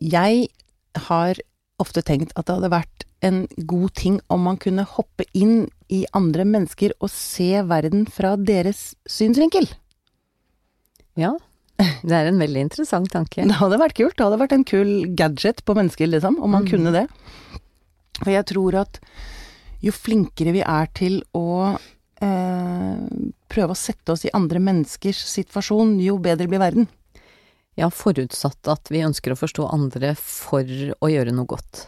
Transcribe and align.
Jeg 0.00 0.48
har 1.08 1.40
ofte 1.82 2.02
tenkt 2.06 2.32
at 2.38 2.46
det 2.48 2.56
hadde 2.58 2.70
vært 2.72 3.04
en 3.26 3.42
god 3.66 3.92
ting 3.98 4.20
om 4.30 4.44
man 4.46 4.58
kunne 4.62 4.84
hoppe 4.86 5.26
inn 5.34 5.66
i 5.90 6.04
andre 6.14 6.44
mennesker 6.46 6.94
og 7.02 7.10
se 7.10 7.62
verden 7.66 8.06
fra 8.10 8.36
deres 8.38 8.92
synsvinkel. 9.10 9.66
Ja, 11.18 11.32
det 11.78 12.14
er 12.14 12.30
en 12.30 12.38
veldig 12.38 12.62
interessant 12.68 13.10
tanke. 13.14 13.42
Det 13.46 13.58
hadde 13.58 13.78
vært 13.80 13.96
kult. 13.98 14.16
Det 14.18 14.26
hadde 14.26 14.40
vært 14.42 14.54
en 14.54 14.66
kul 14.66 14.92
gadget 15.18 15.64
på 15.66 15.74
mennesker, 15.78 16.10
liksom, 16.10 16.38
om 16.42 16.50
man 16.54 16.66
Mm. 16.66 16.70
kunne 16.70 16.92
det. 16.94 17.06
For 18.22 18.30
jeg 18.34 18.46
tror 18.50 18.74
at 18.82 19.00
jo 19.82 19.92
flinkere 19.94 20.52
vi 20.52 20.62
er 20.62 20.86
til 20.94 21.20
å 21.34 21.78
eh, 22.20 22.98
prøve 23.48 23.74
å 23.74 23.78
sette 23.78 24.10
oss 24.10 24.24
i 24.26 24.30
andre 24.34 24.58
menneskers 24.58 25.20
situasjon, 25.30 26.00
jo 26.02 26.18
bedre 26.18 26.48
blir 26.50 26.58
verden. 26.58 26.88
Ja, 27.78 27.88
forutsatt 27.94 28.66
at 28.72 28.90
vi 28.90 29.04
ønsker 29.06 29.34
å 29.34 29.38
forstå 29.38 29.68
andre 29.70 30.14
for 30.18 30.66
å 30.66 31.10
gjøre 31.12 31.30
noe 31.36 31.46
godt. 31.46 31.84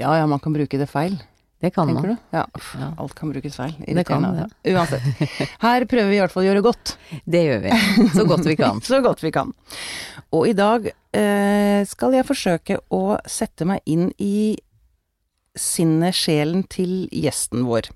Ja 0.00 0.10
ja, 0.18 0.26
man 0.28 0.42
kan 0.42 0.52
bruke 0.56 0.76
det 0.80 0.88
feil. 0.90 1.16
Det 1.64 1.70
kan 1.72 1.88
Tenker 1.88 2.10
man. 2.10 2.16
du? 2.18 2.36
Ja, 2.36 2.42
uff, 2.58 2.74
Ja. 2.76 2.90
alt 3.00 3.14
kan 3.16 3.30
brukes 3.32 3.54
feil. 3.56 3.72
Det 3.78 4.04
kan 4.04 4.20
Irriterende, 4.26 4.48
ja. 4.66 4.74
Uansett. 4.74 5.48
Her 5.62 5.86
prøver 5.88 6.10
vi 6.10 6.16
i 6.18 6.20
hvert 6.20 6.34
fall 6.34 6.42
å 6.44 6.48
gjøre 6.50 6.64
godt. 6.66 6.96
Det 7.24 7.40
gjør 7.46 7.62
vi. 7.64 7.70
Så 8.12 8.26
godt 8.28 8.44
vi 8.50 8.56
kan. 8.60 8.82
Så 8.90 8.98
godt 9.00 9.22
vi 9.24 9.30
kan. 9.32 9.54
Og 10.34 10.48
i 10.50 10.52
dag 10.58 10.90
eh, 10.90 11.86
skal 11.88 12.18
jeg 12.18 12.26
forsøke 12.28 12.76
å 12.92 13.16
sette 13.24 13.64
meg 13.70 13.80
inn 13.88 14.10
i 14.20 14.58
sinnet, 15.56 16.12
sjelen 16.18 16.66
til 16.68 17.06
gjesten 17.14 17.64
vår, 17.64 17.88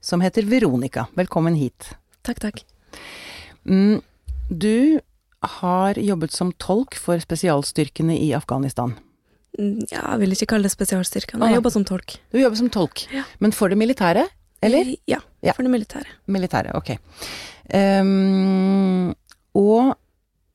som 0.00 0.22
heter 0.24 0.46
Veronica. 0.48 1.08
Velkommen 1.18 1.58
hit. 1.58 1.90
Takk, 2.24 2.40
takk. 2.40 2.62
Mm, 3.68 3.98
du 4.48 5.00
har 5.42 5.94
jobbet 5.94 6.32
som 6.32 6.52
tolk 6.52 6.94
for 7.00 7.18
spesialstyrkene 7.18 8.16
i 8.20 8.32
Afghanistan. 8.36 8.94
Mm, 9.58 9.80
Ja, 9.90 10.02
jeg 10.12 10.20
vil 10.20 10.30
ikke 10.32 10.46
kalle 10.46 10.62
det 10.68 10.72
spesialstyrkene. 10.72 11.38
men 11.38 11.48
Ah. 11.48 11.50
jeg 11.52 11.56
jobber 11.62 11.70
som 11.70 11.84
tolk. 11.84 12.18
Du 12.32 12.38
jobber 12.38 12.56
som 12.56 12.70
tolk, 12.70 13.06
Ja. 13.12 13.24
men 13.40 13.52
for 13.52 13.68
det 13.68 13.78
militære? 13.78 14.28
Eller? 14.62 14.96
Ja, 15.08 15.18
Ja. 15.42 15.52
for 15.52 15.62
det 15.62 15.70
militære. 15.70 16.04
Militære, 16.28 16.74
ok. 16.74 16.98
Um, 17.74 19.14
og 19.54 19.96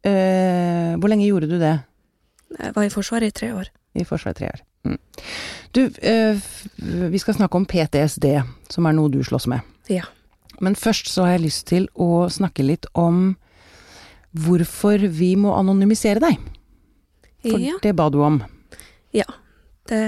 uh, 0.06 0.96
hvor 1.00 1.08
lenge 1.10 1.26
gjorde 1.28 1.50
du 1.50 1.58
det? 1.60 1.82
Jeg 2.60 2.76
var 2.76 2.84
i 2.84 2.90
Forsvaret 2.94 3.24
i 3.28 3.32
tre 3.32 3.54
år. 3.56 3.66
I 3.96 4.04
Forsvaret 4.04 4.38
tre 4.38 4.48
år. 4.54 4.62
Mm. 4.86 5.00
Du, 5.74 5.90
eh, 6.02 6.40
vi 7.12 7.18
skal 7.18 7.34
snakke 7.34 7.56
om 7.56 7.66
PTSD, 7.66 8.44
som 8.70 8.86
er 8.86 8.94
noe 8.94 9.10
du 9.10 9.24
slåss 9.24 9.48
med. 9.48 9.62
Ja. 9.90 10.04
Men 10.62 10.76
først 10.76 11.08
så 11.12 11.26
har 11.26 11.32
jeg 11.38 11.42
lyst 11.48 11.66
til 11.68 11.88
å 11.98 12.30
snakke 12.32 12.64
litt 12.64 12.86
om 12.96 13.36
hvorfor 14.36 15.02
vi 15.12 15.34
må 15.40 15.54
anonymisere 15.56 16.20
deg. 16.24 16.38
For 17.46 17.60
Ja. 17.62 17.78
det 17.82 17.96
ba 17.96 18.10
du 18.10 18.22
om. 18.26 18.42
Ja. 19.14 19.26
Det 19.88 20.00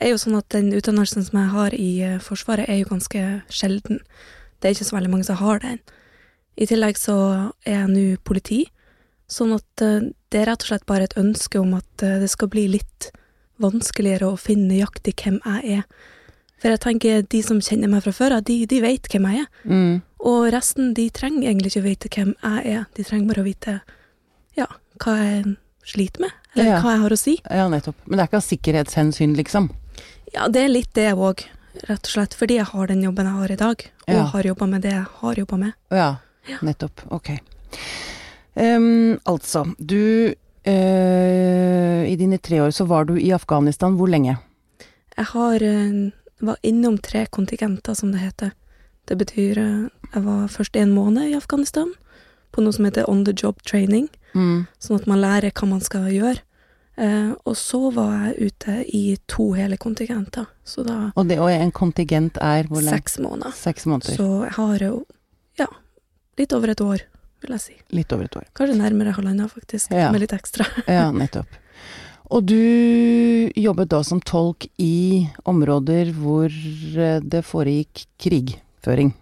er 0.00 0.08
jo 0.10 0.18
sånn 0.18 0.36
at 0.36 0.48
den 0.50 0.72
utdannelsen 0.74 1.22
som 1.24 1.38
jeg 1.38 1.50
har 1.52 1.70
i 1.74 2.00
eh, 2.02 2.18
Forsvaret, 2.18 2.68
er 2.68 2.80
jo 2.80 2.88
ganske 2.90 3.42
sjelden. 3.48 4.00
Det 4.60 4.68
er 4.68 4.74
ikke 4.74 4.88
så 4.90 4.96
veldig 4.96 5.10
mange 5.12 5.24
som 5.28 5.36
har 5.36 5.60
den. 5.62 5.78
I 6.58 6.66
tillegg 6.66 6.98
så 6.98 7.52
er 7.64 7.86
jeg 7.86 7.92
nå 7.92 8.16
politi, 8.26 8.64
sånn 9.30 9.54
at 9.54 9.82
eh, 9.86 10.10
det 10.30 10.40
er 10.42 10.50
rett 10.50 10.66
og 10.66 10.72
slett 10.72 10.86
bare 10.90 11.06
et 11.06 11.16
ønske 11.16 11.60
om 11.62 11.74
at 11.78 12.02
eh, 12.02 12.18
det 12.18 12.30
skal 12.32 12.50
bli 12.50 12.66
litt 12.74 13.12
vanskeligere 13.62 14.32
å 14.32 14.40
finne 14.40 14.72
nøyaktig 14.74 15.14
hvem 15.22 15.38
jeg 15.44 15.78
er. 15.78 15.84
For 16.60 16.74
jeg 16.74 16.82
tenker 16.82 17.22
de 17.22 17.40
som 17.46 17.60
kjenner 17.64 17.88
meg 17.88 18.02
fra 18.04 18.12
før 18.12 18.34
av, 18.40 18.44
de, 18.44 18.64
de 18.66 18.80
vet 18.82 19.06
hvem 19.08 19.30
jeg 19.30 19.44
er. 19.44 19.48
Mm. 19.64 20.02
Og 20.20 20.50
resten, 20.52 20.92
de 20.94 21.06
trenger 21.10 21.48
egentlig 21.48 21.70
ikke 21.72 21.82
vite 21.86 22.08
hvem 22.12 22.34
jeg 22.42 22.74
er. 22.74 22.84
De 22.96 23.04
trenger 23.06 23.30
bare 23.30 23.40
å 23.44 23.46
vite 23.46 23.76
ja, 24.58 24.66
hva 25.00 25.14
jeg 25.16 25.56
sliter 25.88 26.20
med, 26.26 26.34
eller 26.54 26.68
Ja. 26.74 26.80
hva 26.84 26.90
jeg 26.92 27.00
har 27.00 27.10
å 27.10 27.18
si. 27.18 27.34
Ja, 27.48 27.68
nettopp. 27.72 27.96
Men 28.06 28.18
det 28.18 28.22
er 28.24 28.28
ikke 28.28 28.40
av 28.42 28.48
sikkerhetshensyn, 28.48 29.36
liksom? 29.38 29.70
Ja, 30.34 30.48
det 30.48 30.64
er 30.64 30.68
litt 30.68 30.92
det 30.94 31.08
òg, 31.14 31.46
rett 31.88 32.04
og 32.04 32.12
slett 32.12 32.34
fordi 32.36 32.58
jeg 32.60 32.68
har 32.68 32.86
den 32.86 33.02
jobben 33.02 33.26
jeg 33.26 33.34
har 33.40 33.50
i 33.50 33.56
dag, 33.56 33.86
og 34.08 34.14
Ja. 34.14 34.22
har 34.34 34.42
jobba 34.42 34.66
med 34.68 34.82
det 34.82 34.92
jeg 34.92 35.06
har 35.22 35.34
jobba 35.34 35.56
med. 35.56 35.72
Ja, 35.90 36.16
nettopp. 36.62 37.00
Ok. 37.10 37.30
Um, 38.54 39.18
altså, 39.24 39.64
du 39.78 40.34
uh, 40.66 42.02
I 42.04 42.16
dine 42.18 42.38
tre 42.38 42.60
år 42.60 42.70
så 42.74 42.84
var 42.86 43.04
du 43.04 43.14
i 43.16 43.32
Afghanistan 43.32 43.96
hvor 43.96 44.10
lenge? 44.10 44.36
Jeg 45.16 45.26
har 45.32 45.62
uh, 45.62 46.10
var 46.40 46.56
innom 46.62 46.98
tre 46.98 47.26
kontingenter, 47.26 47.94
som 47.94 48.12
det 48.12 48.20
heter. 48.20 48.50
Det 49.10 49.16
betyr 49.18 49.58
eh, 49.58 49.88
Jeg 50.14 50.24
var 50.24 50.46
først 50.48 50.76
en 50.76 50.92
måned 50.94 51.30
i 51.30 51.34
Afghanistan, 51.38 51.92
på 52.52 52.62
noe 52.64 52.72
som 52.74 52.84
heter 52.88 53.08
on 53.08 53.24
the 53.24 53.32
job 53.36 53.62
training, 53.62 54.08
Mm. 54.34 54.66
sånn 54.78 55.00
at 55.00 55.06
man 55.06 55.18
lærer 55.20 55.50
hva 55.52 55.68
man 55.68 55.80
skal 55.80 56.08
gjøre. 56.10 56.38
Eh, 56.98 57.32
og 57.46 57.54
så 57.56 57.92
var 57.94 58.28
jeg 58.34 58.50
ute 58.52 58.84
i 58.94 59.16
to 59.26 59.52
hele 59.52 59.76
kontingenter, 59.76 60.46
så 60.64 60.84
da 60.86 61.12
Og, 61.16 61.26
det, 61.28 61.38
og 61.38 61.48
en 61.50 61.70
kontingent 61.72 62.36
er 62.40 62.64
hvor 62.64 62.82
lenge? 62.82 62.90
seks 63.00 63.18
måneder. 63.18 63.52
Seks 63.54 63.86
måneder. 63.86 64.16
Så 64.16 64.44
jeg 64.44 64.52
har 64.52 64.78
jo, 64.78 65.06
ja, 65.58 65.66
litt 66.38 66.52
over 66.52 66.68
et 66.70 66.80
år, 66.80 67.00
vil 67.40 67.50
jeg 67.56 67.60
si. 67.60 67.74
Litt 67.90 68.12
over 68.12 68.24
et 68.24 68.36
år. 68.36 68.44
Kanskje 68.54 68.76
nærmere 68.76 69.14
halvannet, 69.14 69.50
faktisk, 69.50 69.90
Ja. 69.92 70.10
med 70.12 70.20
litt 70.20 70.30
ekstra. 70.32 70.66
Ja, 70.88 71.10
nettopp. 71.10 71.46
Og 72.30 72.46
du 72.46 73.50
jobbet 73.56 73.88
da 73.88 74.02
som 74.02 74.20
tolk 74.20 74.68
i 74.78 75.26
områder 75.46 76.12
hvor 76.14 76.46
eh, 76.46 77.18
det 77.20 77.44
foregikk 77.44 78.04
krigføring. 78.20 79.14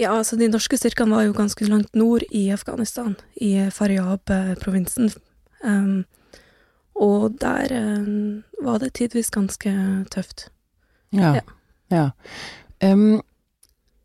Ja, 0.00 0.14
altså 0.16 0.38
de 0.40 0.48
norske 0.48 0.78
styrkene 0.80 1.12
var 1.12 1.26
jo 1.26 1.34
ganske 1.36 1.66
langt 1.68 1.92
nord 1.98 2.24
i 2.32 2.46
Afghanistan, 2.54 3.18
i 3.36 3.52
Faryab-provinsen. 3.74 5.10
Um, 5.60 6.06
og 6.96 7.36
der 7.40 7.72
um, 7.76 8.40
var 8.64 8.80
det 8.80 8.94
tidvis 8.96 9.28
ganske 9.34 9.72
tøft. 10.12 10.48
Ja. 11.12 11.34
Ja. 11.36 11.42
ja. 11.92 12.06
Um, 12.80 13.20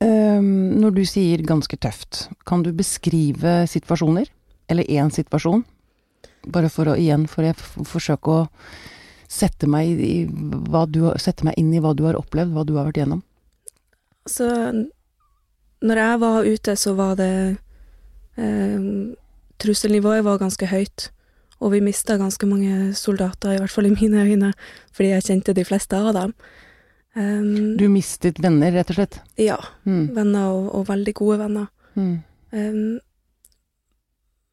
em, 0.04 0.50
når 0.82 0.98
du 0.98 1.06
sier 1.08 1.46
ganske 1.48 1.80
tøft, 1.80 2.26
kan 2.48 2.66
du 2.66 2.74
beskrive 2.76 3.62
situasjoner? 3.72 4.28
Eller 4.68 4.92
én 4.92 5.14
situasjon? 5.14 5.64
Bare 6.52 6.70
for 6.74 6.92
å 6.92 6.98
igjen, 7.00 7.24
for 7.30 7.48
jeg 7.48 7.56
forsøke 7.88 8.36
å 8.36 8.50
sette 9.32 9.68
meg, 9.70 9.96
i 9.96 10.26
hva 10.28 10.84
du, 10.90 11.06
sette 11.22 11.48
meg 11.48 11.56
inn 11.62 11.72
i 11.74 11.82
hva 11.84 11.96
du 11.96 12.04
har 12.08 12.20
opplevd, 12.20 12.52
hva 12.52 12.68
du 12.68 12.76
har 12.76 12.90
vært 12.90 13.00
gjennom. 13.04 13.24
Så 14.26 14.50
når 15.82 15.96
jeg 16.02 16.20
var 16.20 16.46
ute, 16.46 16.76
så 16.76 16.94
var 16.96 17.16
det 17.20 17.58
eh, 18.38 19.16
Trusselnivået 19.60 20.24
var 20.26 20.38
ganske 20.42 20.68
høyt, 20.68 21.10
og 21.64 21.72
vi 21.72 21.80
mista 21.80 22.18
ganske 22.20 22.46
mange 22.46 22.94
soldater, 22.94 23.54
i 23.56 23.58
hvert 23.62 23.72
fall 23.72 23.86
i 23.88 23.94
mine 23.96 24.26
øyne, 24.28 24.54
fordi 24.92 25.10
jeg 25.14 25.24
kjente 25.24 25.54
de 25.56 25.64
fleste 25.66 25.96
av 25.96 26.14
dem. 26.14 26.34
Um, 27.16 27.78
Du 27.80 27.88
mistet 27.88 28.42
venner, 28.44 28.74
rett 28.76 28.90
og 28.92 28.96
slett. 28.98 29.20
Ja, 29.40 29.56
Mm. 29.86 30.10
venner, 30.16 30.50
og, 30.52 30.76
og 30.76 30.88
veldig 30.90 31.14
gode 31.16 31.40
venner. 31.40 31.68
Mm. 31.96 32.24
Um, 32.52 33.00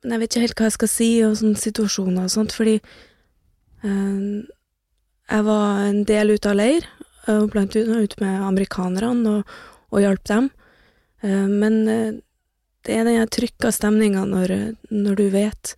men 0.04 0.14
jeg 0.14 0.20
vet 0.20 0.30
ikke 0.30 0.40
helt 0.46 0.54
hva 0.60 0.64
jeg 0.70 0.76
skal 0.78 0.88
si 0.88 1.08
og 1.26 1.36
sånne 1.40 1.58
situasjoner 1.58 2.22
og 2.22 2.30
sånt, 2.30 2.52
fordi 2.54 2.76
um, 3.82 4.46
jeg 5.30 5.44
var 5.44 5.84
en 5.88 6.04
del 6.04 6.30
ute 6.36 6.50
av 6.50 6.56
leir, 6.58 6.86
og 7.26 7.50
blant 7.50 7.74
annet 7.78 8.06
ute 8.12 8.22
med 8.22 8.40
amerikanerne 8.46 9.36
og, 9.40 9.52
og 9.90 10.00
hjalp 10.02 10.24
dem. 10.30 10.50
Uh, 11.22 11.48
men 11.48 11.80
uh, 11.88 12.20
det 12.86 12.98
er 12.98 13.06
den 13.06 13.20
her 13.20 13.30
trykka 13.30 13.70
stemninga 13.74 14.24
når, 14.26 14.54
når 14.90 15.18
du 15.20 15.26
vet 15.32 15.74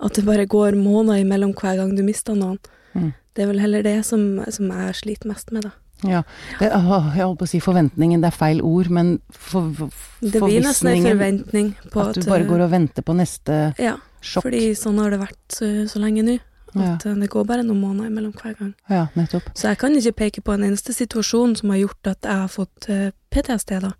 at 0.00 0.16
det 0.16 0.24
bare 0.24 0.48
går 0.48 0.78
måneder 0.80 1.20
imellom 1.20 1.52
hver 1.52 1.76
gang 1.76 1.92
du 1.96 2.02
mister 2.04 2.36
noen. 2.38 2.56
Mm. 2.96 3.12
Det 3.36 3.44
er 3.44 3.50
vel 3.50 3.60
heller 3.62 3.84
det 3.84 3.98
som, 4.08 4.40
som 4.48 4.70
jeg 4.72 4.96
sliter 5.02 5.28
mest 5.30 5.52
med, 5.52 5.68
da. 5.68 5.74
Ja. 6.08 6.22
Det, 6.58 6.70
jeg 6.70 6.80
holdt 6.80 7.40
på 7.42 7.46
å 7.46 7.50
si 7.50 7.60
forventningen, 7.60 8.22
det 8.22 8.30
er 8.30 8.36
feil 8.36 8.62
ord, 8.64 8.88
men 8.92 9.18
for, 9.28 9.68
for, 9.76 9.96
Det 10.20 10.40
blir 10.40 10.62
nesten 10.64 10.94
en 10.94 11.08
forventning 11.10 11.74
på 11.92 12.04
at 12.04 12.14
at, 12.14 12.22
du 12.22 12.30
bare 12.30 12.46
går 12.48 12.64
og 12.64 12.70
venter 12.72 13.04
på 13.04 13.16
neste 13.18 13.58
Ja, 13.80 13.98
sjokk. 14.20 14.46
fordi 14.48 14.70
sånn 14.78 15.00
har 15.02 15.12
det 15.12 15.20
vært 15.20 15.58
så, 15.58 15.68
så 15.90 16.02
lenge 16.02 16.24
nå. 16.26 16.38
At 16.70 17.02
ja. 17.02 17.12
det 17.18 17.26
går 17.32 17.44
bare 17.48 17.64
noen 17.66 17.80
måneder 17.82 18.12
imellom 18.12 18.32
hver 18.38 18.54
gang. 18.54 18.74
ja, 18.88 19.08
nettopp. 19.18 19.48
Så 19.58 19.72
jeg 19.72 19.78
kan 19.80 19.96
ikke 19.98 20.16
peke 20.20 20.44
på 20.46 20.54
en 20.54 20.68
eneste 20.68 20.94
situasjon 20.94 21.56
som 21.58 21.72
har 21.74 21.80
gjort 21.82 22.10
at 22.12 22.28
jeg 22.28 22.42
har 22.44 22.52
fått 22.52 22.86
eh, 22.94 23.08
PTSD, 23.34 23.72
da. 23.82 23.90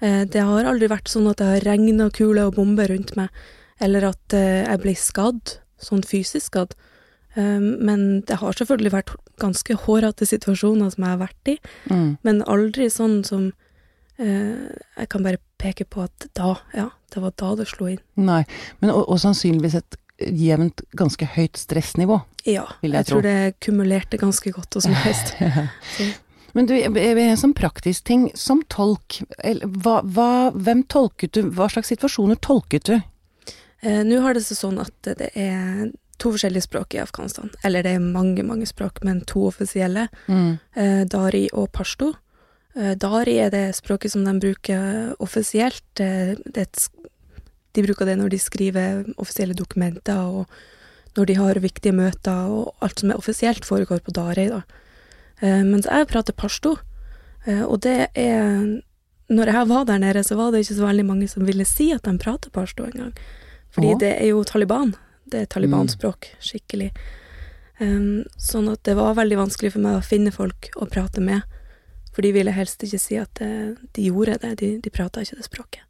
Eh, 0.00 0.22
det 0.24 0.42
har 0.46 0.64
aldri 0.68 0.88
vært 0.90 1.08
sånn 1.12 1.28
at 1.30 1.40
det 1.40 1.48
har 1.48 1.66
regna 1.66 2.10
kuler 2.14 2.48
og 2.48 2.56
bomber 2.56 2.88
rundt 2.92 3.14
meg, 3.18 3.28
eller 3.80 4.10
at 4.12 4.36
eh, 4.36 4.62
jeg 4.66 4.80
blir 4.84 4.96
skadd 4.98 5.56
sånn 5.80 6.02
fysisk 6.04 6.50
skadd. 6.52 6.74
Um, 7.38 7.76
men 7.86 8.00
det 8.26 8.40
har 8.40 8.56
selvfølgelig 8.58 8.90
vært 8.90 9.12
ganske 9.38 9.76
hårete 9.84 10.26
situasjoner 10.26 10.90
som 10.90 11.04
jeg 11.04 11.12
har 11.12 11.20
vært 11.20 11.50
i, 11.52 11.58
Mm. 11.88 12.18
men 12.26 12.40
aldri 12.42 12.88
sånn 12.90 13.20
som 13.24 13.52
eh, 14.18 14.66
Jeg 14.98 15.08
kan 15.08 15.22
bare 15.22 15.38
peke 15.56 15.84
på 15.86 16.02
at 16.02 16.26
da, 16.34 16.56
ja, 16.74 16.88
det 17.14 17.22
var 17.22 17.32
da 17.38 17.54
det 17.54 17.68
slo 17.70 17.86
inn. 17.86 18.00
Nei. 18.16 18.42
Men 18.82 18.90
og, 18.90 19.06
og 19.08 19.20
sannsynligvis 19.22 19.78
et 19.78 19.96
jevnt 20.20 20.82
ganske 20.92 21.24
høyt 21.36 21.56
stressnivå. 21.56 22.18
Ja, 22.44 22.66
Vil 22.82 22.92
jeg 22.92 22.98
jeg, 23.04 23.06
tror 23.06 23.22
det 23.22 23.54
kumulerte 23.64 24.18
ganske 24.20 24.50
godt 24.52 24.74
hos 24.74 24.88
meg. 24.90 25.14
Men 26.52 26.66
du, 26.66 26.74
en 26.76 27.40
sånn 27.40 27.54
praktisk 27.56 28.04
ting, 28.08 28.28
som 28.34 28.62
tolk, 28.72 29.20
eller, 29.38 29.66
hva, 29.84 30.00
hva, 30.02 30.50
hvem 30.54 30.82
tolket 30.90 31.36
du, 31.36 31.44
hva 31.54 31.68
slags 31.70 31.92
situasjoner 31.92 32.40
tolket 32.42 32.90
du? 32.90 32.96
eh, 33.82 34.02
Nå 34.06 34.20
har 34.24 34.34
det 34.34 34.44
seg 34.46 34.58
sånn 34.60 34.80
at 34.82 34.94
det 35.06 35.30
er 35.34 35.90
to 36.20 36.32
forskjellige 36.34 36.66
språk 36.66 36.94
i 36.94 37.00
Afghanistan. 37.00 37.50
Eller 37.64 37.84
det 37.86 37.94
er 37.96 38.02
mange, 38.04 38.42
mange 38.44 38.66
språk, 38.68 39.00
men 39.06 39.22
to 39.28 39.46
offisielle. 39.48 40.08
Mm. 40.28 40.58
eh, 40.76 41.04
Dari 41.08 41.46
og 41.52 41.70
pashto. 41.72 42.12
Eh, 42.76 42.92
Dari 43.00 43.38
er 43.40 43.54
det 43.54 43.64
språket 43.78 44.12
som 44.12 44.26
de 44.26 44.34
bruker 44.42 45.14
offisielt. 45.18 45.86
Det 45.96 46.66
et, 46.66 46.84
de 47.72 47.86
bruker 47.86 48.06
det 48.06 48.18
når 48.18 48.34
de 48.34 48.42
skriver 48.42 49.08
offisielle 49.16 49.56
dokumenter, 49.56 50.20
og 50.20 50.46
når 51.16 51.26
de 51.26 51.34
har 51.40 51.62
viktige 51.62 51.96
møter, 51.96 52.52
og 52.52 52.74
alt 52.84 53.00
som 53.00 53.10
er 53.10 53.18
offisielt 53.18 53.64
foregår 53.66 54.04
på 54.04 54.14
Dari. 54.14 54.48
Da. 54.50 54.62
Eh, 55.40 55.64
Mens 55.64 55.88
jeg 55.88 56.08
prater 56.10 56.36
pashto, 56.36 56.76
eh, 57.46 57.64
og 57.64 57.80
det 57.86 58.10
er 58.14 58.80
Når 59.30 59.46
jeg 59.46 59.68
var 59.68 59.84
der 59.86 59.98
nede, 59.98 60.24
så 60.26 60.34
var 60.34 60.50
det 60.50 60.64
ikke 60.64 60.74
så 60.74 60.86
veldig 60.86 61.04
mange 61.06 61.28
som 61.28 61.46
ville 61.46 61.64
si 61.64 61.92
at 61.94 62.02
de 62.02 62.18
prater 62.18 62.50
pashto 62.50 62.82
engang. 62.82 63.12
Fordi 63.70 63.92
Å. 63.94 63.98
det 64.00 64.10
er 64.18 64.26
jo 64.26 64.42
Taliban. 64.42 64.96
Det 65.30 65.42
er 65.42 65.46
Taliban-språk, 65.46 66.26
skikkelig. 66.42 66.90
Um, 67.78 68.24
sånn 68.34 68.66
at 68.72 68.82
det 68.82 68.96
var 68.98 69.14
veldig 69.14 69.38
vanskelig 69.38 69.70
for 69.70 69.84
meg 69.84 70.00
å 70.00 70.02
finne 70.02 70.32
folk 70.34 70.72
å 70.74 70.88
prate 70.90 71.22
med. 71.22 71.46
For 72.10 72.26
de 72.26 72.32
ville 72.34 72.50
helst 72.50 72.82
ikke 72.82 72.98
si 72.98 73.20
at 73.22 73.38
eh, 73.38 73.78
de 73.94 74.08
gjorde 74.08 74.40
det, 74.42 74.50
de, 74.58 74.72
de 74.82 74.90
prata 74.90 75.22
ikke 75.22 75.38
det 75.38 75.46
språket. 75.46 75.86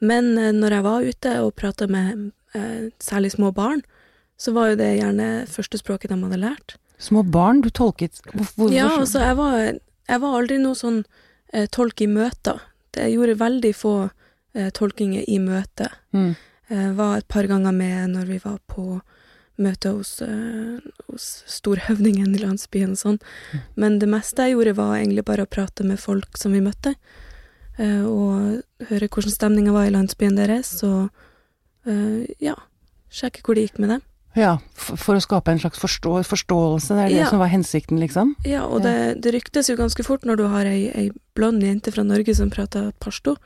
Men 0.00 0.32
når 0.32 0.78
jeg 0.78 0.84
var 0.88 1.04
ute 1.04 1.34
og 1.44 1.54
prata 1.54 1.86
med 1.86 2.32
særlig 2.96 3.34
små 3.36 3.52
barn, 3.52 3.84
så 4.40 4.56
var 4.56 4.72
jo 4.72 4.80
det 4.80 4.88
gjerne 4.96 5.44
førstespråket 5.52 6.10
de 6.10 6.18
hadde 6.24 6.40
lært. 6.40 6.78
Små 7.04 7.22
barn, 7.28 7.60
du 7.64 7.68
tolket 7.74 8.22
hvor, 8.32 8.72
Ja, 8.72 8.88
altså, 8.96 9.20
jeg 9.20 9.36
var, 9.36 9.58
jeg 10.08 10.22
var 10.22 10.38
aldri 10.38 10.56
noe 10.62 10.78
sånn 10.78 11.02
eh, 11.52 11.66
tolk 11.72 12.00
i 12.00 12.08
møter. 12.08 12.62
Jeg 12.96 13.16
gjorde 13.16 13.38
veldig 13.42 13.72
få 13.76 13.94
eh, 14.54 14.70
tolkinger 14.74 15.26
i 15.28 15.38
møte. 15.42 15.90
mm. 16.16 16.34
Jeg 16.72 16.94
var 16.96 17.18
et 17.20 17.26
par 17.28 17.44
ganger 17.44 17.74
med 17.76 18.14
når 18.14 18.24
vi 18.30 18.38
var 18.40 18.54
på 18.72 19.02
møte 19.60 19.90
hos, 19.92 20.14
eh, 20.24 20.78
hos 21.10 21.26
storhøvdingen 21.46 22.32
i 22.34 22.40
landsbyen 22.40 22.94
og 22.96 23.00
sånn. 23.02 23.18
Men 23.76 23.98
det 24.00 24.08
meste 24.10 24.46
jeg 24.46 24.56
gjorde, 24.56 24.72
var 24.80 24.96
egentlig 24.96 25.26
bare 25.28 25.44
å 25.44 25.50
prate 25.50 25.84
med 25.84 26.00
folk 26.00 26.38
som 26.40 26.56
vi 26.56 26.62
møtte. 26.64 26.94
eh, 27.78 28.02
og 28.06 28.62
høre 28.88 29.08
hvordan 29.10 29.34
stemninga 29.34 29.72
var 29.74 29.86
i 29.88 29.92
landsbyen 29.94 30.36
deres, 30.38 30.72
og 30.86 31.10
eh, 31.86 32.24
ja, 32.40 32.54
sjekke 33.10 33.42
hvor 33.44 33.54
det 33.58 33.68
gikk 33.68 33.78
med 33.82 33.90
dem. 33.90 34.02
Ja, 34.34 34.56
for, 34.74 34.96
for 34.98 35.14
å 35.18 35.22
skape 35.22 35.52
en 35.52 35.60
slags 35.62 35.78
forstå, 35.78 36.16
forståelse, 36.26 36.94
det 36.96 37.02
er 37.04 37.08
det 37.12 37.20
Ja. 37.22 37.28
som 37.30 37.38
var 37.38 37.52
hensikten, 37.52 38.00
liksom? 38.02 38.34
Ja, 38.44 38.64
og 38.66 38.82
det, 38.82 39.20
det 39.22 39.30
ryktes 39.34 39.68
jo 39.70 39.76
ganske 39.78 40.02
fort 40.02 40.24
når 40.26 40.36
du 40.40 40.46
har 40.50 40.66
ei, 40.66 40.88
ei 40.90 41.10
blond 41.38 41.62
jente 41.62 41.92
fra 41.94 42.02
Norge 42.02 42.34
som 42.34 42.50
prater 42.50 42.90
pashto. 42.98 43.36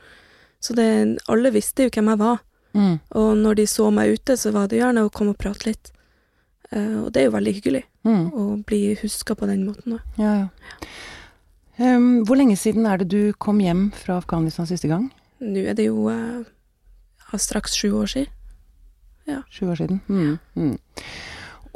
Så 0.59 0.73
det, 0.75 1.19
alle 1.29 1.51
visste 1.53 1.85
jo 1.85 1.89
hvem 1.93 2.09
jeg 2.09 2.19
var. 2.23 2.41
Mm. 2.73 2.99
Og 3.15 3.29
når 3.37 3.55
de 3.61 3.67
så 3.69 3.91
meg 3.93 4.17
ute, 4.17 4.35
så 4.37 4.51
var 4.51 4.67
det 4.67 4.79
gjerne 4.81 5.05
å 5.05 5.11
komme 5.13 5.31
og 5.35 5.37
prate 5.41 5.69
litt. 5.69 5.91
Uh, 6.73 7.05
og 7.05 7.13
det 7.13 7.21
er 7.23 7.29
jo 7.29 7.37
veldig 7.37 7.53
hyggelig 7.61 7.83
Mm. 8.07 8.29
å 8.31 8.43
bli 8.65 8.95
huska 8.95 9.35
på 9.35 9.45
den 9.49 9.65
måten. 9.67 9.97
Da. 9.97 9.99
Ja, 10.17 10.33
ja. 10.47 11.95
Um, 11.97 12.23
hvor 12.25 12.37
lenge 12.39 12.55
siden 12.57 12.85
er 12.87 12.97
det 13.01 13.09
du 13.11 13.33
kom 13.37 13.59
hjem 13.59 13.89
fra 13.95 14.17
Afghanistan 14.21 14.65
siste 14.69 14.87
gang? 14.87 15.09
Nå 15.43 15.65
er 15.67 15.75
det 15.75 15.85
jo 15.89 16.07
uh, 16.07 16.43
straks 17.35 17.75
sju 17.75 17.91
år 17.99 18.07
siden. 18.07 18.31
Sju 19.53 19.69
år 19.71 19.77
siden. 19.81 19.97
Mm. 20.09 20.37
Mm. 20.55 20.77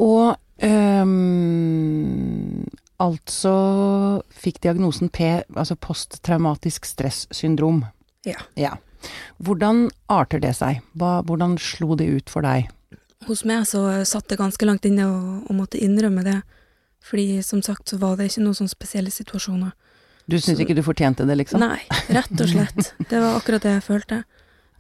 Og 0.04 0.36
um, 0.64 2.66
altså 3.04 3.54
fikk 4.44 4.58
diagnosen 4.66 5.10
P, 5.14 5.18
altså 5.56 5.76
posttraumatisk 5.76 6.86
stressyndrom. 6.90 7.86
Ja. 8.28 8.40
ja. 8.60 8.74
Hvordan 9.44 9.90
arter 10.12 10.40
det 10.44 10.56
seg? 10.60 10.74
Hva, 10.98 11.22
hvordan 11.28 11.58
slo 11.62 11.96
det 12.00 12.08
ut 12.08 12.30
for 12.32 12.42
deg? 12.46 12.60
Hos 13.28 13.44
meg 13.48 13.68
så 13.68 14.04
satt 14.08 14.30
det 14.32 14.40
ganske 14.40 14.66
langt 14.68 14.86
inne 14.88 15.08
å, 15.08 15.18
å 15.48 15.52
måtte 15.56 15.80
innrømme 15.80 16.24
det. 16.26 16.42
Fordi 17.04 17.42
som 17.44 17.62
sagt 17.64 17.90
så 17.92 17.98
var 18.00 18.16
det 18.18 18.26
ikke 18.30 18.44
noen 18.44 18.56
sånne 18.62 18.72
spesielle 18.72 19.12
situasjoner. 19.12 19.72
Du 20.24 20.38
syntes 20.40 20.62
ikke 20.64 20.76
du 20.78 20.84
fortjente 20.86 21.26
det, 21.28 21.36
liksom? 21.42 21.60
Nei, 21.60 21.82
rett 22.16 22.32
og 22.32 22.48
slett. 22.48 22.94
Det 23.12 23.20
var 23.20 23.36
akkurat 23.36 23.66
det 23.66 23.74
jeg 23.74 23.84
følte. 23.84 24.22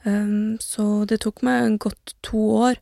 Um, 0.05 0.57
så 0.59 1.05
det 1.07 1.21
tok 1.23 1.43
meg 1.43 1.63
en 1.63 1.77
godt 1.79 2.15
to 2.23 2.39
år 2.67 2.81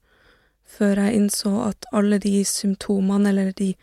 før 0.72 1.04
jeg 1.04 1.20
innså 1.20 1.52
at 1.68 1.86
alle 1.94 2.18
de 2.18 2.46
symptomene, 2.48 3.30
eller 3.30 3.52
de, 3.52 3.74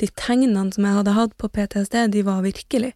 de 0.00 0.08
tegnene 0.16 0.72
som 0.72 0.84
jeg 0.84 0.96
hadde 0.96 1.14
hatt 1.16 1.36
på 1.38 1.50
PTSD, 1.52 1.98
de 2.12 2.24
var 2.24 2.42
virkelig. 2.42 2.94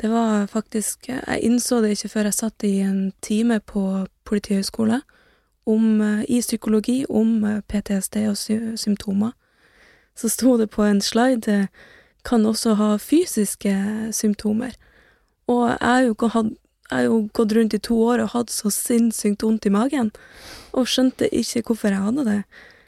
Det 0.00 0.10
var 0.10 0.46
faktisk 0.46 1.08
Jeg 1.08 1.40
innså 1.42 1.80
det 1.80 1.90
ikke 1.90 2.08
før 2.08 2.22
jeg 2.28 2.34
satt 2.34 2.64
i 2.64 2.78
en 2.80 3.12
time 3.22 3.60
på 3.60 4.06
Politihøgskolen 4.24 5.00
om, 5.66 6.00
eh, 6.00 6.24
i 6.28 6.40
psykologi 6.40 7.04
om 7.08 7.44
eh, 7.44 7.60
PTSD 7.60 8.16
og 8.28 8.36
sy 8.36 8.58
symptomer. 8.76 9.32
Så 10.16 10.28
sto 10.28 10.56
det 10.58 10.70
på 10.70 10.82
en 10.82 11.00
slide 11.00 11.52
eh, 11.52 11.66
kan 12.24 12.46
også 12.46 12.74
ha 12.74 12.96
fysiske 12.96 13.74
symptomer. 14.12 14.72
Og 15.46 15.68
jeg 15.68 15.78
har 15.80 16.00
jo, 16.00 16.10
ikke 16.10 16.28
hatt- 16.28 16.58
jeg 16.90 16.96
har 16.98 17.06
jo 17.06 17.18
gått 17.32 17.52
rundt 17.56 17.74
i 17.74 17.80
to 17.80 17.96
år 18.04 18.22
og 18.24 18.32
hatt 18.34 18.52
så 18.52 18.70
sinnssykt 18.72 19.42
vondt 19.42 19.66
i 19.66 19.72
magen, 19.72 20.12
og 20.76 20.88
skjønte 20.90 21.30
ikke 21.32 21.64
hvorfor 21.70 21.94
jeg 21.94 22.04
hadde 22.04 22.24
det. 22.28 22.40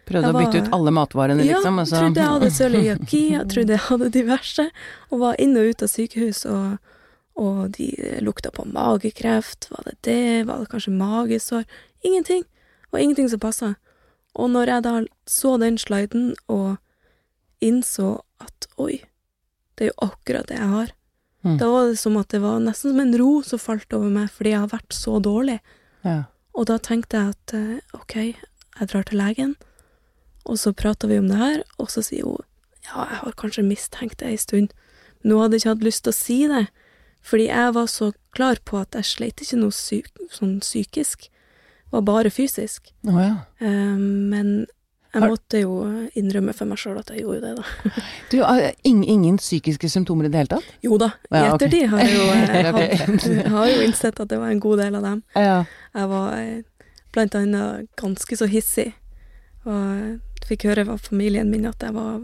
Prøvde 0.07 0.31
var, 0.31 0.37
å 0.37 0.43
bytte 0.45 0.63
ut 0.63 0.75
alle 0.77 0.93
matvarene, 0.95 1.47
Ja, 1.47 1.57
liksom? 1.57 1.79
Ja, 1.81 1.85
altså. 1.87 2.03
trodde 2.03 2.23
jeg 2.23 2.35
hadde 2.35 2.51
cøliaki, 2.55 3.23
jeg 3.37 3.49
trodde 3.51 3.75
jeg 3.75 3.85
hadde 3.89 4.11
diverse, 4.15 4.69
og 5.11 5.23
var 5.25 5.41
inn 5.43 5.57
og 5.59 5.73
ut 5.73 5.83
av 5.83 5.91
sykehus, 5.91 6.45
og, 6.47 6.93
og 7.41 7.63
de 7.79 7.89
lukta 8.23 8.53
på 8.55 8.69
magekreft, 8.71 9.71
var 9.73 9.89
det 9.89 9.97
det, 10.07 10.47
var 10.47 10.63
det 10.63 10.71
kanskje 10.75 10.95
magesår? 10.95 11.67
Ingenting. 12.07 12.45
Og 12.93 13.01
ingenting 13.03 13.29
som 13.33 13.43
passa. 13.43 13.75
Og 14.37 14.53
når 14.53 14.71
jeg 14.71 14.85
da 14.85 14.95
så 15.27 15.57
den 15.59 15.79
sliden 15.81 16.35
og 16.53 16.77
innså 17.65 18.21
at 18.45 18.69
oi, 18.79 19.01
det 19.77 19.89
er 19.89 19.91
jo 19.91 20.11
akkurat 20.11 20.49
det 20.49 20.61
jeg 20.61 20.71
har, 20.71 20.93
Mm. 21.47 21.59
da 21.61 21.69
var 21.71 21.93
det 21.93 21.99
som 22.01 22.17
at 22.19 22.33
det 22.35 22.41
var 22.43 22.59
nesten 22.59 22.91
som 22.91 23.03
en 23.05 23.15
ro 23.21 23.31
som 23.47 23.61
falt 23.63 23.93
over 23.95 24.11
meg, 24.11 24.31
fordi 24.35 24.51
jeg 24.51 24.65
har 24.65 24.73
vært 24.73 24.97
så 24.97 25.21
dårlig. 25.23 25.61
ja. 26.05 26.25
Og 26.57 26.65
da 26.71 26.79
tenkte 26.81 27.19
jeg 27.21 27.35
at 27.35 27.53
eh, 27.53 27.81
ok, 27.93 28.15
jeg 28.17 28.89
drar 28.89 29.05
til 29.05 29.21
legen, 29.21 29.51
og 30.49 30.57
så 30.57 30.73
prater 30.73 31.11
vi 31.11 31.19
om 31.21 31.27
det 31.29 31.37
her, 31.37 31.59
og 31.77 31.91
så 31.93 32.01
sier 32.01 32.25
hun 32.25 32.41
ja, 32.87 33.03
jeg 33.11 33.19
har 33.21 33.35
kanskje 33.37 33.67
mistenkt 33.67 34.23
det 34.23 34.31
ei 34.31 34.39
stund, 34.41 34.73
men 35.21 35.35
hun 35.35 35.43
hadde 35.43 35.59
ikke 35.61 35.75
hatt 35.75 35.85
lyst 35.85 36.05
til 36.07 36.15
å 36.15 36.17
si 36.17 36.39
det, 36.49 36.63
fordi 37.27 37.49
jeg 37.51 37.75
var 37.77 37.91
så 37.91 38.13
klar 38.37 38.61
på 38.65 38.79
at 38.79 38.97
jeg 38.97 39.09
sleit 39.11 39.43
ikke 39.43 39.59
noe 39.59 39.75
syk, 39.75 40.09
sånn 40.33 40.61
psykisk, 40.63 41.29
det 41.29 41.93
var 41.93 42.07
bare 42.07 42.33
fysisk. 42.33 42.93
Oh, 43.07 43.19
ja. 43.21 43.35
um, 43.61 44.31
men 44.33 44.55
jeg 45.17 45.31
måtte 45.33 45.61
jo 45.63 45.73
innrømme 46.21 46.53
for 46.57 46.69
meg 46.71 46.79
sjøl 46.81 46.99
at 47.01 47.11
jeg 47.13 47.25
gjorde 47.25 47.41
det, 47.41 47.53
da. 47.59 47.91
Du, 48.33 48.37
har 48.43 48.61
ingen, 48.85 49.05
ingen 49.17 49.41
psykiske 49.41 49.89
symptomer 49.93 50.29
i 50.29 50.31
det 50.33 50.43
hele 50.43 50.53
tatt? 50.55 50.69
Jo 50.85 50.99
da, 51.01 51.11
i 51.31 51.41
Ja, 51.41 51.55
ettertid 51.55 51.89
har 51.93 52.05
jeg 52.05 52.15
jo, 52.15 52.29
eh, 52.37 53.11
jeg 53.41 53.51
har 53.57 53.73
jo 53.73 53.83
innsett 53.89 54.21
at 54.23 54.31
det 54.33 54.39
var 54.43 54.53
en 54.55 54.63
god 54.63 54.83
del 54.85 54.95
av 55.01 55.09
dem. 55.09 55.23
Ja. 55.35 55.59
Jeg 55.97 56.13
var 56.13 56.39
eh, 56.39 56.63
blant 57.17 57.35
annet 57.41 57.91
ganske 58.01 58.37
så 58.37 58.49
hissig, 58.51 58.91
og 59.67 60.47
fikk 60.47 60.69
høre 60.69 60.87
av 60.93 61.03
familien 61.03 61.49
min 61.51 61.67
at 61.67 61.83
jeg 61.83 61.95
var 61.97 62.21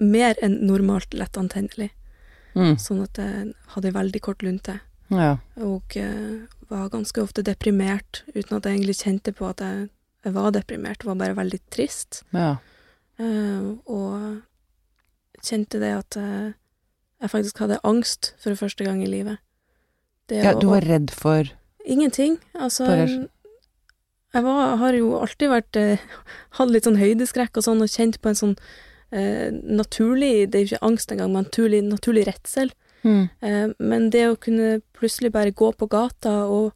mer 0.00 0.38
enn 0.42 0.60
normalt 0.66 1.14
lettantennelig, 1.18 1.90
Mm. 2.56 2.74
sånn 2.80 3.02
at 3.04 3.18
jeg 3.20 3.52
hadde 3.74 3.90
veldig 3.94 4.20
kort 4.24 4.40
lunte, 4.42 4.78
ja. 5.12 5.36
og 5.62 5.94
eh, 6.00 6.46
var 6.70 6.88
ganske 6.90 7.20
ofte 7.22 7.44
deprimert, 7.46 8.22
uten 8.34 8.56
at 8.56 8.64
jeg 8.66 8.78
egentlig 8.78 8.96
kjente 8.98 9.34
på 9.36 9.46
at 9.46 9.60
jeg, 9.62 9.84
jeg 10.28 10.34
var 10.36 10.52
deprimert, 10.54 11.04
var 11.08 11.18
bare 11.18 11.36
veldig 11.38 11.60
trist, 11.74 12.22
ja. 12.36 12.56
Uh, 13.18 13.74
og 13.90 14.42
kjente 15.42 15.80
det 15.82 15.90
at 15.94 16.16
eh, 16.18 16.52
jeg 17.22 17.30
faktisk 17.32 17.58
hadde 17.62 17.80
angst 17.86 18.32
for 18.42 18.54
første 18.58 18.86
gang 18.86 19.00
i 19.02 19.10
livet. 19.10 19.38
Det 20.30 20.42
ja. 20.44 20.52
å- 20.54 20.60
Du 20.60 20.68
var 20.70 20.86
redd 20.86 21.10
for 21.14 21.50
Ingenting. 21.88 22.36
Altså 22.54 22.84
Jeg 24.34 24.44
var, 24.44 24.76
har 24.76 24.92
jo 24.92 25.14
alltid 25.18 25.48
vært 25.48 25.76
eh, 25.80 26.02
Hatt 26.58 26.70
litt 26.70 26.84
sånn 26.84 26.98
høydeskrekk 27.00 27.56
og 27.56 27.64
sånn, 27.64 27.80
og 27.82 27.88
kjent 27.88 28.20
på 28.20 28.28
en 28.28 28.38
sånn 28.38 28.56
uh, 29.14 29.48
naturlig 29.64 30.50
Det 30.50 30.58
er 30.58 30.64
jo 30.66 30.70
ikke 30.74 30.86
angst 30.90 31.14
engang, 31.14 31.32
men 31.32 31.46
naturlig, 31.48 31.82
naturlig 31.86 32.26
redsel. 32.28 32.70
mm. 33.02 33.24
Uh, 33.42 33.72
men 33.78 34.10
det 34.10 34.26
å 34.28 34.36
kunne 34.36 34.82
plutselig 34.92 35.32
bare 35.32 35.54
gå 35.54 35.72
på 35.72 35.88
gata 35.88 36.44
og 36.50 36.74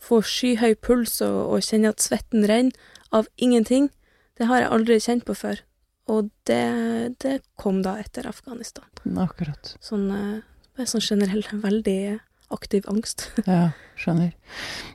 få 0.00 0.22
skyhøy 0.22 0.74
puls 0.80 1.20
og, 1.24 1.38
og 1.54 1.62
kjenne 1.64 1.92
at 1.92 2.00
svetten 2.00 2.46
renner 2.48 2.72
av 3.14 3.30
ingenting, 3.36 3.90
Det 4.34 4.48
har 4.50 4.64
jeg 4.64 4.70
aldri 4.74 4.94
kjent 4.98 5.22
på 5.22 5.34
før. 5.38 5.60
Og 6.10 6.30
det, 6.50 7.14
det 7.22 7.36
kom 7.54 7.84
da 7.84 7.92
etter 8.02 8.26
Afghanistan. 8.26 8.88
Akkurat. 9.14 9.76
Sånn, 9.78 10.08
eh, 10.10 10.82
sånn 10.90 11.04
generell 11.04 11.44
veldig 11.52 12.18
aktiv 12.50 12.88
angst. 12.90 13.28
Ja, 13.46 13.70
skjønner. 13.94 14.32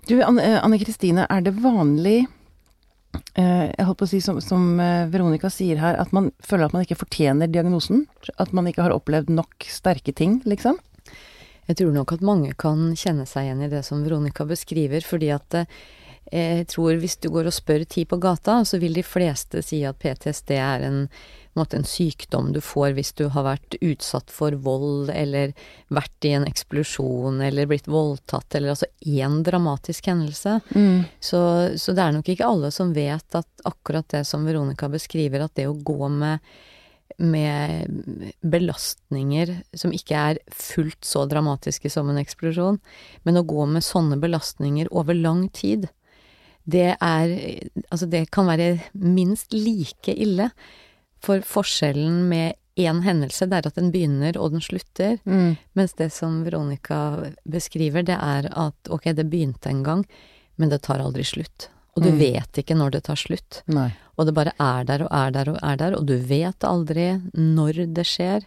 Du, 0.09 0.17
Anne 0.25 0.59
eh, 0.59 0.83
Kristine, 0.83 1.23
er 1.31 1.45
det 1.45 1.55
vanlig 1.63 2.25
eh, 3.39 3.71
jeg 3.71 3.87
holdt 3.87 4.01
på 4.01 4.09
å 4.09 4.11
si, 4.11 4.19
som, 4.27 4.43
som 4.43 4.75
Veronica 5.07 5.47
sier 5.47 5.79
her, 5.79 5.95
at 6.03 6.11
man 6.11 6.33
føler 6.43 6.67
at 6.67 6.75
man 6.75 6.83
ikke 6.83 6.99
fortjener 6.99 7.47
diagnosen? 7.47 8.03
At 8.35 8.51
man 8.51 8.67
ikke 8.67 8.83
har 8.89 8.97
opplevd 8.97 9.31
nok 9.31 9.71
sterke 9.71 10.11
ting, 10.11 10.41
liksom? 10.43 10.83
Jeg 11.69 11.77
tror 11.77 11.93
nok 11.93 12.15
at 12.15 12.25
mange 12.25 12.55
kan 12.57 12.95
kjenne 12.97 13.27
seg 13.29 13.45
igjen 13.45 13.59
i 13.61 13.69
det 13.69 13.83
som 13.85 14.01
Veronica 14.01 14.45
beskriver, 14.49 15.05
fordi 15.05 15.27
at 15.35 15.57
eh, 15.61 15.79
jeg 16.31 16.67
tror 16.69 16.99
hvis 17.01 17.17
du 17.17 17.29
går 17.33 17.49
og 17.49 17.55
spør 17.55 17.83
ti 17.89 18.05
på 18.05 18.19
gata, 18.21 18.59
så 18.65 18.79
vil 18.81 18.93
de 18.97 19.03
fleste 19.05 19.63
si 19.65 19.81
at 19.87 19.97
PTSD 20.01 20.53
er 20.57 20.85
en, 20.85 20.99
en, 21.07 21.57
måte, 21.57 21.79
en 21.79 21.87
sykdom 21.87 22.51
du 22.53 22.61
får 22.61 22.93
hvis 22.97 23.11
du 23.17 23.25
har 23.33 23.47
vært 23.47 23.77
utsatt 23.81 24.29
for 24.33 24.53
vold, 24.65 25.09
eller 25.09 25.55
vært 25.89 26.29
i 26.29 26.35
en 26.37 26.47
eksplosjon, 26.49 27.41
eller 27.45 27.69
blitt 27.69 27.89
voldtatt, 27.89 28.47
eller 28.55 28.75
altså 28.75 28.89
én 29.01 29.41
dramatisk 29.45 30.11
hendelse. 30.11 30.59
Mm. 30.75 31.05
Så, 31.19 31.41
så 31.81 31.97
det 31.97 32.05
er 32.05 32.17
nok 32.17 32.29
ikke 32.29 32.49
alle 32.49 32.73
som 32.75 32.93
vet 32.93 33.39
at 33.39 33.69
akkurat 33.69 34.09
det 34.13 34.25
som 34.29 34.45
Veronica 34.45 34.91
beskriver, 34.91 35.45
at 35.45 35.57
det 35.57 35.69
å 35.69 35.77
gå 35.77 36.11
med 36.13 36.43
med 37.19 38.31
belastninger 38.45 39.49
som 39.75 39.91
ikke 39.91 40.19
er 40.31 40.39
fullt 40.55 41.03
så 41.03 41.25
dramatiske 41.27 41.89
som 41.91 42.07
en 42.09 42.19
eksplosjon, 42.21 42.77
men 43.27 43.39
å 43.39 43.43
gå 43.43 43.65
med 43.67 43.83
sånne 43.83 44.19
belastninger 44.21 44.87
over 44.95 45.17
lang 45.17 45.47
tid, 45.49 45.89
det 46.69 46.95
er 47.01 47.31
Altså, 47.91 48.05
det 48.09 48.25
kan 48.31 48.45
være 48.49 48.79
minst 48.93 49.53
like 49.53 50.13
ille. 50.13 50.51
For 51.19 51.41
forskjellen 51.43 52.27
med 52.29 52.53
én 52.79 53.01
hendelse, 53.03 53.47
det 53.49 53.57
er 53.59 53.67
at 53.67 53.75
den 53.75 53.89
begynner 53.91 54.37
og 54.39 54.53
den 54.53 54.61
slutter. 54.63 55.17
Mm. 55.27 55.57
Mens 55.75 55.93
det 55.99 56.11
som 56.15 56.43
Veronica 56.45 56.99
beskriver, 57.43 58.05
det 58.07 58.15
er 58.15 58.47
at 58.55 58.89
ok, 58.93 59.09
det 59.17 59.25
begynte 59.29 59.67
en 59.73 59.83
gang, 59.83 60.05
men 60.57 60.69
det 60.71 60.81
tar 60.85 61.01
aldri 61.03 61.25
slutt. 61.27 61.67
Og 61.97 62.03
du 62.05 62.11
Mm. 62.13 62.19
vet 62.19 62.53
ikke 62.61 62.77
når 62.77 62.91
det 62.91 63.03
tar 63.03 63.15
slutt. 63.19 63.63
Nei. 63.67 63.89
Og 64.17 64.25
det 64.27 64.33
bare 64.37 64.53
er 64.59 64.83
der 64.85 65.03
og 65.03 65.09
er 65.11 65.31
der 65.31 65.49
og 65.51 65.59
er 65.61 65.75
der, 65.75 65.95
og 65.97 66.05
du 66.05 66.15
vet 66.17 66.59
aldri 66.63 67.19
når 67.35 67.93
det 67.93 68.05
skjer. 68.07 68.45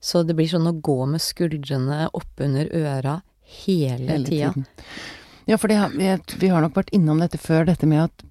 Så 0.00 0.24
det 0.26 0.36
blir 0.36 0.48
sånn 0.48 0.68
å 0.70 0.80
gå 0.80 1.06
med 1.08 1.20
skuldrene 1.20 2.08
oppunder 2.14 2.68
øra 2.72 3.22
hele, 3.42 4.06
Hele 4.08 4.24
tida. 4.24 4.52
tiden. 4.54 4.66
Ja, 5.46 5.56
for 5.58 5.68
det, 5.68 5.76
har- 5.78 5.90
vi 6.38 6.48
har 6.48 6.60
nok 6.60 6.74
vært 6.74 6.90
innom 6.92 7.20
dette 7.22 7.38
før, 7.38 7.66
dette 7.66 7.86
med 7.86 8.04
at 8.08 8.22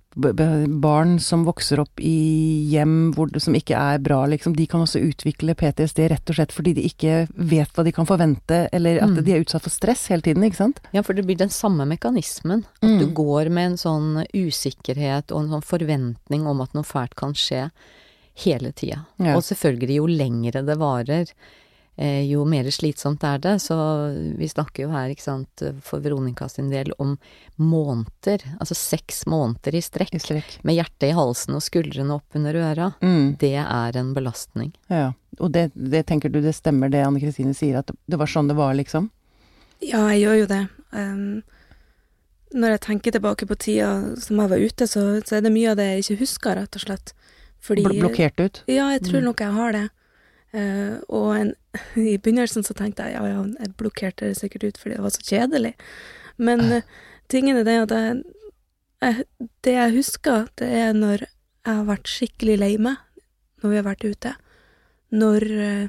barn 0.82 1.20
som 1.20 1.44
vokser 1.44 1.80
opp 1.82 2.00
i 2.00 2.68
hjem 2.72 3.14
hvor 3.16 3.28
som 3.42 3.54
ikke 3.58 3.76
er 3.76 4.00
bra, 4.00 4.22
liksom, 4.32 4.56
de 4.56 4.66
kan 4.72 4.80
også 4.86 5.02
utvikle 5.04 5.56
PTSD 5.60 6.06
rett 6.12 6.30
og 6.32 6.36
slett 6.38 6.54
fordi 6.56 6.74
de 6.78 6.86
ikke 6.88 7.28
vet 7.36 7.72
hva 7.76 7.84
de 7.84 7.92
kan 7.92 8.06
forvente, 8.08 8.70
eller 8.72 9.02
at 9.04 9.10
Mm. 9.10 9.24
de 9.26 9.34
er 9.34 9.44
utsatt 9.44 9.62
for 9.64 9.70
stress 9.70 10.08
hele 10.08 10.22
tiden, 10.22 10.44
ikke 10.44 10.56
sant? 10.56 10.80
Ja, 10.94 11.02
for 11.02 11.14
det 11.14 11.26
blir 11.26 11.38
den 11.38 11.50
samme 11.50 11.86
mekanismen. 11.86 12.64
At 12.82 12.90
Mm. 12.90 13.00
du 13.00 13.08
går 13.08 13.50
med 13.52 13.72
en 13.72 13.78
sånn 13.78 14.26
usikkerhet 14.34 15.32
og 15.32 15.44
en 15.44 15.50
sånn 15.50 15.64
forventning 15.64 16.48
om 16.48 16.62
at 16.62 16.74
noe 16.74 16.84
fælt 16.84 17.16
kan 17.16 17.34
skje 17.34 17.72
hele 18.36 18.72
tida. 18.72 19.06
Ja. 19.20 19.36
Og 19.36 19.44
selvfølgelig, 19.44 19.96
jo 19.96 20.08
lengre 20.08 20.66
det 20.66 20.78
varer, 20.78 21.28
jo 21.98 22.44
mer 22.46 22.68
slitsomt 22.76 23.24
er 23.24 23.38
det. 23.40 23.54
Så 23.64 23.76
vi 24.38 24.48
snakker 24.52 24.84
jo 24.84 24.90
her, 24.92 25.10
ikke 25.14 25.24
sant, 25.24 25.64
for 25.82 26.00
Veronica 26.04 26.48
sin 26.52 26.70
del, 26.70 26.92
om 27.00 27.14
måneder. 27.56 28.44
Altså 28.60 28.76
seks 28.76 29.24
måneder 29.32 29.76
i 29.78 29.82
strekk. 29.82 30.14
I 30.14 30.20
strekk. 30.20 30.58
Med 30.68 30.76
hjertet 30.76 31.10
i 31.10 31.16
halsen 31.16 31.56
og 31.56 31.64
skuldrene 31.64 32.18
opp 32.18 32.36
under 32.36 32.56
øra. 32.60 32.90
Mm. 33.02 33.36
Det 33.40 33.54
er 33.64 33.98
en 34.02 34.14
belastning. 34.18 34.74
Ja. 34.92 35.14
Og 35.40 35.52
det, 35.56 35.70
det 35.76 36.06
tenker 36.08 36.30
du 36.32 36.42
det 36.44 36.56
stemmer 36.56 36.92
det 36.92 37.04
Anne 37.06 37.20
Kristine 37.24 37.56
sier, 37.56 37.80
at 37.82 37.92
det 38.08 38.20
var 38.20 38.28
sånn 38.32 38.48
det 38.52 38.56
var, 38.60 38.74
liksom? 38.76 39.10
Ja, 39.84 40.06
jeg 40.14 40.22
gjør 40.26 40.38
jo 40.42 40.46
det. 40.52 40.62
Um, 40.96 41.44
når 42.56 42.76
jeg 42.76 42.84
tenker 42.86 43.12
tilbake 43.16 43.48
på 43.50 43.56
tida 43.60 43.90
som 44.22 44.40
jeg 44.40 44.52
var 44.54 44.62
ute, 44.64 44.88
så, 44.88 45.02
så 45.28 45.36
er 45.40 45.44
det 45.44 45.52
mye 45.52 45.72
av 45.74 45.80
det 45.80 45.88
jeg 45.90 46.06
ikke 46.06 46.20
husker, 46.24 46.56
rett 46.60 46.78
og 46.80 46.84
slett. 46.86 47.12
Fordi 47.66 47.84
Bl 47.88 47.98
blokkert 48.04 48.40
ut? 48.40 48.62
Ja, 48.70 48.92
jeg 48.94 49.02
tror 49.08 49.20
Mm. 49.24 49.26
nok 49.32 49.42
jeg 49.44 49.52
har 49.56 49.72
det. 49.76 49.86
Eh, 50.56 50.96
og 51.12 51.32
en, 51.36 51.52
i 52.00 52.16
begynnelsen 52.18 52.64
så 52.66 52.76
tenkte 52.78 53.10
jeg 53.10 53.18
ja, 53.18 53.26
ja, 53.28 53.42
jeg 53.60 53.76
blokkerte 53.80 54.30
det 54.30 54.40
sikkert 54.40 54.70
ut 54.70 54.80
fordi 54.82 54.96
det 54.96 55.04
var 55.06 55.16
så 55.16 55.26
kjedelig. 55.26 55.74
Men 56.38 56.66
uh, 56.68 56.82
tingen 57.32 57.60
er 57.60 57.68
det 57.68 57.78
at 57.86 57.94
jeg, 57.96 58.24
jeg, 59.04 59.28
det 59.64 59.76
jeg 59.76 59.96
husker, 59.96 60.50
det 60.60 60.68
er 60.68 60.96
når 60.96 61.26
jeg 61.26 61.72
har 61.72 61.88
vært 61.88 62.12
skikkelig 62.12 62.58
lei 62.62 62.74
meg 62.78 63.00
når 63.64 63.72
vi 63.72 63.80
har 63.80 63.88
vært 63.88 64.04
ute. 64.06 64.32
Når 65.16 65.46
eh, 65.50 65.86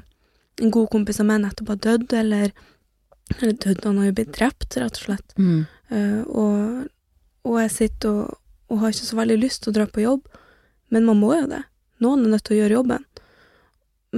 en 0.63 0.71
god 0.73 0.87
kompis 0.89 1.19
av 1.21 1.27
meg 1.29 1.43
nettopp 1.43 1.73
har 1.75 1.81
dødd, 1.83 2.13
eller 2.17 2.53
eller 3.35 3.57
dødd, 3.59 3.83
han 3.83 3.97
har 3.99 4.07
jo 4.07 4.15
blitt 4.17 4.35
drept, 4.37 4.77
rett 4.79 4.97
og 4.97 5.03
slett. 5.03 5.33
Mm. 5.35 5.65
Uh, 5.91 6.21
og, 6.31 6.85
og 7.47 7.57
jeg 7.59 7.73
sitter 7.75 8.21
og, 8.23 8.37
og 8.71 8.81
har 8.81 8.95
ikke 8.95 9.07
så 9.09 9.19
veldig 9.19 9.37
lyst 9.41 9.63
til 9.63 9.73
å 9.73 9.77
dra 9.77 9.87
på 9.91 10.03
jobb, 10.03 10.23
men 10.95 11.07
man 11.07 11.19
må 11.19 11.33
jo 11.35 11.49
det. 11.51 11.61
Noen 12.03 12.23
er 12.23 12.33
nødt 12.33 12.45
til 12.47 12.55
å 12.55 12.59
gjøre 12.61 12.77
jobben. 12.77 13.06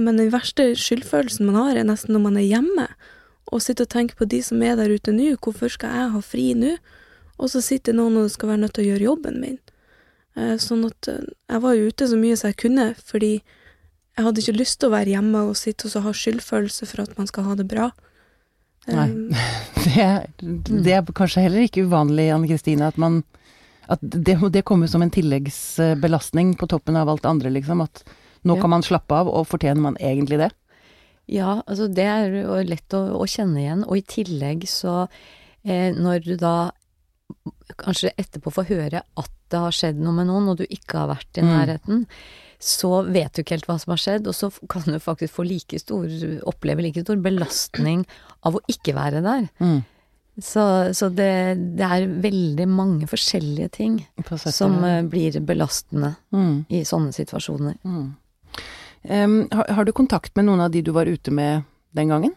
Men 0.00 0.16
den 0.20 0.30
verste 0.32 0.70
skyldfølelsen 0.78 1.46
man 1.48 1.58
har, 1.60 1.76
er 1.80 1.86
nesten 1.88 2.14
når 2.16 2.24
man 2.28 2.38
er 2.40 2.46
hjemme 2.48 2.86
og 3.50 3.62
sitter 3.64 3.86
og 3.88 3.90
tenker 3.92 4.14
på 4.20 4.28
de 4.30 4.38
som 4.46 4.60
er 4.62 4.76
der 4.78 4.92
ute 4.94 5.10
nå. 5.14 5.32
Hvorfor 5.42 5.68
skal 5.72 5.90
jeg 5.96 6.10
ha 6.14 6.20
fri 6.22 6.48
nå? 6.54 6.76
Og 7.40 7.48
så 7.50 7.62
sitter 7.64 7.96
noen 7.96 8.18
og 8.20 8.28
skal 8.30 8.52
være 8.52 8.62
nødt 8.64 8.74
til 8.76 8.84
å 8.84 8.90
gjøre 8.92 9.06
jobben 9.08 9.40
min. 9.42 9.56
Eh, 10.38 10.54
sånn 10.62 10.84
at 10.86 11.08
eh, 11.10 11.24
jeg 11.50 11.62
var 11.64 11.74
jo 11.74 11.88
ute 11.90 12.06
så 12.12 12.18
mye 12.20 12.36
som 12.38 12.52
jeg 12.52 12.58
kunne, 12.62 12.84
fordi 13.08 13.32
jeg 13.40 14.26
hadde 14.26 14.42
ikke 14.44 14.54
lyst 14.60 14.78
til 14.82 14.90
å 14.90 14.94
være 14.94 15.14
hjemme 15.16 15.42
og 15.48 15.56
sitte 15.58 15.88
og 15.88 15.94
så 15.94 16.02
ha 16.04 16.12
skyldfølelse 16.14 16.86
for 16.90 17.02
at 17.06 17.16
man 17.18 17.26
skal 17.30 17.48
ha 17.48 17.56
det 17.58 17.66
bra. 17.70 17.88
Nei. 18.90 19.08
Eh, 19.08 19.50
Det, 19.80 19.96
er- 20.04 20.26
det 20.84 20.92
er 20.92 21.06
kanskje 21.16 21.42
heller 21.46 21.64
ikke 21.64 21.86
uvanlig, 21.88 22.26
Anne 22.34 22.48
Kristine, 22.50 22.86
at 22.92 22.98
man 23.00 23.22
at 23.90 23.98
det, 24.04 24.36
det 24.54 24.60
kommer 24.68 24.86
som 24.86 25.02
en 25.02 25.10
tilleggsbelastning 25.10 26.52
på 26.60 26.68
toppen 26.70 26.94
av 27.00 27.08
alt 27.10 27.24
det 27.24 27.30
andre, 27.32 27.50
liksom. 27.50 27.80
At 27.82 28.04
nå 28.44 28.56
Ja. 28.56 28.60
kan 28.60 28.70
man 28.70 28.82
slappe 28.86 29.12
av, 29.14 29.28
og 29.28 29.46
fortjener 29.46 29.80
man 29.80 29.96
egentlig 30.00 30.38
det? 30.38 30.50
Ja, 31.30 31.60
altså 31.66 31.86
det 31.92 32.06
er 32.10 32.32
jo 32.42 32.56
lett 32.66 32.90
å, 32.96 33.04
å 33.20 33.26
kjenne 33.28 33.60
igjen, 33.62 33.84
og 33.86 33.96
i 34.00 34.02
tillegg 34.02 34.64
så 34.68 35.08
eh, 35.64 35.92
når 35.94 36.24
du 36.24 36.36
da 36.40 36.54
kanskje 37.78 38.10
etterpå 38.18 38.50
får 38.52 38.66
høre 38.70 39.02
at 39.20 39.30
det 39.50 39.58
har 39.62 39.74
skjedd 39.74 40.00
noe 40.02 40.14
med 40.16 40.26
noen, 40.30 40.48
og 40.50 40.58
du 40.58 40.64
ikke 40.66 40.98
har 41.04 41.08
vært 41.12 41.38
i 41.38 41.42
Mm. 41.44 41.50
nærheten, 41.54 42.06
så 42.60 42.90
vet 43.06 43.32
du 43.32 43.42
ikke 43.42 43.54
helt 43.56 43.66
hva 43.70 43.78
som 43.80 43.92
har 43.94 44.00
skjedd, 44.02 44.26
og 44.26 44.34
så 44.34 44.50
kan 44.68 44.82
du 44.84 44.98
faktisk 45.00 45.34
få 45.38 45.46
like 45.46 45.78
stor, 45.80 46.06
oppleve 46.50 46.82
like 46.82 47.00
stor 47.02 47.16
belastning 47.16 48.04
av 48.44 48.56
å 48.58 48.60
ikke 48.68 48.94
være 48.94 49.22
der. 49.24 49.48
Mm. 49.60 49.84
Så, 50.40 50.62
så 50.96 51.08
det, 51.12 51.76
det 51.76 51.84
er 51.84 52.06
veldig 52.06 52.66
mange 52.68 53.06
forskjellige 53.10 53.70
ting 53.76 53.96
som 54.52 54.82
eh, 54.84 55.02
blir 55.02 55.38
belastende 55.44 56.14
mm. 56.32 56.66
i 56.70 56.82
sånne 56.86 57.12
situasjoner. 57.12 57.76
Em, 59.04 59.48
har, 59.52 59.64
har 59.68 59.84
du 59.88 59.92
kontakt 59.96 60.34
med 60.36 60.44
noen 60.44 60.60
av 60.60 60.70
de 60.74 60.82
du 60.84 60.90
var 60.92 61.06
ute 61.08 61.30
med 61.32 61.62
den 61.96 62.08
gangen? 62.12 62.34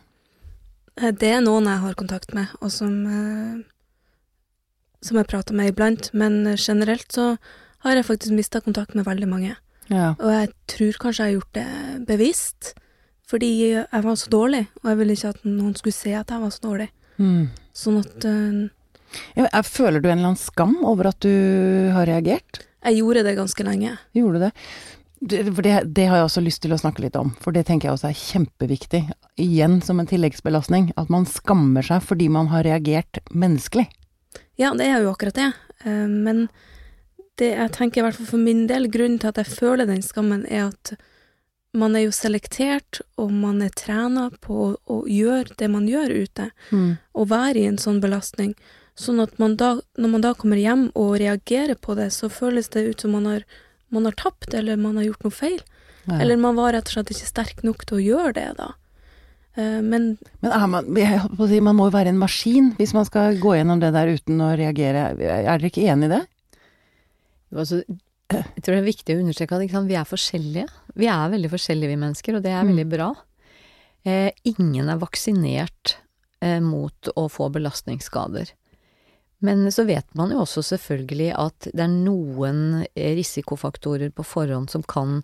Eh, 1.01 1.11
Det 1.11 1.29
er 1.35 1.41
noen 1.43 1.65
jeg 1.67 1.81
har 1.83 1.93
kontakt 1.99 2.33
med, 2.33 2.47
og 2.61 2.71
som, 2.71 2.93
eh, 3.05 3.63
som 5.03 5.17
jeg 5.19 5.27
prater 5.27 5.53
med 5.57 5.73
iblant, 5.73 6.09
men 6.13 6.45
eh, 6.47 6.55
generelt 6.57 7.11
så 7.11 7.33
har 7.83 7.95
jeg 7.97 8.05
faktisk 8.07 8.31
mista 8.37 8.61
kontakt 8.63 8.95
med 8.95 9.05
veldig 9.05 9.27
mange. 9.27 9.55
Ja. 9.91 10.13
Og 10.19 10.29
jeg 10.31 10.53
tror 10.71 10.93
kanskje 11.01 11.25
jeg 11.25 11.33
har 11.33 11.39
gjort 11.41 11.57
det 11.57 12.05
bevisst, 12.07 12.73
fordi 13.27 13.49
jeg 13.73 14.03
var 14.05 14.15
så 14.19 14.29
dårlig, 14.31 14.67
og 14.83 14.89
jeg 14.93 14.97
ville 15.01 15.17
ikke 15.17 15.33
at 15.33 15.43
noen 15.47 15.75
skulle 15.75 15.95
se 15.97 16.13
at 16.15 16.31
jeg 16.31 16.39
var 16.45 16.53
så 16.55 16.63
dårlig. 16.63 16.89
Mm. 17.19 17.49
Sånn 17.75 17.99
at 17.99 18.25
Ja, 19.37 19.45
er- 19.51 19.61
Føler 19.67 20.01
du 20.01 20.07
en 20.09 20.17
eller 20.17 20.31
annen 20.31 20.37
skam 20.41 20.77
over 20.85 21.07
at 21.11 21.19
du 21.19 21.29
har 21.93 22.05
reagert? 22.07 22.63
jeg 22.83 22.97
gjorde 22.97 23.23
det 23.23 23.35
ganske 23.37 23.63
lenge. 23.63 23.97
Gjorde 24.13 24.33
du 24.33 24.39
det? 24.45 24.51
Det? 25.29 25.43
For 25.55 25.65
det, 25.65 25.73
det 25.95 26.05
har 26.09 26.19
jeg 26.19 26.27
også 26.27 26.43
lyst 26.43 26.61
til 26.65 26.75
å 26.75 26.79
snakke 26.79 27.03
litt 27.05 27.17
om, 27.19 27.31
for 27.41 27.55
det 27.55 27.65
tenker 27.67 27.89
jeg 27.89 27.97
også 27.97 28.09
er 28.11 28.19
kjempeviktig. 28.19 29.01
Igjen 29.41 29.79
som 29.85 30.01
en 30.01 30.09
tilleggsbelastning, 30.09 30.91
at 30.99 31.11
man 31.13 31.27
skammer 31.29 31.85
seg 31.85 32.03
fordi 32.05 32.29
man 32.33 32.51
har 32.53 32.65
reagert 32.67 33.21
menneskelig. 33.31 33.87
Ja, 34.59 34.73
det 34.77 34.89
er 34.89 35.01
jo 35.01 35.13
akkurat 35.13 35.39
det, 35.39 35.49
eh, 35.85 36.05
men 36.09 36.47
det 37.41 37.55
jeg 37.55 37.73
tenker 37.73 38.01
i 38.01 38.05
hvert 38.05 38.19
fall 38.19 38.29
for 38.35 38.41
min 38.41 38.67
del, 38.69 38.91
grunnen 38.93 39.17
til 39.21 39.31
at 39.31 39.41
jeg 39.41 39.57
føler 39.57 39.89
den 39.89 40.03
skammen, 40.05 40.45
er 40.45 40.69
at 40.69 40.93
man 41.73 41.95
er 41.97 42.05
jo 42.05 42.13
selektert, 42.13 43.01
og 43.17 43.31
man 43.33 43.63
er 43.65 43.73
trena 43.73 44.27
på 44.43 44.59
å, 44.67 44.69
å 44.85 44.99
gjøre 45.09 45.57
det 45.57 45.69
man 45.73 45.87
gjør 45.89 46.13
ute. 46.21 46.51
Mm. 46.69 46.97
og 47.17 47.29
være 47.31 47.59
i 47.59 47.67
en 47.69 47.81
sånn 47.81 48.01
belastning. 48.03 48.53
Sånn 48.93 49.21
at 49.23 49.39
man 49.41 49.55
da, 49.57 49.79
når 49.97 50.11
man 50.11 50.21
da 50.21 50.33
kommer 50.37 50.59
hjem 50.61 50.89
og 50.93 51.15
reagerer 51.21 51.77
på 51.81 51.95
det, 51.97 52.11
så 52.13 52.29
føles 52.29 52.69
det 52.73 52.85
ut 52.85 53.01
som 53.01 53.15
man 53.17 53.25
har, 53.25 53.45
man 53.93 54.07
har 54.09 54.15
tapt, 54.19 54.53
eller 54.57 54.79
man 54.81 54.97
har 54.99 55.05
gjort 55.11 55.23
noe 55.27 55.35
feil. 55.35 55.59
Ja. 56.07 56.17
Eller 56.19 56.39
man 56.41 56.57
var 56.59 56.73
rett 56.75 56.89
og 56.89 56.97
slett 56.97 57.11
ikke 57.13 57.29
sterk 57.29 57.61
nok 57.63 57.85
til 57.87 57.99
å 58.01 58.03
gjøre 58.03 58.33
det, 58.35 58.47
da. 58.59 58.71
Eh, 59.55 59.79
Men 59.85 60.17
Men 60.41 60.51
er 60.51 60.67
man, 60.67 60.89
jeg 60.97 61.21
å 61.37 61.47
si, 61.47 61.59
man 61.63 61.77
må 61.77 61.87
jo 61.87 61.95
være 61.95 62.09
en 62.11 62.19
maskin 62.21 62.71
hvis 62.79 62.93
man 62.97 63.05
skal 63.07 63.37
gå 63.39 63.53
gjennom 63.55 63.79
det 63.79 63.93
der 63.95 64.11
uten 64.15 64.41
å 64.41 64.51
reagere. 64.57 65.11
Er 65.21 65.45
dere 65.45 65.69
ikke 65.69 65.85
enig 65.87 66.09
i 66.09 66.15
det? 66.17 66.23
Altså, 67.53 67.83
Jeg 68.33 68.63
tror 68.65 68.73
det 68.73 68.81
er 68.81 68.87
viktig 68.87 69.13
å 69.15 69.21
understreke 69.21 69.53
at 69.55 69.61
ikke 69.61 69.75
sant, 69.77 69.91
vi 69.91 69.97
er 69.99 70.07
forskjellige. 70.09 70.65
Vi 70.97 71.05
er 71.11 71.29
veldig 71.29 71.51
forskjellige, 71.53 71.91
vi 71.91 71.99
mennesker, 72.01 72.37
og 72.39 72.41
det 72.45 72.53
er 72.55 72.65
veldig 72.65 72.85
bra. 72.89 73.11
Eh, 74.09 74.31
ingen 74.49 74.89
er 74.89 74.97
vaksinert 74.97 75.97
eh, 76.41 76.57
mot 76.63 77.11
å 77.15 77.27
få 77.29 77.51
belastningsskader. 77.53 78.49
Men 79.43 79.65
så 79.75 79.83
vet 79.83 80.07
man 80.15 80.31
jo 80.31 80.43
også 80.43 80.63
selvfølgelig 80.63 81.33
at 81.35 81.67
det 81.73 81.83
er 81.83 81.91
noen 81.91 82.85
eh, 82.93 83.11
risikofaktorer 83.17 84.13
på 84.15 84.23
forhånd 84.23 84.71
som 84.71 84.85
kan 84.87 85.21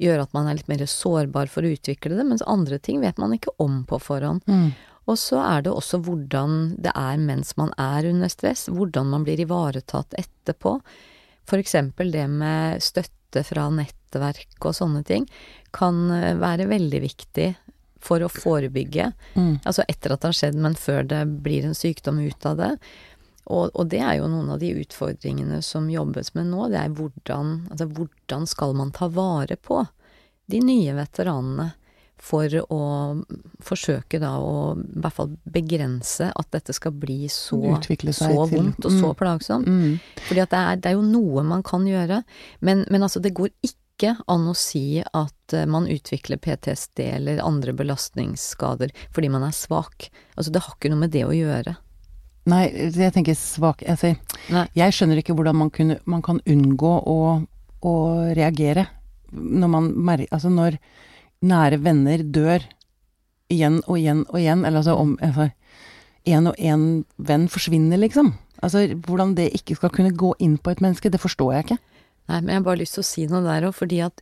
gjøre 0.00 0.24
at 0.24 0.32
man 0.36 0.48
er 0.48 0.56
litt 0.56 0.70
mer 0.70 0.84
sårbar 0.88 1.50
for 1.52 1.66
å 1.66 1.72
utvikle 1.74 2.16
det, 2.16 2.24
mens 2.24 2.44
andre 2.46 2.78
ting 2.80 3.02
vet 3.02 3.18
man 3.20 3.34
ikke 3.34 3.52
om 3.60 3.82
på 3.88 3.98
forhånd. 4.00 4.46
Mm. 4.48 4.70
Og 5.08 5.18
så 5.20 5.40
er 5.42 5.64
det 5.64 5.72
også 5.72 6.00
hvordan 6.04 6.56
det 6.84 6.92
er 6.96 7.20
mens 7.20 7.54
man 7.60 7.72
er 7.80 8.08
under 8.08 8.30
stress, 8.32 8.66
hvordan 8.72 9.08
man 9.12 9.24
blir 9.26 9.40
ivaretatt 9.42 10.16
etterpå. 10.20 10.78
Eksempel 11.58 12.12
det 12.12 12.26
med 12.28 12.82
støtte 12.84 13.42
fra 13.44 13.66
nettverk 13.72 14.68
og 14.68 14.76
sånne 14.76 15.00
ting 15.08 15.24
kan 15.76 16.06
eh, 16.14 16.36
være 16.40 16.68
veldig 16.70 17.00
viktig 17.04 17.48
for 18.00 18.22
å 18.22 18.30
forebygge. 18.30 19.10
Mm. 19.34 19.58
Altså 19.64 19.84
etter 19.88 20.14
at 20.14 20.22
det 20.22 20.30
har 20.30 20.40
skjedd, 20.40 20.58
men 20.62 20.76
før 20.78 21.08
det 21.08 21.24
blir 21.44 21.66
en 21.66 21.76
sykdom 21.76 22.20
ut 22.22 22.46
av 22.48 22.60
det. 22.60 22.72
Og, 23.48 23.70
og 23.74 23.88
det 23.88 24.00
er 24.04 24.18
jo 24.18 24.28
noen 24.28 24.50
av 24.52 24.58
de 24.60 24.74
utfordringene 24.82 25.62
som 25.64 25.88
jobbes 25.90 26.34
med 26.36 26.50
nå. 26.50 26.66
Det 26.72 26.78
er 26.82 26.94
hvordan, 26.98 27.54
altså 27.72 27.86
hvordan 27.88 28.46
skal 28.50 28.74
man 28.76 28.90
ta 28.92 29.08
vare 29.08 29.56
på 29.56 29.82
de 30.52 30.60
nye 30.64 30.92
veteranene 30.96 31.70
for 32.18 32.50
å 32.74 32.78
forsøke 33.62 34.18
da 34.20 34.32
å 34.42 34.72
i 34.74 35.00
hvert 35.00 35.14
fall 35.14 35.34
begrense 35.54 36.30
at 36.34 36.48
dette 36.54 36.74
skal 36.74 36.92
bli 36.98 37.28
så, 37.30 37.60
så 38.10 38.30
vondt 38.50 38.84
og 38.84 38.90
så 38.94 39.12
Mm. 39.12 39.18
plagsomt. 39.20 39.66
Mm. 39.70 40.00
Fordi 40.26 40.40
at 40.42 40.50
det 40.50 40.58
er, 40.58 40.76
det 40.82 40.90
er 40.90 40.96
jo 40.98 41.04
noe 41.06 41.44
man 41.46 41.62
kan 41.62 41.86
gjøre, 41.86 42.22
men, 42.60 42.84
men 42.90 43.02
altså 43.06 43.22
det 43.22 43.34
går 43.38 43.52
ikke 43.62 44.16
an 44.30 44.48
å 44.50 44.54
si 44.58 44.98
at 45.02 45.54
eh, 45.54 45.64
man 45.66 45.86
utvikler 45.90 46.38
PTSD 46.42 47.00
eller 47.16 47.40
andre 47.42 47.72
belastningsskader 47.74 48.92
fordi 49.14 49.30
man 49.30 49.42
er 49.46 49.54
svak. 49.54 50.10
Altså 50.36 50.52
det 50.54 50.62
har 50.66 50.74
ikke 50.76 50.90
noe 50.92 51.04
med 51.06 51.14
det 51.14 51.24
å 51.26 51.34
gjøre. 51.34 51.76
Nei, 52.48 52.64
jeg 52.96 53.12
tenker 53.12 53.36
svak 53.36 53.82
altså. 53.84 54.14
Jeg 54.48 54.94
skjønner 54.96 55.20
ikke 55.20 55.36
hvordan 55.36 55.58
man, 55.58 55.70
kunne, 55.74 55.98
man 56.08 56.22
kan 56.24 56.40
unngå 56.48 56.94
å, 57.04 57.18
å 57.84 57.94
reagere 58.36 58.86
når 59.32 59.68
man 59.68 59.90
merker 59.92 60.32
Altså 60.32 60.48
når 60.48 60.78
nære 61.44 61.78
venner 61.84 62.22
dør 62.24 62.64
igjen 63.52 63.82
og 63.86 63.98
igjen 63.98 64.22
og 64.28 64.38
igjen, 64.40 64.64
eller 64.64 64.80
altså 64.80 64.96
om 64.98 65.14
altså, 65.24 65.50
En 66.28 66.48
og 66.50 66.56
en 66.60 66.82
venn 67.16 67.46
forsvinner, 67.48 68.00
liksom. 68.00 68.34
Altså 68.60 68.82
hvordan 69.06 69.36
det 69.38 69.46
ikke 69.56 69.78
skal 69.78 69.92
kunne 69.94 70.12
gå 70.12 70.34
inn 70.44 70.58
på 70.60 70.74
et 70.74 70.82
menneske, 70.84 71.08
det 71.08 71.20
forstår 71.22 71.54
jeg 71.54 71.64
ikke. 71.64 71.78
Nei, 72.28 72.40
men 72.42 72.50
jeg 72.52 72.58
har 72.58 72.66
bare 72.66 72.80
lyst 72.82 72.98
til 72.98 73.04
å 73.04 73.08
si 73.08 73.24
noe 73.30 73.44
der 73.46 73.68
òg, 73.68 73.76
fordi 73.78 74.02
at 74.04 74.20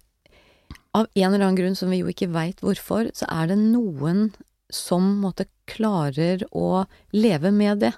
av 0.94 1.08
en 1.08 1.32
eller 1.32 1.48
annen 1.48 1.58
grunn 1.58 1.78
som 1.78 1.90
vi 1.90 1.98
jo 2.00 2.12
ikke 2.12 2.30
veit 2.30 2.62
hvorfor, 2.62 3.10
så 3.16 3.26
er 3.32 3.50
det 3.50 3.58
noen 3.58 4.28
som 4.72 5.08
måtte 5.22 5.48
klarer 5.66 6.44
å 6.54 6.86
leve 7.14 7.50
med 7.54 7.82
det. 7.82 7.92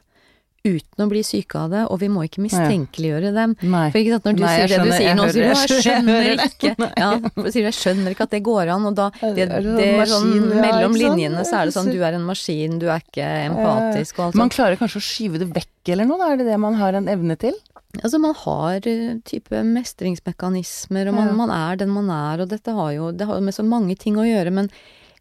Uten 0.67 1.05
å 1.05 1.07
bli 1.09 1.21
syke 1.23 1.55
av 1.61 1.71
det, 1.71 1.85
og 1.89 2.01
vi 2.03 2.09
må 2.11 2.25
ikke 2.27 2.43
mistenkeliggjøre 2.43 3.31
dem. 3.33 3.53
Nei. 3.63 3.85
For 3.95 4.01
ikke 4.03 4.17
sant, 4.17 4.25
når 4.27 4.35
du 4.37 4.43
Nei, 4.43 4.55
sier 4.57 4.69
det 4.73 4.79
du 4.83 4.91
sier 4.93 5.15
nå, 5.15 5.27
sier 5.31 5.39
du 5.39 5.47
jeg 5.47 5.85
skjønner 5.85 6.43
ikke 6.49 6.73
Ja, 6.99 7.11
sier 7.47 7.63
du 7.63 7.69
jeg 7.69 7.77
skjønner 7.79 8.17
ikke 8.17 8.27
at 8.27 8.35
det 8.35 8.43
går 8.49 8.73
an, 8.75 8.89
og 8.91 8.97
da 8.99 9.07
det, 9.23 9.47
Er 9.47 9.63
det 9.63 9.77
det 9.79 9.87
er 9.95 10.11
sånn 10.11 10.35
mellom 10.51 10.99
linjene 10.99 11.47
så 11.47 11.61
er 11.63 11.71
det 11.71 11.77
sånn 11.79 11.93
du 11.95 12.03
er 12.03 12.19
en 12.19 12.27
maskin, 12.27 12.77
du 12.83 12.89
er 12.91 13.01
ikke 13.07 13.31
empatisk 13.47 14.19
og 14.19 14.27
alt 14.27 14.41
Man 14.43 14.53
klarer 14.53 14.81
kanskje 14.83 14.99
å 15.01 15.07
skyve 15.09 15.41
det 15.45 15.51
vekk 15.55 15.95
eller 15.95 16.11
noe, 16.11 16.19
da 16.21 16.33
er 16.35 16.43
det 16.43 16.51
det 16.51 16.59
man 16.61 16.77
har 16.83 16.99
en 16.99 17.09
evne 17.09 17.39
til? 17.41 17.55
Altså 18.03 18.19
man 18.21 18.35
har 18.37 18.85
eh, 18.85 19.15
type 19.25 19.63
mestringsmekanismer, 19.65 21.09
og 21.09 21.15
man, 21.15 21.29
Ja. 21.31 21.35
man 21.39 21.51
er 21.55 21.77
den 21.81 21.91
man 21.95 22.11
er, 22.11 22.43
og 22.43 22.51
dette 22.51 22.75
har 22.75 22.93
jo, 22.93 23.13
det 23.13 23.27
har 23.27 23.41
med 23.41 23.55
så 23.55 23.65
mange 23.65 23.97
ting 23.97 24.19
å 24.21 24.27
gjøre, 24.27 24.53
men 24.53 24.69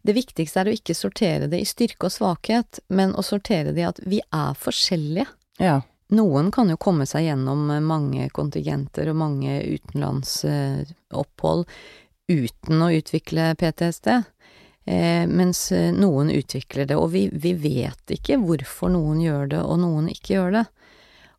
det 0.06 0.14
viktigste 0.14 0.60
er 0.60 0.68
å 0.70 0.76
ikke 0.76 0.94
sortere 0.94 1.48
det 1.50 1.58
i 1.60 1.66
styrke 1.66 2.06
og 2.08 2.12
svakhet, 2.14 2.80
men 2.88 3.12
å 3.18 3.24
sortere 3.24 3.72
det 3.74 3.82
i 3.82 3.88
at 3.88 3.98
vi 4.06 4.20
er 4.32 4.54
forskjellige. 4.54 5.26
Ja. 5.58 5.80
Noen 6.08 6.48
kan 6.54 6.70
jo 6.72 6.78
komme 6.80 7.04
seg 7.04 7.26
gjennom 7.26 7.66
eh, 7.70 7.84
mange 7.84 8.30
kontingenter 8.32 9.10
og 9.12 9.18
mange 9.20 9.58
utenlandsopphold 9.74 11.66
uten 12.28 12.84
å 12.84 12.90
utvikle 12.92 13.50
PTSD, 13.60 14.08
eh, 14.88 15.24
mens 15.28 15.66
eh, 15.72 15.90
noen 15.92 16.30
utvikler 16.32 16.88
det, 16.88 16.96
og 16.96 17.10
vi, 17.12 17.26
vi 17.32 17.52
vet 17.60 18.16
ikke 18.16 18.38
hvorfor 18.40 18.92
noen 18.94 19.20
gjør 19.24 19.52
det 19.52 19.62
og 19.64 19.80
noen 19.82 20.08
ikke 20.12 20.38
gjør 20.38 20.56
det. 20.60 20.64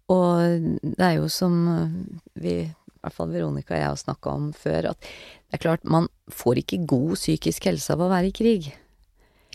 Og 0.09 0.69
det 0.81 1.05
er 1.05 1.15
jo 1.19 1.29
som 1.33 1.57
eh, 1.73 1.97
vi, 2.41 2.55
i 2.65 3.01
hvert 3.01 3.15
fall 3.15 3.33
Veronica 3.33 3.75
og 3.75 3.79
jeg 3.79 3.89
har 3.91 3.99
snakka 4.03 4.35
om 4.35 4.51
før, 4.57 4.91
at 4.93 5.01
det 5.49 5.57
er 5.57 5.65
klart 5.65 5.85
man 5.85 6.09
får 6.29 6.61
ikke 6.63 6.83
god 6.89 7.17
psykisk 7.17 7.69
helse 7.69 7.93
av 7.93 8.05
å 8.05 8.11
være 8.11 8.29
i 8.31 8.37
krig. 8.41 8.71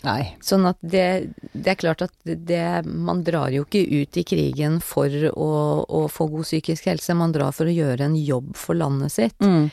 Nei. 0.05 0.35
Sånn 0.45 0.67
at 0.69 0.79
det, 0.81 1.33
det 1.51 1.73
er 1.73 1.79
klart 1.81 2.05
at 2.05 2.13
det, 2.23 2.85
man 2.85 3.23
drar 3.25 3.53
jo 3.53 3.65
ikke 3.65 3.83
ut 3.89 4.19
i 4.21 4.25
krigen 4.27 4.79
for 4.83 5.11
å, 5.31 5.49
å 5.83 6.05
få 6.11 6.29
god 6.33 6.47
psykisk 6.47 6.91
helse, 6.91 7.17
man 7.17 7.35
drar 7.35 7.55
for 7.55 7.69
å 7.69 7.75
gjøre 7.75 8.07
en 8.07 8.17
jobb 8.19 8.53
for 8.59 8.77
landet 8.77 9.15
sitt. 9.15 9.37
Mm. 9.41 9.69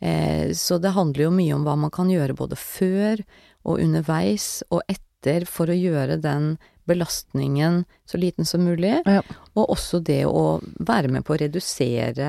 Eh, 0.00 0.46
så 0.56 0.80
det 0.82 0.94
handler 0.96 1.28
jo 1.28 1.34
mye 1.34 1.56
om 1.56 1.66
hva 1.66 1.76
man 1.86 1.92
kan 1.94 2.10
gjøre 2.12 2.36
både 2.36 2.58
før 2.60 3.22
og 3.66 3.82
underveis 3.82 4.62
og 4.70 4.82
etter 4.88 5.46
for 5.50 5.72
å 5.72 5.76
gjøre 5.76 6.20
den 6.22 6.54
belastningen 6.86 7.84
så 8.04 8.18
liten 8.20 8.46
som 8.46 8.62
mulig. 8.64 8.94
Ja. 9.04 9.22
Og 9.58 9.72
også 9.74 9.98
det 10.06 10.22
å 10.26 10.60
være 10.78 11.10
med 11.10 11.26
på 11.26 11.34
å 11.34 11.40
redusere 11.40 12.28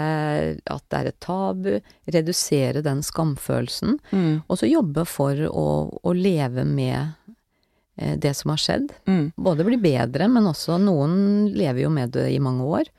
at 0.57 0.85
det 0.89 0.99
er 0.99 1.11
et 1.11 1.19
tabu, 1.21 1.75
redusere 2.09 2.81
den 2.85 3.03
skamfølelsen. 3.05 3.99
Mm. 4.09 4.41
Og 4.47 4.59
så 4.59 4.69
jobbe 4.69 5.05
for 5.05 5.45
å, 5.51 5.67
å 6.01 6.15
leve 6.17 6.65
med 6.65 7.13
det 7.97 8.33
som 8.37 8.51
har 8.53 8.61
skjedd. 8.61 8.91
Mm. 9.09 9.31
Både 9.41 9.65
bli 9.65 9.77
bedre, 9.81 10.27
men 10.29 10.45
også 10.45 10.75
noen 10.77 11.47
lever 11.49 11.83
jo 11.87 11.89
med 11.89 12.11
det 12.13 12.27
i 12.29 12.41
mange 12.43 12.65
år. 12.65 12.91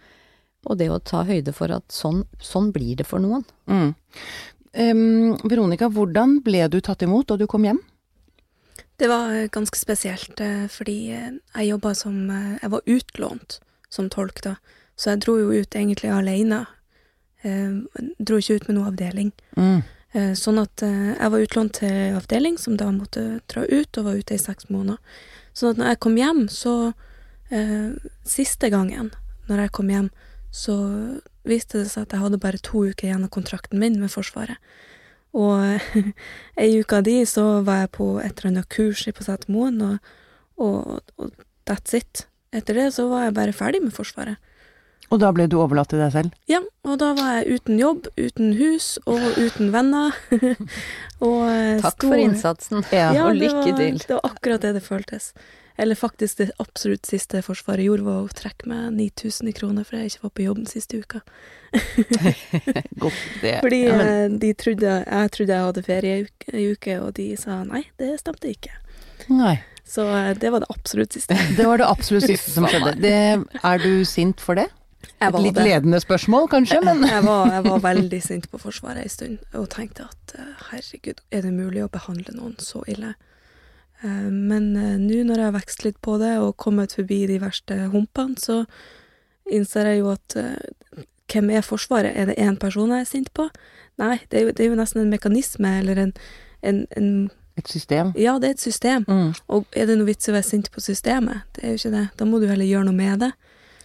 Og 0.67 0.79
det 0.81 0.89
å 0.91 0.99
ta 0.99 1.23
høyde 1.29 1.55
for 1.55 1.71
at 1.75 1.87
sånn, 1.95 2.25
sånn 2.43 2.73
blir 2.75 2.99
det 2.99 3.07
for 3.07 3.23
noen. 3.23 3.45
Mm. 3.71 3.93
Um, 4.79 5.37
Veronica, 5.49 5.89
hvordan 5.89 6.41
ble 6.45 6.67
du 6.69 6.81
tatt 6.85 7.03
imot 7.07 7.31
da 7.31 7.39
du 7.39 7.47
kom 7.51 7.65
hjem? 7.67 7.79
Det 8.99 9.09
var 9.09 9.31
eh, 9.35 9.49
ganske 9.55 9.79
spesielt, 9.79 10.41
eh, 10.41 10.67
fordi 10.71 11.13
eh, 11.15 11.31
jeg 11.55 11.71
jobba 11.71 11.95
som 11.95 12.31
eh, 12.31 12.59
Jeg 12.63 12.71
var 12.71 12.91
utlånt 12.91 13.61
som 13.89 14.09
tolk 14.11 14.43
da, 14.43 14.57
så 14.99 15.13
jeg 15.13 15.23
dro 15.25 15.37
jo 15.39 15.53
ut 15.55 15.75
egentlig 15.75 16.11
alene. 16.13 16.67
Jeg 17.45 18.11
dro 18.19 18.41
ikke 18.41 18.59
ut 18.59 18.67
med 18.69 18.77
noe 18.77 18.91
avdeling. 18.91 19.31
Mm. 19.57 19.81
Eh, 20.17 20.33
Sånn 20.39 20.61
at 20.63 20.83
eh, 20.85 21.13
jeg 21.15 21.33
var 21.33 21.45
utlånt 21.45 21.75
til 21.81 22.17
avdeling, 22.17 22.57
som 22.61 22.79
da 22.81 22.89
måtte 22.95 23.41
dra 23.51 23.65
ut, 23.69 23.99
og 23.99 24.07
var 24.07 24.21
ute 24.21 24.37
i 24.37 24.41
seks 24.41 24.71
måneder. 24.73 25.01
Sånn 25.57 25.75
at 25.75 25.81
når 25.81 25.93
jeg 25.93 26.01
kom 26.05 26.17
hjem, 26.21 26.45
så 26.53 26.75
eh, 27.53 27.97
Siste 28.29 28.71
gangen 28.73 29.13
når 29.49 29.65
jeg 29.65 29.75
kom 29.77 29.91
hjem, 29.93 30.11
så 30.53 30.77
viste 31.49 31.83
det 31.83 31.91
seg 31.93 32.05
at 32.05 32.15
jeg 32.15 32.21
hadde 32.21 32.41
bare 32.41 32.61
to 32.61 32.85
uker 32.89 33.09
igjen 33.09 33.25
av 33.25 33.33
kontrakten 33.33 33.81
min 33.81 33.97
med 34.01 34.13
Forsvaret. 34.13 34.61
Og 35.37 35.81
ei 36.61 36.71
uke 36.81 37.01
av 37.01 37.05
de 37.05 37.21
så 37.29 37.63
var 37.65 37.85
jeg 37.85 37.95
på 37.97 38.09
et 38.21 38.33
eller 38.33 38.53
annet 38.53 38.69
kurs 38.73 39.05
på 39.05 39.25
Setermoen, 39.25 39.81
og, 39.85 40.13
og, 40.61 41.01
og 41.21 41.33
that's 41.69 41.97
it. 41.97 42.27
Etter 42.53 42.77
det 42.77 42.91
så 42.97 43.09
var 43.11 43.27
jeg 43.27 43.37
bare 43.37 43.57
ferdig 43.57 43.83
med 43.85 43.97
Forsvaret. 43.97 44.41
Og 45.09 45.21
da 45.23 45.31
ble 45.33 45.47
du 45.49 45.57
overlatt 45.61 45.89
til 45.93 46.03
deg 46.03 46.13
selv? 46.13 46.35
Ja, 46.51 46.61
og 46.85 46.99
da 47.01 47.15
var 47.17 47.39
jeg 47.39 47.59
uten 47.59 47.79
jobb, 47.81 48.09
uten 48.19 48.53
hus 48.59 48.97
og 49.09 49.23
uten 49.39 49.71
venner. 49.73 50.17
og 51.25 51.39
eh, 51.49 51.79
Takk 51.81 51.97
stor... 51.97 52.11
for 52.11 52.25
innsatsen, 52.25 52.85
Ja, 52.93 53.13
Ja, 53.17 53.29
og 53.29 53.39
det 53.39 53.47
lykke 53.47 53.71
var, 53.71 53.79
til. 53.81 54.03
Det 54.05 54.19
var 54.19 54.29
akkurat 54.29 54.67
det 54.67 54.75
det 54.77 54.85
føltes. 54.85 55.33
Eller 55.79 55.95
faktisk 55.95 56.41
det 56.41 56.51
absolutt 56.59 57.07
siste 57.07 57.39
Forsvaret 57.47 57.87
gjorde, 57.87 58.03
var 58.03 58.25
å 58.25 58.33
trekke 58.35 58.67
meg 58.67 58.89
9000 58.99 59.55
kroner 59.55 59.87
for 59.87 60.01
jeg 60.01 60.11
ikke 60.11 60.25
var 60.27 60.33
på 60.35 60.47
jobb 60.49 60.61
den 60.65 60.71
siste 60.71 60.99
uka. 60.99 61.23
Godt, 63.05 63.23
det. 63.45 63.55
Fordi 63.63 63.81
ja, 63.85 63.97
men, 63.97 64.11
eh, 64.11 64.39
de 64.43 64.53
trodde, 64.59 64.97
jeg 65.07 65.35
trodde 65.37 65.55
jeg 65.55 65.69
hadde 65.71 65.87
ferie 65.87 66.17
i 66.53 66.69
uke, 66.75 66.99
og 67.01 67.13
de 67.17 67.29
sa 67.39 67.63
nei, 67.69 67.85
det 68.03 68.17
stemte 68.21 68.51
ikke. 68.51 68.75
Nei. 69.31 69.55
Så 69.89 70.05
eh, 70.13 70.35
det 70.37 70.51
var 70.53 70.67
det 70.67 70.69
absolutt 70.75 71.15
siste. 71.17 71.39
Det 71.57 71.65
var 71.65 71.81
det 71.81 71.87
absolutt 71.89 72.27
siste 72.29 72.53
som 72.53 72.67
skjedde. 72.69 72.97
Det, 73.01 73.15
er 73.63 73.87
du 73.87 74.05
sint 74.09 74.43
for 74.43 74.59
det? 74.59 74.67
Et 75.21 75.39
litt 75.43 75.55
det. 75.57 75.65
ledende 75.67 75.99
spørsmål, 76.01 76.49
kanskje, 76.53 76.79
men 76.85 77.03
Jeg 77.03 77.25
var, 77.25 77.51
jeg 77.53 77.65
var 77.65 77.81
veldig 77.91 78.21
sint 78.23 78.51
på 78.51 78.59
Forsvaret 78.63 79.03
en 79.03 79.09
stund, 79.11 79.39
og 79.55 79.69
tenkte 79.71 80.07
at 80.07 80.35
eh, 80.39 80.53
herregud, 80.71 81.23
er 81.35 81.43
det 81.43 81.53
mulig 81.53 81.83
å 81.85 81.91
behandle 81.91 82.37
noen 82.37 82.55
så 82.63 82.85
ille? 82.87 83.15
Eh, 84.05 84.29
Men 84.31 84.77
eh, 84.77 84.95
nå 85.01 85.25
når 85.27 85.43
jeg 85.43 85.49
har 85.49 85.57
vokst 85.59 85.85
litt 85.85 85.99
på 86.01 86.19
det 86.23 86.37
og 86.39 86.57
kommet 86.57 86.95
forbi 86.95 87.25
de 87.27 87.41
verste 87.43 87.81
humpene, 87.91 88.39
så 88.39 88.65
innser 89.51 89.91
jeg 89.91 90.03
jo 90.05 90.13
at 90.13 90.37
hvem 91.33 91.51
er 91.51 91.65
Forsvaret? 91.67 92.15
Er 92.17 92.31
det 92.31 92.39
én 92.39 92.57
person 92.61 92.91
jeg 92.95 93.05
er 93.05 93.09
sint 93.09 93.33
på? 93.35 93.49
Nei, 93.99 94.19
det 94.31 94.39
er 94.39 94.47
jo, 94.47 94.53
det 94.55 94.65
er 94.65 94.71
jo 94.71 94.79
nesten 94.79 95.03
en 95.03 95.11
mekanisme, 95.13 95.79
eller 95.81 95.99
en, 96.07 96.13
en, 96.63 96.87
en 96.97 97.11
et 97.59 97.69
system. 97.69 98.13
Ja, 98.15 98.37
det 98.39 98.47
er 98.53 98.55
et 98.55 98.63
system. 98.63 99.05
Mm. 99.09 99.33
Og 99.51 99.67
er 99.75 99.89
det 99.91 99.97
noe 99.99 100.07
vits 100.07 100.29
i 100.29 100.31
å 100.31 100.37
være 100.37 100.47
sint 100.47 100.69
på 100.71 100.81
systemet? 100.85 101.43
Det 101.57 101.65
er 101.65 101.73
jo 101.75 101.81
ikke 101.81 101.95
det. 101.97 102.03
Da 102.21 102.29
må 102.29 102.39
du 102.39 102.47
heller 102.47 102.69
gjøre 102.69 102.87
noe 102.87 102.95
med 102.95 103.25
det. 103.25 103.33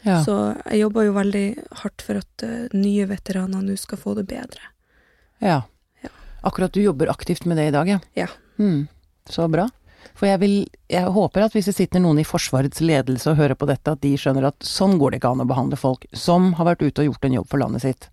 Ja. 0.04 0.18
Så 0.26 0.36
jeg 0.70 0.82
jobber 0.84 1.08
jo 1.08 1.14
veldig 1.16 1.46
hardt 1.84 2.04
for 2.04 2.20
at 2.20 2.44
uh, 2.44 2.68
nye 2.76 3.06
veteraner 3.08 3.64
nå 3.64 3.78
skal 3.80 4.02
få 4.02 4.16
det 4.20 4.28
bedre. 4.32 4.72
ja. 5.40 5.62
Ja. 6.04 6.10
Akkurat 6.44 6.74
du 6.76 6.82
jobber 6.84 7.08
aktivt 7.08 7.46
med 7.48 7.56
det 7.58 7.70
i 7.70 7.72
dag, 7.72 7.88
ja? 7.88 8.00
Ja. 8.20 8.28
Mm, 8.60 8.88
så 9.30 9.48
bra. 9.48 9.70
For 10.14 10.28
jeg 10.28 10.40
vil 10.42 10.56
Jeg 10.92 11.10
håper 11.16 11.46
at 11.46 11.54
hvis 11.56 11.66
det 11.72 11.76
sitter 11.78 12.02
noen 12.04 12.20
i 12.20 12.26
Forsvarets 12.28 12.82
ledelse 12.84 13.32
og 13.32 13.40
hører 13.40 13.56
på 13.56 13.66
dette, 13.70 13.96
at 13.96 14.02
de 14.04 14.12
skjønner 14.20 14.50
at 14.52 14.60
sånn 14.68 14.98
går 15.00 15.12
det 15.12 15.22
ikke 15.22 15.32
an 15.32 15.42
å 15.46 15.48
behandle 15.50 15.80
folk 15.80 16.04
som 16.14 16.52
har 16.60 16.68
vært 16.74 16.84
ute 16.84 17.02
og 17.02 17.14
gjort 17.14 17.26
en 17.26 17.38
jobb 17.40 17.48
for 17.50 17.64
landet 17.64 17.86
sitt. 17.86 18.10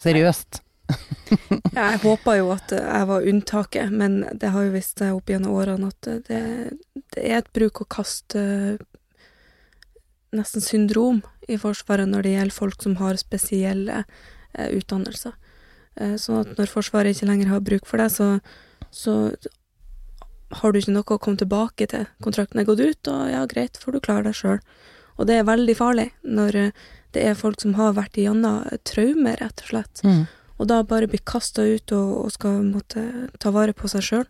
Seriøst. 0.00 0.62
Jeg 1.76 1.98
håpa 2.02 2.36
jo 2.38 2.48
at 2.54 2.72
eh, 2.74 2.82
jeg 2.82 3.06
var 3.06 3.26
unntaket, 3.32 3.92
men 3.94 4.16
det 4.34 4.48
har 4.50 4.64
jo 4.66 4.72
vist 4.74 4.98
seg 4.98 5.14
opp 5.14 5.30
gjennom 5.30 5.54
årene 5.60 5.90
at 5.92 6.08
eh, 6.10 6.22
det, 6.26 6.40
det 7.14 7.26
er 7.28 7.36
et 7.38 7.52
bruk 7.54 7.84
og 7.84 7.90
kaste 7.94 8.40
nesten 10.36 10.62
syndrom 10.62 11.22
i 11.50 11.58
Forsvaret 11.58 12.08
når 12.08 12.26
det 12.26 12.34
gjelder 12.34 12.56
folk 12.56 12.82
som 12.82 12.96
har 13.00 13.18
spesielle 13.20 14.02
eh, 14.04 14.68
utdannelser. 14.78 15.34
Eh, 16.00 16.16
sånn 16.20 16.44
at 16.44 16.58
når 16.58 16.70
Forsvaret 16.70 17.16
ikke 17.16 17.30
lenger 17.30 17.50
har 17.52 17.64
bruk 17.66 17.88
for 17.88 18.02
deg, 18.02 18.12
så, 18.14 18.28
så 18.94 19.16
har 20.60 20.72
du 20.72 20.80
ikke 20.80 20.94
noe 20.94 21.16
å 21.16 21.20
komme 21.22 21.40
tilbake 21.40 21.90
til. 21.90 22.06
Kontrakten 22.22 22.62
er 22.62 22.68
gått 22.68 22.82
ut, 22.82 23.12
og 23.12 23.28
ja, 23.30 23.44
greit, 23.50 23.78
får 23.80 23.96
du 23.96 24.02
klare 24.04 24.28
deg 24.30 24.38
sjøl. 24.38 24.58
Og 25.20 25.28
det 25.28 25.36
er 25.36 25.48
veldig 25.48 25.76
farlig 25.76 26.10
når 26.24 26.58
eh, 26.58 26.84
det 27.14 27.24
er 27.26 27.38
folk 27.38 27.58
som 27.62 27.74
har 27.78 27.96
vært 27.96 28.18
igjennom 28.20 28.62
traumer, 28.86 29.40
rett 29.42 29.64
og 29.64 29.72
slett. 29.72 30.02
Mm. 30.06 30.28
Og 30.60 30.68
da 30.70 30.82
bare 30.86 31.08
bli 31.10 31.18
kasta 31.24 31.64
ut 31.64 31.92
og, 31.96 32.10
og 32.24 32.34
skal 32.34 32.60
måtte 32.68 33.02
ta 33.42 33.50
vare 33.54 33.74
på 33.74 33.90
seg 33.90 34.04
sjøl. 34.06 34.28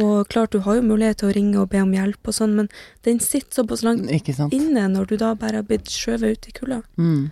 Og 0.00 0.28
klart, 0.32 0.54
du 0.54 0.62
har 0.64 0.78
jo 0.78 0.86
mulighet 0.86 1.20
til 1.20 1.30
å 1.30 1.36
ringe 1.36 1.60
og 1.60 1.70
be 1.72 1.82
om 1.84 1.92
hjelp 1.92 2.30
og 2.30 2.36
sånn, 2.36 2.56
men 2.56 2.70
den 3.06 3.20
sitter 3.20 3.60
såpass 3.60 3.84
langt 3.84 4.08
inne 4.54 4.86
når 4.88 5.10
du 5.10 5.16
da 5.20 5.34
bare 5.36 5.60
har 5.60 5.68
blitt 5.68 5.90
skjøvet 5.92 6.38
ut 6.38 6.48
i 6.48 6.54
kulda. 6.56 6.80
Mm. 6.96 7.30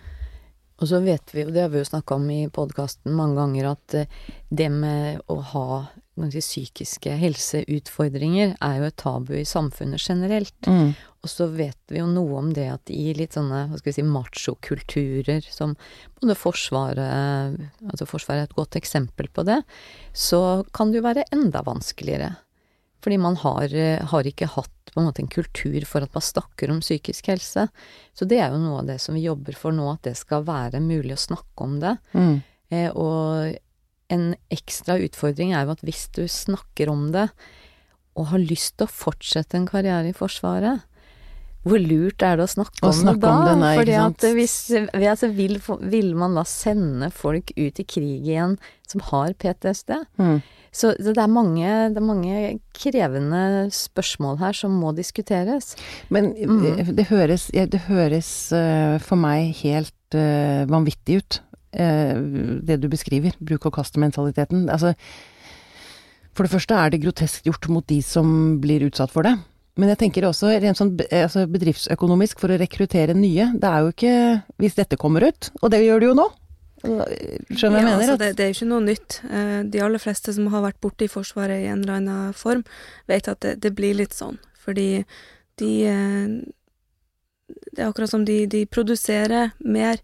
Og 0.81 0.89
så 0.89 1.01
vet 1.05 1.35
vi, 1.35 1.45
og 1.45 1.53
det 1.53 1.65
har 1.67 1.73
vi 1.73 1.81
jo 1.83 1.89
snakka 1.89 2.17
om 2.17 2.29
i 2.33 2.43
podkasten 2.53 3.13
mange 3.17 3.37
ganger, 3.37 3.73
at 3.75 3.97
eh, 4.01 4.21
det 4.49 4.71
med 4.73 5.21
å 5.29 5.37
ha 5.53 5.67
si, 6.33 6.41
psykiske 6.41 7.13
helseutfordringer 7.21 8.55
er 8.57 8.79
jo 8.79 8.89
et 8.89 8.97
tabu 9.01 9.35
i 9.37 9.47
samfunnet 9.49 10.01
generelt. 10.01 10.57
Mm. 10.69 10.93
Og 11.21 11.29
så 11.29 11.51
vet 11.53 11.79
vi 11.93 12.01
jo 12.01 12.09
noe 12.09 12.39
om 12.41 12.53
det 12.57 12.67
at 12.73 12.93
i 12.93 13.13
litt 13.17 13.37
sånne, 13.37 13.67
hva 13.69 13.81
skal 13.81 13.91
vi 13.91 13.97
si, 13.99 14.07
machokulturer 14.09 15.49
som 15.53 15.77
både 16.21 16.37
Forsvaret 16.39 17.61
Altså 17.91 18.09
Forsvaret 18.09 18.47
er 18.47 18.49
et 18.49 18.57
godt 18.57 18.79
eksempel 18.81 19.29
på 19.33 19.45
det, 19.49 19.61
så 20.17 20.63
kan 20.77 20.93
det 20.93 21.03
jo 21.03 21.09
være 21.11 21.29
enda 21.37 21.65
vanskeligere. 21.67 22.35
Fordi 23.01 23.17
man 23.21 23.39
har, 23.41 23.73
eh, 23.75 24.03
har 24.13 24.29
ikke 24.29 24.51
hatt 24.57 24.93
på 24.93 25.01
en 25.01 25.07
måte 25.07 25.23
en 25.23 25.31
kultur 25.31 25.81
for 25.87 26.03
at 26.03 26.15
man 26.15 26.25
snakker 26.25 26.71
om 26.73 26.81
psykisk 26.83 27.31
helse. 27.31 27.69
Så 28.13 28.27
det 28.29 28.41
er 28.43 28.51
jo 28.51 28.61
noe 28.61 28.83
av 28.83 28.91
det 28.91 28.99
som 29.01 29.15
vi 29.15 29.25
jobber 29.25 29.57
for 29.57 29.73
nå, 29.73 29.87
at 29.93 30.03
det 30.09 30.17
skal 30.19 30.45
være 30.45 30.83
mulig 30.83 31.15
å 31.15 31.25
snakke 31.29 31.67
om 31.67 31.79
det. 31.83 31.97
Mm. 32.13 32.43
Eh, 32.71 32.91
og 32.91 33.57
en 34.11 34.35
ekstra 34.51 34.99
utfordring 35.01 35.55
er 35.55 35.65
jo 35.65 35.77
at 35.77 35.85
hvis 35.87 36.09
du 36.17 36.25
snakker 36.27 36.91
om 36.91 37.11
det, 37.15 37.29
og 38.19 38.33
har 38.33 38.43
lyst 38.43 38.77
til 38.77 38.89
å 38.89 38.93
fortsette 38.93 39.57
en 39.57 39.69
karriere 39.71 40.11
i 40.11 40.17
Forsvaret, 40.17 40.83
hvor 41.67 41.77
lurt 41.83 42.23
er 42.25 42.39
det 42.41 42.47
å 42.47 42.51
snakke 42.55 42.81
Å 42.81 42.89
om 42.89 42.95
snakke 42.97 43.21
det 43.21 43.27
da? 43.27 43.33
om 43.37 43.45
det, 43.45 43.57
nei, 43.61 43.73
Fordi 43.77 43.97
at 44.01 44.25
hvis, 44.39 44.55
altså 44.97 45.29
vil, 45.37 45.59
vil 45.93 46.15
man 46.17 46.39
da 46.39 46.45
sende 46.49 47.11
folk 47.13 47.53
ut 47.57 47.83
i 47.83 47.85
krig 47.85 48.25
igjen 48.31 48.55
som 48.89 49.03
har 49.11 49.35
PTSD? 49.37 49.93
Mm. 50.17 50.41
Så 50.73 50.93
det 51.03 51.17
er, 51.19 51.27
mange, 51.29 51.67
det 51.91 51.99
er 51.99 52.07
mange 52.07 52.41
krevende 52.79 53.43
spørsmål 53.75 54.39
her 54.39 54.55
som 54.55 54.77
må 54.79 54.93
diskuteres. 54.97 55.73
Men 56.09 56.31
Mm. 56.39 56.95
det 56.97 57.09
høres, 57.11 57.49
det 57.53 57.81
høres 57.89 58.31
eh, 58.55 58.97
for 59.03 59.19
meg 59.19 59.51
helt 59.65 60.15
eh, 60.15 60.63
vanvittig 60.71 61.19
ut, 61.21 61.41
eh, 61.75 62.15
det 62.63 62.79
du 62.81 62.89
beskriver. 62.89 63.35
Bruk 63.43 63.67
og 63.67 63.75
kast-mentaliteten. 63.81 64.69
Altså, 64.71 64.95
for 66.33 66.47
det 66.47 66.53
første 66.55 66.79
er 66.79 66.91
det 66.95 67.03
grotesk 67.03 67.45
gjort 67.51 67.69
mot 67.69 67.87
de 67.91 67.99
som 68.07 68.61
blir 68.63 68.87
utsatt 68.87 69.11
for 69.11 69.27
det. 69.27 69.35
Men 69.79 69.89
jeg 69.93 69.99
tenker 70.03 70.27
også 70.27 70.51
rent 70.61 70.77
sånn 70.77 70.97
altså 71.15 71.47
bedriftsøkonomisk 71.49 72.41
for 72.43 72.51
å 72.53 72.59
rekruttere 72.61 73.15
nye. 73.15 73.53
Det 73.55 73.69
er 73.71 73.81
jo 73.85 73.93
ikke 73.95 74.15
Hvis 74.61 74.75
dette 74.77 74.97
kommer 75.01 75.25
ut, 75.29 75.51
og 75.63 75.71
det 75.71 75.85
gjør 75.85 76.01
det 76.01 76.09
jo 76.11 76.15
nå. 76.19 76.27
Skjønner 76.81 77.55
jeg 77.55 77.63
Ja, 77.63 77.85
mener? 77.85 77.97
altså, 78.01 78.17
det, 78.21 78.31
det 78.37 78.45
er 78.45 78.51
jo 78.51 78.57
ikke 78.59 78.71
noe 78.71 78.85
nytt. 78.87 79.21
Eh, 79.31 79.63
De 79.73 79.81
aller 79.85 80.01
fleste 80.03 80.33
som 80.33 80.47
har 80.53 80.63
vært 80.65 80.81
borte 80.81 81.05
i 81.05 81.09
Forsvaret 81.13 81.61
i 81.63 81.69
en 81.69 81.83
eller 81.85 81.99
annen 82.01 82.33
form, 82.37 82.65
vet 83.09 83.29
at 83.29 83.41
det, 83.45 83.59
det 83.61 83.75
blir 83.77 83.95
litt 83.99 84.17
sånn. 84.17 84.39
Fordi 84.65 85.05
de 85.61 85.71
eh, 85.87 86.41
Det 87.71 87.83
er 87.83 87.89
akkurat 87.91 88.11
som 88.11 88.25
de, 88.25 88.47
de 88.47 88.65
produserer 88.67 89.53
mer 89.61 90.01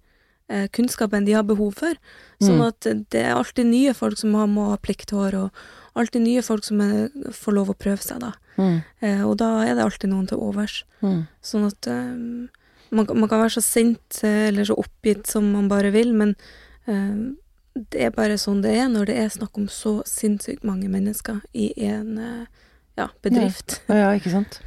eh, 0.49 0.67
kunnskap 0.69 1.13
enn 1.15 1.25
de 1.27 1.33
har 1.33 1.43
behov 1.45 1.75
for. 1.75 1.95
Sånn 2.41 2.59
Mm. 2.61 2.67
at 2.69 2.81
det 3.11 3.23
er 3.25 3.35
alltid 3.35 3.67
nye 3.67 3.95
folk 3.95 4.19
som 4.19 4.35
har, 4.35 4.47
må 4.47 4.69
ha 4.71 4.77
plikthår, 4.77 5.35
og 5.35 5.51
alltid 5.97 6.23
nye 6.23 6.43
folk 6.43 6.65
som 6.65 6.81
er, 6.81 7.09
får 7.33 7.53
lov 7.55 7.71
å 7.71 7.79
prøve 7.79 8.03
seg, 8.03 8.21
da. 8.21 8.33
Mm, 8.59 8.83
Eh, 9.03 9.23
Og 9.27 9.37
da 9.39 9.63
er 9.65 9.75
det 9.75 9.85
alltid 9.85 10.11
noen 10.11 10.27
til 10.29 10.39
overs. 10.39 10.85
mm. 11.03 11.27
Sånn 11.43 11.67
at 11.67 11.87
eh, 11.87 12.49
man, 12.91 13.07
man 13.15 13.29
kan 13.29 13.41
være 13.43 13.57
så 13.59 13.63
sint 13.63 14.21
eh, 14.23 14.49
eller 14.49 14.65
så 14.65 14.77
oppgitt 14.79 15.27
som 15.27 15.51
man 15.53 15.69
bare 15.69 15.91
vil, 15.93 16.13
men 16.15 16.37
eh, 16.87 17.35
det 17.91 18.01
er 18.01 18.11
bare 18.11 18.39
sånn 18.39 18.63
det 18.63 18.77
er 18.79 18.89
når 18.89 19.07
det 19.07 19.17
er 19.19 19.29
snakk 19.29 19.57
om 19.59 19.67
så 19.69 20.03
sinnssykt 20.07 20.65
mange 20.65 20.89
mennesker 20.89 21.43
i 21.53 21.73
en 21.85 22.47
ja, 22.97 23.09
bedrift. 23.23 23.83
Ja, 23.89 24.15
ikke 24.17 24.31
sant. 24.33 24.61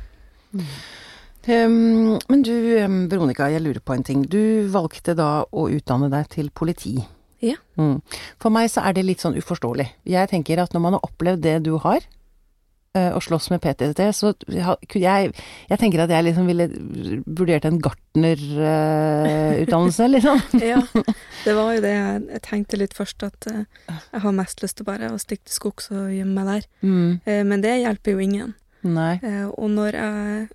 Um, 1.48 2.20
men 2.30 2.44
du, 2.44 2.52
um, 2.84 3.10
Veronica, 3.10 3.48
jeg 3.50 3.62
lurer 3.64 3.80
på 3.80 3.94
en 3.96 4.04
ting. 4.06 4.28
Du 4.28 4.68
valgte 4.74 5.16
da 5.18 5.46
å 5.50 5.70
utdanne 5.72 6.10
deg 6.12 6.28
til 6.36 6.50
politi. 6.52 7.00
Ja. 7.40 7.56
Mm. 7.80 8.02
For 8.42 8.50
meg 8.54 8.70
så 8.72 8.82
er 8.86 8.94
det 8.98 9.06
litt 9.08 9.22
sånn 9.24 9.38
uforståelig. 9.40 9.88
Jeg 10.10 10.30
tenker 10.32 10.60
at 10.62 10.74
når 10.76 10.82
man 10.84 10.94
har 10.98 11.06
opplevd 11.08 11.42
det 11.46 11.58
du 11.70 11.74
har, 11.80 12.00
eh, 12.98 13.12
og 13.16 13.22
slåss 13.24 13.48
med 13.54 13.62
PTSD, 13.64 14.02
så 14.16 14.26
jeg, 14.52 15.32
jeg 15.72 15.80
tenker 15.80 16.00
at 16.04 16.12
jeg 16.12 16.26
liksom 16.28 16.46
ville 16.50 16.66
vurdert 17.24 17.66
en 17.70 17.84
gartnerutdannelse, 17.88 20.04
liksom. 20.16 20.38
Ja, 20.74 20.82
det 21.46 21.54
var 21.56 21.68
jo 21.78 21.82
det 21.88 21.96
jeg, 21.96 22.40
tenkte 22.46 22.82
litt 22.82 22.96
først, 22.98 23.20
at 23.24 23.40
eh, 23.52 23.64
jeg 23.88 24.20
har 24.28 24.40
mest 24.44 24.58
lyst 24.66 24.76
til 24.82 24.88
bare 24.92 25.06
å 25.14 25.22
stikke 25.22 25.46
til 25.48 25.56
skogs 25.56 25.86
og 25.96 26.04
gjemme 26.12 26.36
meg 26.36 26.46
der. 26.52 26.64
Mm. 26.84 27.12
Eh, 27.24 27.44
men 27.48 27.58
det 27.64 27.84
hjelper 27.86 28.10
jo 28.12 28.20
ingen. 28.28 28.52
Eh, 28.84 29.48
og 29.48 29.68
når 29.72 29.92
jeg 29.96 30.52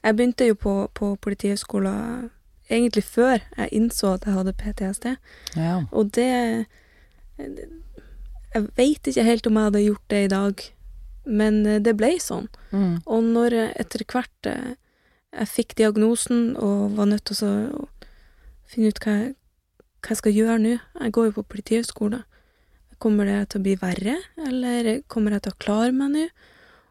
Jeg 0.00 0.16
begynte 0.16 0.46
jo 0.48 0.56
på, 0.56 0.74
på 0.96 1.14
Politihøgskolen 1.20 2.30
egentlig 2.70 3.04
før 3.04 3.38
jeg 3.38 3.72
innså 3.76 4.14
at 4.14 4.26
jeg 4.26 4.36
hadde 4.36 4.56
PTSD. 4.56 5.06
Ja. 5.56 5.82
Og 5.90 6.14
det 6.14 6.66
Jeg 8.50 8.66
veit 8.76 9.06
ikke 9.06 9.22
helt 9.24 9.46
om 9.46 9.56
jeg 9.56 9.68
hadde 9.68 9.82
gjort 9.84 10.10
det 10.10 10.24
i 10.24 10.30
dag, 10.30 10.62
men 11.24 11.62
det 11.84 11.92
ble 11.96 12.16
sånn. 12.20 12.48
Mm. 12.74 12.96
Og 13.06 13.22
når 13.22 13.54
etter 13.78 14.02
hvert 14.04 14.48
eh, 14.50 14.72
jeg 15.30 15.48
fikk 15.48 15.76
diagnosen 15.78 16.56
og 16.58 16.96
var 16.98 17.06
nødt 17.12 17.30
til 17.30 17.44
å 17.46 17.84
finne 18.66 18.90
ut 18.90 18.98
hva 19.04 19.14
jeg, 19.14 19.36
hva 20.02 20.14
jeg 20.14 20.18
skal 20.18 20.34
gjøre 20.34 20.58
nå 20.58 20.72
Jeg 20.74 21.12
går 21.14 21.28
jo 21.28 21.36
på 21.38 21.46
Politihøgskolen. 21.54 22.24
Kommer 23.00 23.24
det 23.30 23.38
til 23.52 23.62
å 23.62 23.64
bli 23.64 23.76
verre, 23.80 24.18
eller 24.36 24.90
kommer 25.08 25.32
jeg 25.32 25.46
til 25.46 25.54
å 25.54 25.60
klare 25.62 25.92
meg 25.96 26.10
nå? 26.12 26.26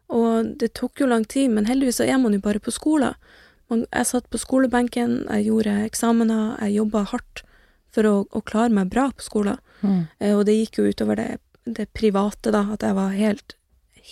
Og 0.09 0.55
det 0.57 0.71
tok 0.73 0.99
jo 1.03 1.07
lang 1.09 1.25
tid, 1.29 1.51
men 1.53 1.65
heldigvis 1.69 1.99
så 2.01 2.07
er 2.09 2.17
man 2.17 2.33
jo 2.33 2.39
bare 2.41 2.59
på 2.59 2.71
skolen. 2.73 3.13
Man, 3.69 3.83
jeg 3.93 4.05
satt 4.09 4.29
på 4.33 4.39
skolebenken, 4.41 5.27
jeg 5.29 5.45
gjorde 5.45 5.75
eksamener, 5.85 6.55
jeg 6.63 6.79
jobba 6.79 7.03
hardt 7.11 7.43
for 7.93 8.05
å, 8.09 8.15
å 8.33 8.41
klare 8.41 8.73
meg 8.73 8.89
bra 8.89 9.09
på 9.13 9.21
skolen. 9.27 9.59
Mm. 9.81 10.01
Eh, 10.19 10.33
og 10.35 10.45
det 10.49 10.55
gikk 10.57 10.79
jo 10.81 10.87
utover 10.89 11.15
det, 11.19 11.27
det 11.69 11.85
private, 11.93 12.49
da, 12.55 12.63
at 12.73 12.81
jeg 12.85 12.97
var 12.97 13.13
helt, 13.13 13.53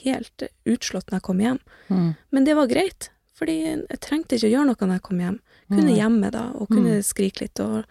helt 0.03 0.45
utslått 0.69 1.09
når 1.09 1.17
jeg 1.19 1.25
kom 1.31 1.41
hjem. 1.41 1.59
Mm. 1.89 2.11
Men 2.29 2.45
det 2.45 2.55
var 2.57 2.69
greit, 2.69 3.09
fordi 3.37 3.57
jeg 3.65 3.99
trengte 4.05 4.37
ikke 4.37 4.49
å 4.51 4.53
gjøre 4.53 4.69
noe 4.69 4.85
når 4.85 4.99
jeg 4.99 5.05
kom 5.09 5.19
hjem. 5.25 5.39
Kunne 5.67 5.97
hjemme 5.97 6.29
da, 6.31 6.45
og 6.55 6.69
kunne 6.71 6.99
Mm. 7.01 7.03
skrike 7.03 7.41
litt 7.43 7.59
og 7.59 7.83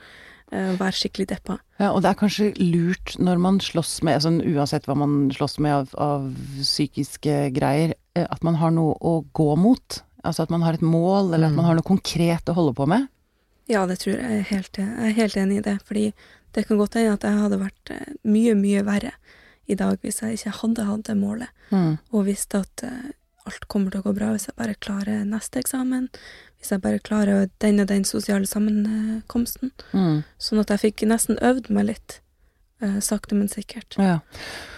være 0.52 0.92
skikkelig 0.94 1.26
deppa. 1.28 1.58
Ja, 1.80 1.90
og 1.92 2.02
det 2.02 2.10
er 2.10 2.18
kanskje 2.20 2.52
lurt 2.60 3.16
når 3.18 3.38
man 3.42 3.58
slåss 3.60 4.02
med, 4.06 4.14
altså 4.14 4.30
uansett 4.54 4.86
hva 4.86 4.94
man 4.96 5.30
slåss 5.34 5.58
med 5.58 5.72
av, 5.74 5.94
av 5.98 6.28
psykiske 6.60 7.50
greier, 7.56 7.94
eh, 8.14 8.26
at 8.30 8.42
man 8.46 8.54
har 8.60 8.70
noe 8.70 8.94
å 9.00 9.24
gå 9.34 9.56
mot. 9.58 10.02
Altså 10.24 10.42
at 10.46 10.50
man 10.50 10.62
har 10.62 10.74
et 10.74 10.82
mål, 10.82 11.32
eller 11.34 11.46
at 11.46 11.52
Mm. 11.52 11.56
man 11.56 11.64
har 11.66 11.74
noe 11.74 11.82
konkret 11.86 12.44
å 12.50 12.54
holde 12.54 12.74
på 12.74 12.86
med. 12.88 13.08
Ja, 13.68 13.86
det 13.86 13.98
tror 13.98 14.14
jeg. 14.14 14.22
Jeg 14.22 14.38
er 14.38 14.50
helt, 14.54 14.72
jeg 14.76 14.88
er 15.10 15.12
helt 15.20 15.36
enig 15.36 15.58
i 15.58 15.62
det, 15.62 15.78
fordi 15.82 16.12
det 16.52 16.66
kan 16.66 16.78
godt 16.78 16.94
hende 16.94 17.12
at 17.14 17.22
jeg 17.22 17.38
hadde 17.38 17.58
vært 17.60 17.90
eh, 17.90 18.12
mye, 18.24 18.54
mye 18.54 18.82
verre 18.84 19.12
i 19.68 19.74
dag 19.74 19.98
hvis 20.00 20.20
jeg 20.22 20.38
ikke 20.38 20.54
hadde 20.62 20.84
hatt 20.86 21.02
det 21.04 21.16
målet, 21.16 21.48
Mm. 21.70 21.98
og 22.12 22.24
visste 22.26 22.60
at 22.60 22.82
eh, 22.84 23.10
alt 23.46 23.66
kommer 23.70 23.92
til 23.92 24.02
å 24.02 24.08
gå 24.08 24.12
bra 24.16 24.32
hvis 24.34 24.48
jeg 24.50 24.58
bare 24.58 24.76
klarer 24.82 25.24
neste 25.28 25.60
eksamen, 25.62 26.08
hvis 26.58 26.72
jeg 26.74 26.82
bare 26.84 27.02
klarer 27.04 27.48
den 27.62 27.82
og 27.82 27.88
den 27.90 28.04
sosiale 28.08 28.48
sammenkomsten. 28.48 29.72
Mm. 29.92 30.22
Sånn 30.42 30.62
at 30.62 30.72
jeg 30.74 30.84
fikk 30.88 31.06
nesten 31.10 31.40
øvd 31.44 31.70
meg 31.74 31.84
litt, 31.92 32.20
eh, 32.82 32.98
sakte, 33.04 33.34
men 33.38 33.48
sikkert. 33.52 33.98
Ja. 34.00 34.20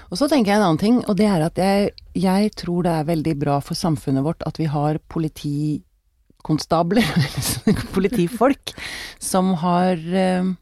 Og 0.09 0.17
så 0.21 0.29
tenker 0.31 0.53
jeg 0.53 0.61
en 0.61 0.67
annen 0.71 0.81
ting, 0.81 1.03
og 1.05 1.19
det 1.21 1.29
er 1.29 1.45
at 1.45 1.57
jeg, 1.61 1.93
jeg 2.17 2.53
tror 2.57 2.87
det 2.87 2.95
er 2.95 3.11
veldig 3.11 3.35
bra 3.41 3.59
for 3.65 3.75
samfunnet 3.79 4.25
vårt 4.25 4.43
at 4.49 4.57
vi 4.61 4.67
har 4.73 4.99
politikonstabler, 5.13 7.05
politifolk, 7.97 8.73
som 9.19 9.55
har 9.65 9.97
eh, 9.97 10.57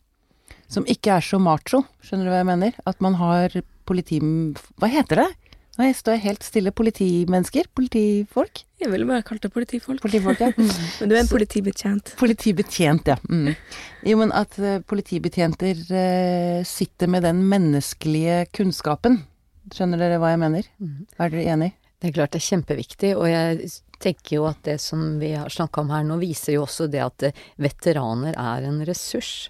Som 0.66 0.82
ikke 0.90 1.14
er 1.14 1.22
så 1.22 1.38
macho, 1.38 1.84
skjønner 2.02 2.26
du 2.26 2.30
hva 2.32 2.40
jeg 2.40 2.46
mener? 2.48 2.72
At 2.90 2.98
man 2.98 3.14
har 3.20 3.52
politi... 3.86 4.18
Hva 4.82 4.88
heter 4.90 5.20
det? 5.22 5.28
Nå 5.76 5.90
står 5.92 6.16
jeg 6.16 6.24
helt 6.24 6.46
stille. 6.46 6.72
Politimennesker? 6.72 7.68
Politifolk? 7.76 8.62
Jeg 8.80 8.92
ville 8.92 9.08
bare 9.08 9.24
kalt 9.26 9.44
det 9.44 9.52
politifolk. 9.52 10.00
Politifolk, 10.04 10.40
ja. 10.40 10.50
Men 11.00 11.10
du 11.10 11.16
er 11.16 11.22
en 11.22 11.30
politibetjent. 11.30 12.14
Politibetjent, 12.20 13.10
ja. 13.12 13.16
Mm. 13.28 13.54
Jo, 14.08 14.18
men 14.20 14.32
at 14.36 14.56
uh, 14.62 14.78
politibetjenter 14.88 15.80
uh, 15.90 16.60
sitter 16.64 17.10
med 17.12 17.26
den 17.28 17.42
menneskelige 17.50 18.44
kunnskapen. 18.56 19.20
Skjønner 19.74 20.00
dere 20.00 20.20
hva 20.22 20.32
jeg 20.32 20.42
mener? 20.44 20.70
Er 21.18 21.32
dere 21.32 21.50
enig? 21.56 21.72
Det 21.96 22.10
er 22.10 22.16
klart 22.18 22.34
det 22.36 22.42
er 22.42 22.48
kjempeviktig, 22.50 23.10
og 23.16 23.26
jeg 23.30 23.70
tenker 24.04 24.36
jo 24.36 24.46
at 24.50 24.58
det 24.66 24.76
som 24.84 25.16
vi 25.20 25.32
har 25.32 25.48
snakka 25.52 25.80
om 25.80 25.92
her 25.94 26.04
nå, 26.04 26.18
viser 26.20 26.58
jo 26.58 26.66
også 26.66 26.90
det 26.92 27.00
at 27.00 27.24
eh, 27.30 27.44
veteraner 27.64 28.36
er 28.36 28.66
en 28.68 28.82
ressurs. 28.84 29.48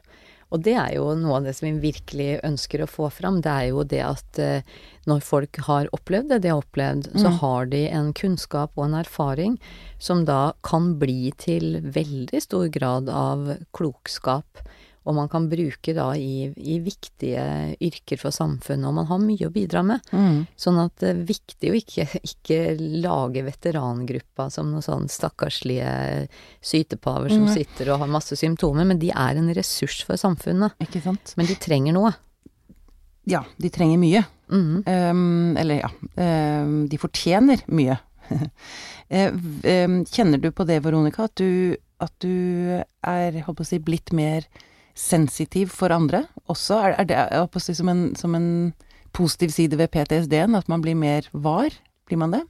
Og 0.56 0.62
det 0.64 0.74
er 0.80 0.94
jo 0.96 1.10
noe 1.20 1.36
av 1.38 1.44
det 1.46 1.52
som 1.58 1.66
vi 1.68 1.90
virkelig 1.90 2.30
ønsker 2.46 2.82
å 2.84 2.88
få 2.88 3.10
fram. 3.12 3.42
Det 3.44 3.52
er 3.52 3.66
jo 3.74 3.84
det 3.84 4.00
at 4.06 4.40
eh, 4.40 4.64
når 5.06 5.20
folk 5.26 5.60
har 5.68 5.90
opplevd 5.94 6.32
det 6.32 6.38
de 6.46 6.52
har 6.54 6.62
opplevd, 6.64 7.10
så 7.14 7.28
Mm. 7.28 7.38
har 7.42 7.66
de 7.66 7.82
en 7.90 8.12
kunnskap 8.16 8.72
og 8.76 8.86
en 8.86 8.96
erfaring 9.04 9.58
som 9.98 10.24
da 10.24 10.52
kan 10.64 10.94
bli 10.98 11.30
til 11.36 11.80
veldig 11.82 12.40
stor 12.42 12.68
grad 12.72 13.08
av 13.12 13.58
klokskap. 13.76 14.64
Og 15.06 15.14
man 15.14 15.28
kan 15.30 15.46
bruke 15.46 15.94
da 15.94 16.08
i, 16.18 16.48
i 16.56 16.80
viktige 16.82 17.42
yrker 17.82 18.18
for 18.18 18.34
samfunnet, 18.34 18.88
og 18.88 18.96
man 18.98 19.06
har 19.06 19.20
mye 19.22 19.46
å 19.46 19.52
bidra 19.54 19.84
med. 19.86 20.02
Mm. 20.10 20.40
Sånn 20.58 20.80
at 20.82 20.96
det 21.02 21.12
er 21.12 21.22
viktig 21.28 21.70
å 21.70 21.78
ikke, 21.78 22.08
ikke 22.26 22.60
lage 23.04 23.44
veterangruppa 23.46 24.48
som 24.50 24.72
noen 24.72 24.84
sånn 24.84 25.06
stakkarslige 25.12 26.26
sytepaver 26.58 27.30
som 27.30 27.46
mm. 27.46 27.52
sitter 27.54 27.92
og 27.94 28.02
har 28.02 28.10
masse 28.18 28.38
symptomer, 28.38 28.88
men 28.88 28.98
de 29.02 29.12
er 29.14 29.38
en 29.38 29.52
ressurs 29.54 30.02
for 30.08 30.18
samfunnet. 30.18 30.74
Ikke 30.82 31.04
sant? 31.04 31.36
Men 31.38 31.50
de 31.50 31.58
trenger 31.62 31.94
noe. 31.94 32.10
Ja, 33.30 33.44
de 33.62 33.70
trenger 33.74 34.02
mye. 34.02 34.26
Mm. 34.50 34.82
Um, 34.86 35.56
eller 35.58 35.80
ja, 35.80 35.90
um, 36.14 36.86
de 36.90 36.98
fortjener 37.02 37.64
mye. 37.66 38.00
Eh, 39.06 39.30
um, 39.86 40.00
kjenner 40.02 40.40
du 40.42 40.48
på 40.50 40.64
det, 40.66 40.80
Veronica, 40.82 41.28
at 41.28 41.38
du, 41.38 41.76
at 42.02 42.10
du 42.18 42.74
er, 43.06 43.36
holdt 43.46 43.60
på 43.60 43.62
å 43.62 43.68
si, 43.68 43.78
blitt 43.78 44.10
mer 44.10 44.48
sensitiv 44.96 45.70
for 45.76 45.92
andre 45.94 46.24
også? 46.48 46.78
Er, 46.80 46.94
er 47.02 47.08
det 47.08 47.16
jeg 47.20 47.62
si, 47.62 47.74
som, 47.78 47.88
en, 47.92 48.04
som 48.16 48.34
en 48.38 48.48
positiv 49.16 49.52
side 49.54 49.78
ved 49.78 49.90
PTSD-en, 49.94 50.56
at 50.58 50.68
man 50.72 50.82
blir 50.84 50.96
mer 50.98 51.28
var? 51.32 51.74
Blir 52.08 52.20
man 52.20 52.32
det? 52.34 52.42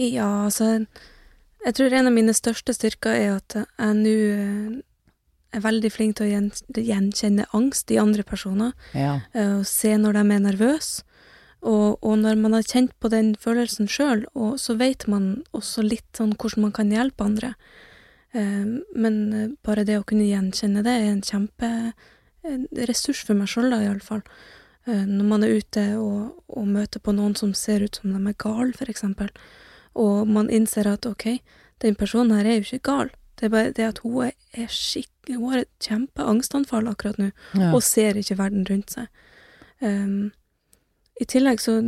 Ja, 0.00 0.44
altså 0.48 0.86
Jeg 1.64 1.74
tror 1.78 1.94
en 1.96 2.06
av 2.10 2.12
mine 2.12 2.34
største 2.36 2.74
styrker 2.76 3.14
er 3.14 3.36
at 3.38 3.54
jeg 3.56 3.94
nå 3.96 4.10
eh, 4.34 4.82
er 5.54 5.62
veldig 5.64 5.90
flink 5.94 6.16
til 6.18 6.26
å 6.26 6.82
gjenkjenne 6.82 7.46
angst 7.54 7.90
i 7.94 7.98
andre 8.02 8.24
personer, 8.26 8.72
Ja. 8.92 9.20
eh, 9.32 9.60
og 9.60 9.66
se 9.70 9.94
når 9.96 10.18
de 10.18 10.24
er 10.34 10.42
nervøse. 10.50 11.04
Og, 11.64 11.96
og 12.04 12.18
når 12.20 12.36
man 12.36 12.52
har 12.52 12.66
kjent 12.68 12.90
på 13.00 13.08
den 13.08 13.30
følelsen 13.40 13.86
sjøl, 13.88 14.26
så 14.60 14.74
vet 14.76 15.06
man 15.08 15.44
også 15.56 15.80
litt 15.86 16.04
sånn 16.18 16.34
hvordan 16.36 16.66
man 16.66 16.74
kan 16.76 16.90
hjelpe 16.92 17.24
andre. 17.24 17.54
Eh, 18.34 18.66
Men 18.94 19.32
eh, 19.32 19.48
bare 19.64 19.84
det 19.86 19.98
å 20.00 20.04
kunne 20.06 20.26
gjenkjenne 20.26 20.82
det 20.84 20.90
er 21.00 21.06
en 21.12 21.22
kjemperessurs 21.22 23.22
for 23.24 23.34
meg 23.38 23.48
sjøl, 23.48 23.70
da, 23.70 23.80
iallfall. 23.84 24.22
Når 24.86 25.24
man 25.24 25.42
er 25.46 25.54
ute 25.56 25.82
og, 25.96 26.34
og 26.52 26.66
møter 26.68 27.00
på 27.00 27.14
noen 27.16 27.32
som 27.38 27.54
ser 27.56 27.80
ut 27.86 27.96
som 27.96 28.12
de 28.12 28.18
er 28.28 28.34
gale, 28.36 28.74
eksempel, 28.92 29.30
og 29.96 30.28
man 30.28 30.50
innser 30.52 30.84
at 30.90 31.06
ok, 31.08 31.38
den 31.80 31.94
personen 31.96 32.36
her 32.36 32.44
er 32.44 32.58
jo 32.58 32.66
ikke 32.66 32.82
gal. 32.90 33.08
Det 33.40 33.46
er 33.48 33.54
bare 33.54 33.72
det 33.72 33.86
at 33.88 33.98
hun 34.04 34.26
er 34.28 34.68
skikk... 34.68 35.08
Hun 35.30 35.48
har 35.54 35.62
et 35.62 35.70
kjempeangstanfall 35.88 36.88
akkurat 36.90 37.16
nå, 37.18 37.30
Ja. 37.56 37.70
og 37.72 37.80
ser 37.82 38.12
ikke 38.20 38.36
verden 38.36 38.66
rundt 38.68 38.90
seg. 38.92 39.08
Um, 39.80 40.32
I 41.20 41.24
tillegg 41.24 41.60
så 41.64 41.78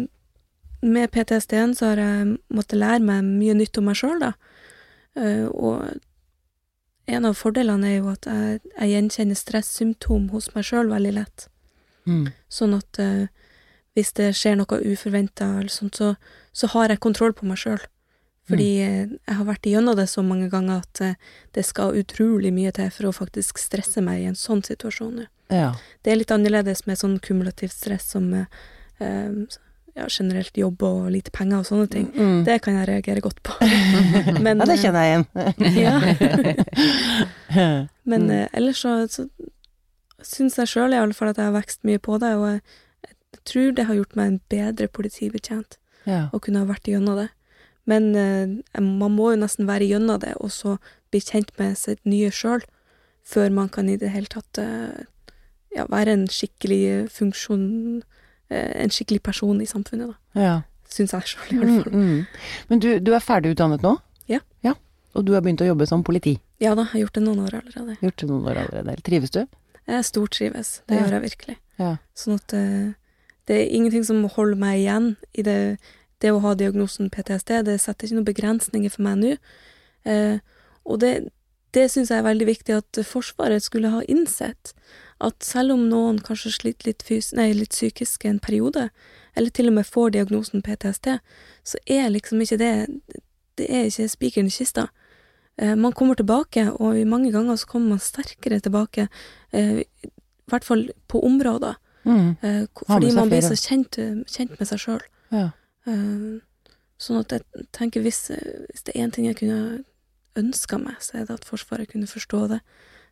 Med 0.82 1.11
PTSD-en 1.12 1.74
så 1.76 1.87
har 1.92 1.96
jeg 2.00 2.38
måttet 2.52 2.78
lære 2.80 3.00
meg 3.04 3.24
mye 3.24 3.54
nytt 3.56 3.76
om 3.80 3.85
meg 3.88 3.96
sjøl, 4.00 4.18
da. 4.24 4.32
Uh, 5.16 5.48
og 5.52 6.00
en 7.07 7.29
av 7.29 7.37
fordelene 7.38 7.90
er 7.90 7.99
jo 7.99 8.12
at 8.12 8.29
jeg, 8.29 8.61
jeg 8.73 8.92
gjenkjenner 8.92 9.38
stressymptom 9.38 10.31
hos 10.35 10.51
meg 10.55 10.66
sjøl 10.66 10.90
veldig 10.90 11.12
lett. 11.19 11.49
Mm. 12.07 12.31
Sånn 12.53 12.75
at 12.77 13.03
uh, 13.03 13.27
hvis 13.97 14.12
det 14.19 14.33
skjer 14.38 14.59
noe 14.59 14.81
uforventa 14.83 15.49
eller 15.61 15.73
sånt, 15.73 15.99
så, 15.99 16.14
så 16.53 16.71
har 16.75 16.90
jeg 16.92 17.03
kontroll 17.03 17.35
på 17.37 17.47
meg 17.49 17.61
sjøl. 17.62 17.81
Fordi 18.47 18.69
mm. 18.79 19.14
jeg 19.27 19.38
har 19.38 19.47
vært 19.49 19.66
igjennom 19.66 19.97
det 19.99 20.07
så 20.11 20.23
mange 20.23 20.51
ganger 20.51 20.85
at 20.85 21.03
uh, 21.03 21.38
det 21.55 21.66
skal 21.66 21.99
utrolig 21.99 22.53
mye 22.55 22.75
til 22.75 22.92
for 22.95 23.09
å 23.09 23.16
faktisk 23.16 23.59
stresse 23.59 24.03
meg 24.05 24.23
i 24.23 24.29
en 24.31 24.38
sånn 24.38 24.62
situasjon 24.66 25.25
ja. 25.53 25.75
Det 26.03 26.11
er 26.11 26.19
litt 26.21 26.33
annerledes 26.35 26.85
med 26.87 26.99
sånn 26.99 27.19
kumulativt 27.23 27.75
stress 27.77 28.09
som 28.14 28.33
eh, 28.35 28.47
eh, 28.99 29.31
ja, 29.96 30.06
generelt 30.12 30.56
jobb 30.61 30.82
og 30.85 31.06
lite 31.14 31.32
penger 31.32 31.62
og 31.62 31.66
sånne 31.70 31.87
ting. 31.92 32.06
Mm. 32.12 32.42
Det 32.44 32.59
kan 32.64 32.76
jeg 32.76 32.88
reagere 32.90 33.22
godt 33.24 33.38
på. 33.46 33.56
Men, 34.44 34.61
ja, 34.61 34.66
det 34.68 34.76
kjenner 34.82 35.06
jeg 35.06 35.12
igjen. 35.14 35.26
Ja. 35.80 35.94
Men 38.04 38.26
Mm. 38.26 38.30
eh, 38.30 38.48
ellers 38.52 38.78
så, 38.85 38.92
så 39.11 39.26
syns 40.22 40.56
jeg 40.59 40.68
sjøl 40.70 40.94
iallfall 40.94 41.30
at 41.32 41.38
jeg 41.40 41.48
har 41.48 41.56
vokst 41.56 41.82
mye 41.87 41.98
på 42.02 42.18
det, 42.22 42.35
og 42.38 42.46
jeg, 42.52 42.61
jeg 43.06 43.40
tror 43.50 43.72
det 43.76 43.87
har 43.88 43.98
gjort 43.98 44.16
meg 44.18 44.26
en 44.30 44.40
bedre 44.52 44.88
politibetjent 44.88 45.78
ja. 46.06 46.28
å 46.32 46.38
kunne 46.42 46.62
ha 46.62 46.68
vært 46.68 46.87
igjennom 46.88 47.18
det. 47.18 47.28
Men 47.87 48.09
eh, 48.18 48.80
man 48.82 49.14
må 49.14 49.32
jo 49.35 49.40
nesten 49.42 49.66
være 49.68 49.87
igjennom 49.88 50.20
det, 50.22 50.35
og 50.42 50.50
så 50.54 50.76
bli 51.11 51.20
kjent 51.22 51.52
med 51.59 51.76
sitt 51.78 52.02
nye 52.06 52.30
sjøl, 52.35 52.62
før 53.26 53.50
man 53.54 53.68
kan 53.74 53.88
i 53.90 53.96
det 53.98 54.12
hele 54.14 54.30
tatt 54.30 54.59
eh, 54.62 55.06
ja, 55.74 55.87
være 55.90 56.14
en 56.14 56.26
skikkelig 56.30 57.09
funksjon 57.14 57.66
eh, 58.02 58.15
En 58.50 58.90
skikkelig 58.94 59.22
person 59.26 59.61
i 59.61 59.66
samfunnet, 59.66 60.12
da. 60.14 60.40
ja. 60.40 60.56
Syns 60.87 61.11
jeg 61.16 61.26
sjøl, 61.32 61.46
i 61.50 61.56
hvert 61.59 61.82
fall. 61.82 61.94
mm. 61.98 62.26
Men 62.70 62.78
du, 62.85 62.85
du 63.02 63.09
er 63.16 63.22
ferdigutdannet 63.24 63.82
nå? 63.82 63.96
Ja. 64.30 64.38
ja. 64.62 64.76
Og 65.18 65.24
du 65.26 65.32
har 65.35 65.42
begynt 65.42 65.64
å 65.64 65.66
jobbe 65.66 65.87
som 65.90 66.04
politi? 66.06 66.37
Ja 66.62 66.76
da, 66.78 66.85
jeg 66.87 66.92
har 66.92 67.00
gjort 67.00 67.16
det 67.18 67.22
noen 67.24 67.40
år 67.42 67.56
allerede. 67.59 67.96
Gjort 68.04 68.22
det 68.22 68.28
noen 68.30 68.46
år 68.46 68.61
allerede. 68.62 68.94
Trives 69.02 69.35
du? 69.35 69.40
Jeg 69.90 70.04
stortrives, 70.06 70.70
det 70.87 70.94
Ja. 70.96 71.02
gjør 71.02 71.16
jeg 71.18 71.24
virkelig. 71.26 71.56
Ja. 71.82 71.90
Sånn 72.14 72.38
at 72.38 72.54
uh, 72.54 72.94
det 73.50 73.56
er 73.59 73.74
ingenting 73.74 74.06
som 74.06 74.22
holder 74.37 74.61
meg 74.62 74.78
igjen 74.85 75.09
i 75.35 75.42
det, 75.46 75.59
det 76.22 76.30
å 76.32 76.38
ha 76.46 76.54
diagnosen 76.54 77.11
PTSD. 77.11 77.52
Det 77.66 77.76
setter 77.82 78.06
ikke 78.06 78.20
noen 78.20 78.30
begrensninger 78.30 78.94
for 78.94 79.02
meg 79.09 79.18
nå. 79.24 79.35
Uh, 80.06 80.38
og 80.87 81.00
det, 81.02 81.12
det 81.74 81.88
syns 81.90 82.14
jeg 82.14 82.22
er 82.22 82.28
veldig 82.30 82.46
viktig 82.46 82.78
at 82.78 83.02
Forsvaret 83.11 83.66
skulle 83.66 83.90
ha 83.90 84.04
innsett. 84.06 84.70
At 85.20 85.44
selv 85.44 85.72
om 85.72 85.87
noen 85.88 86.18
kanskje 86.20 86.52
sliter 86.52 86.90
litt, 86.90 87.07
nei, 87.37 87.48
litt 87.57 87.72
psykisk 87.72 88.26
en 88.29 88.40
periode, 88.42 88.90
eller 89.37 89.50
til 89.50 89.70
og 89.70 89.79
med 89.79 89.88
får 89.88 90.12
diagnosen 90.12 90.64
PTSD, 90.64 91.18
så 91.64 91.81
er 91.87 92.12
liksom 92.12 92.40
ikke 92.40 92.61
det 92.61 92.74
Det 93.57 93.70
er 93.72 93.87
ikke 93.88 94.09
spikeren 94.12 94.46
i 94.46 94.52
kista. 94.52 94.90
Eh, 95.57 95.76
man 95.76 95.92
kommer 95.92 96.14
tilbake, 96.14 96.72
og 96.72 97.07
mange 97.07 97.33
ganger 97.33 97.57
så 97.57 97.66
kommer 97.66 97.88
man 97.88 97.98
sterkere 97.98 98.61
tilbake. 98.61 99.09
Eh, 99.52 99.79
I 99.81 100.11
hvert 100.46 100.64
fall 100.64 100.90
på 101.09 101.24
områder. 101.24 101.74
Mm. 102.05 102.37
Eh, 102.42 102.66
fordi 102.87 103.14
man 103.14 103.29
blir 103.29 103.40
så 103.40 103.57
kjent, 103.57 103.96
kjent 104.29 104.59
med 104.59 104.68
seg 104.68 104.79
sjøl. 104.79 105.00
Ja. 105.33 105.50
sånn 106.98 107.20
at 107.20 107.33
jeg 107.33 107.64
tenker 107.72 108.00
hvis, 108.02 108.29
hvis 108.29 108.85
det 108.85 108.92
er 108.94 109.05
én 109.05 109.11
ting 109.12 109.26
jeg 109.26 109.37
kunne 109.37 109.85
ønska 110.37 110.79
meg, 110.79 110.96
så 111.00 111.18
er 111.18 111.26
det 111.26 111.35
at 111.40 111.44
Forsvaret 111.44 111.88
kunne 111.88 112.07
forstå 112.07 112.48
det. 112.48 112.61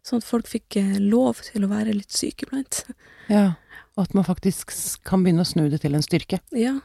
Sånn 0.05 0.21
at 0.21 0.27
folk 0.29 0.49
fikk 0.51 0.77
eh, 0.77 0.97
lov 1.01 1.41
til 1.47 1.65
å 1.65 1.71
være 1.71 1.95
litt 1.97 2.13
syke 2.13 2.45
iblant. 2.47 2.83
ja. 3.33 3.55
Og 3.97 4.03
at 4.09 4.15
man 4.17 4.27
faktisk 4.27 4.73
kan 5.07 5.23
begynne 5.25 5.45
å 5.45 5.49
snu 5.49 5.69
det 5.73 5.81
til 5.85 5.95
en 5.97 6.03
styrke. 6.05 6.41
ja. 6.53 6.81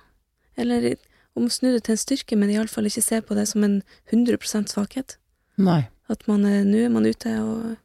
Eller 0.59 0.95
om 1.39 1.45
å 1.47 1.51
snu 1.53 1.69
det 1.71 1.85
til 1.85 1.93
en 1.95 1.99
styrke, 2.01 2.35
men 2.35 2.49
iallfall 2.51 2.87
ikke 2.89 3.03
se 3.05 3.21
på 3.23 3.35
det 3.37 3.45
som 3.47 3.63
en 3.63 3.77
100% 4.11 4.67
svakhet. 4.73 5.13
Nei. 5.55 5.85
At 6.11 6.25
man 6.27 6.43
er, 6.43 6.65
nå 6.67 6.81
er 6.83 6.89
man 6.91 7.05
ute 7.07 7.31
og 7.39 7.77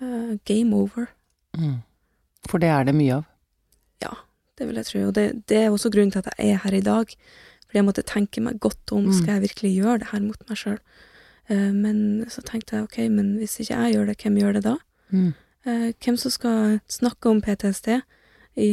uh, 0.00 0.30
game 0.48 0.72
over. 0.72 1.10
Mm. 1.58 1.82
For 2.48 2.62
det 2.62 2.70
er 2.72 2.86
det 2.88 2.94
mye 2.96 3.18
av. 3.18 3.26
Ja, 4.00 4.14
det 4.56 4.68
vil 4.70 4.80
jeg 4.80 4.88
tro. 4.88 5.02
Og 5.10 5.12
det, 5.18 5.26
det 5.52 5.58
er 5.66 5.68
også 5.74 5.92
grunnen 5.92 6.14
til 6.14 6.22
at 6.24 6.32
jeg 6.40 6.54
er 6.56 6.62
her 6.64 6.78
i 6.78 6.80
dag. 6.88 7.12
Fordi 7.66 7.80
jeg 7.82 7.88
måtte 7.90 8.06
tenke 8.08 8.40
meg 8.48 8.62
godt 8.64 8.96
om, 8.96 9.10
Mm. 9.10 9.12
skal 9.18 9.34
jeg 9.34 9.44
virkelig 9.50 9.74
gjøre 9.76 9.98
det 10.06 10.10
her 10.14 10.24
mot 10.24 10.48
meg 10.48 10.56
sjøl? 10.62 10.80
Men 11.54 11.98
så 12.32 12.42
tenkte 12.42 12.76
jeg 12.76 12.86
ok, 12.88 12.96
men 13.12 13.36
hvis 13.40 13.60
ikke 13.62 13.74
jeg 13.74 13.94
gjør 13.94 14.08
det, 14.10 14.16
hvem 14.22 14.38
gjør 14.40 14.56
det 14.56 14.64
da? 14.64 14.76
Mm. 15.14 15.34
Eh, 15.66 15.90
hvem 16.04 16.16
som 16.16 16.30
skal 16.30 16.78
snakke 16.90 17.30
om 17.30 17.42
PTSD 17.42 17.88
i, 18.56 18.70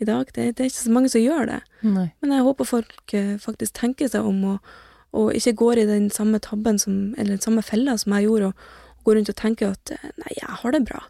i 0.00 0.04
dag? 0.04 0.30
Det, 0.34 0.56
det 0.56 0.60
er 0.60 0.70
ikke 0.70 0.82
så 0.82 0.94
mange 0.94 1.10
som 1.12 1.22
gjør 1.22 1.46
det. 1.50 1.60
Nei. 1.86 2.08
Men 2.22 2.34
jeg 2.34 2.46
håper 2.46 2.68
folk 2.68 3.14
eh, 3.14 3.36
faktisk 3.38 3.74
tenker 3.78 4.10
seg 4.10 4.26
om 4.26 4.42
og, 4.54 4.70
og 5.14 5.34
ikke 5.34 5.56
går 5.62 5.82
i 5.82 5.88
den 5.90 6.10
samme 6.10 6.38
tabben 6.42 6.78
som, 6.78 7.14
eller 7.16 7.36
den 7.36 7.44
samme 7.44 7.62
fella 7.66 7.96
som 7.98 8.14
jeg 8.18 8.26
gjorde, 8.28 8.50
og, 8.50 8.54
og 8.98 9.04
går 9.08 9.20
rundt 9.20 9.32
og 9.34 9.38
tenker 9.38 9.74
at 9.76 9.94
eh, 9.94 10.10
nei, 10.22 10.34
jeg 10.40 10.58
har 10.62 10.76
det 10.76 10.84
bra. 10.90 11.04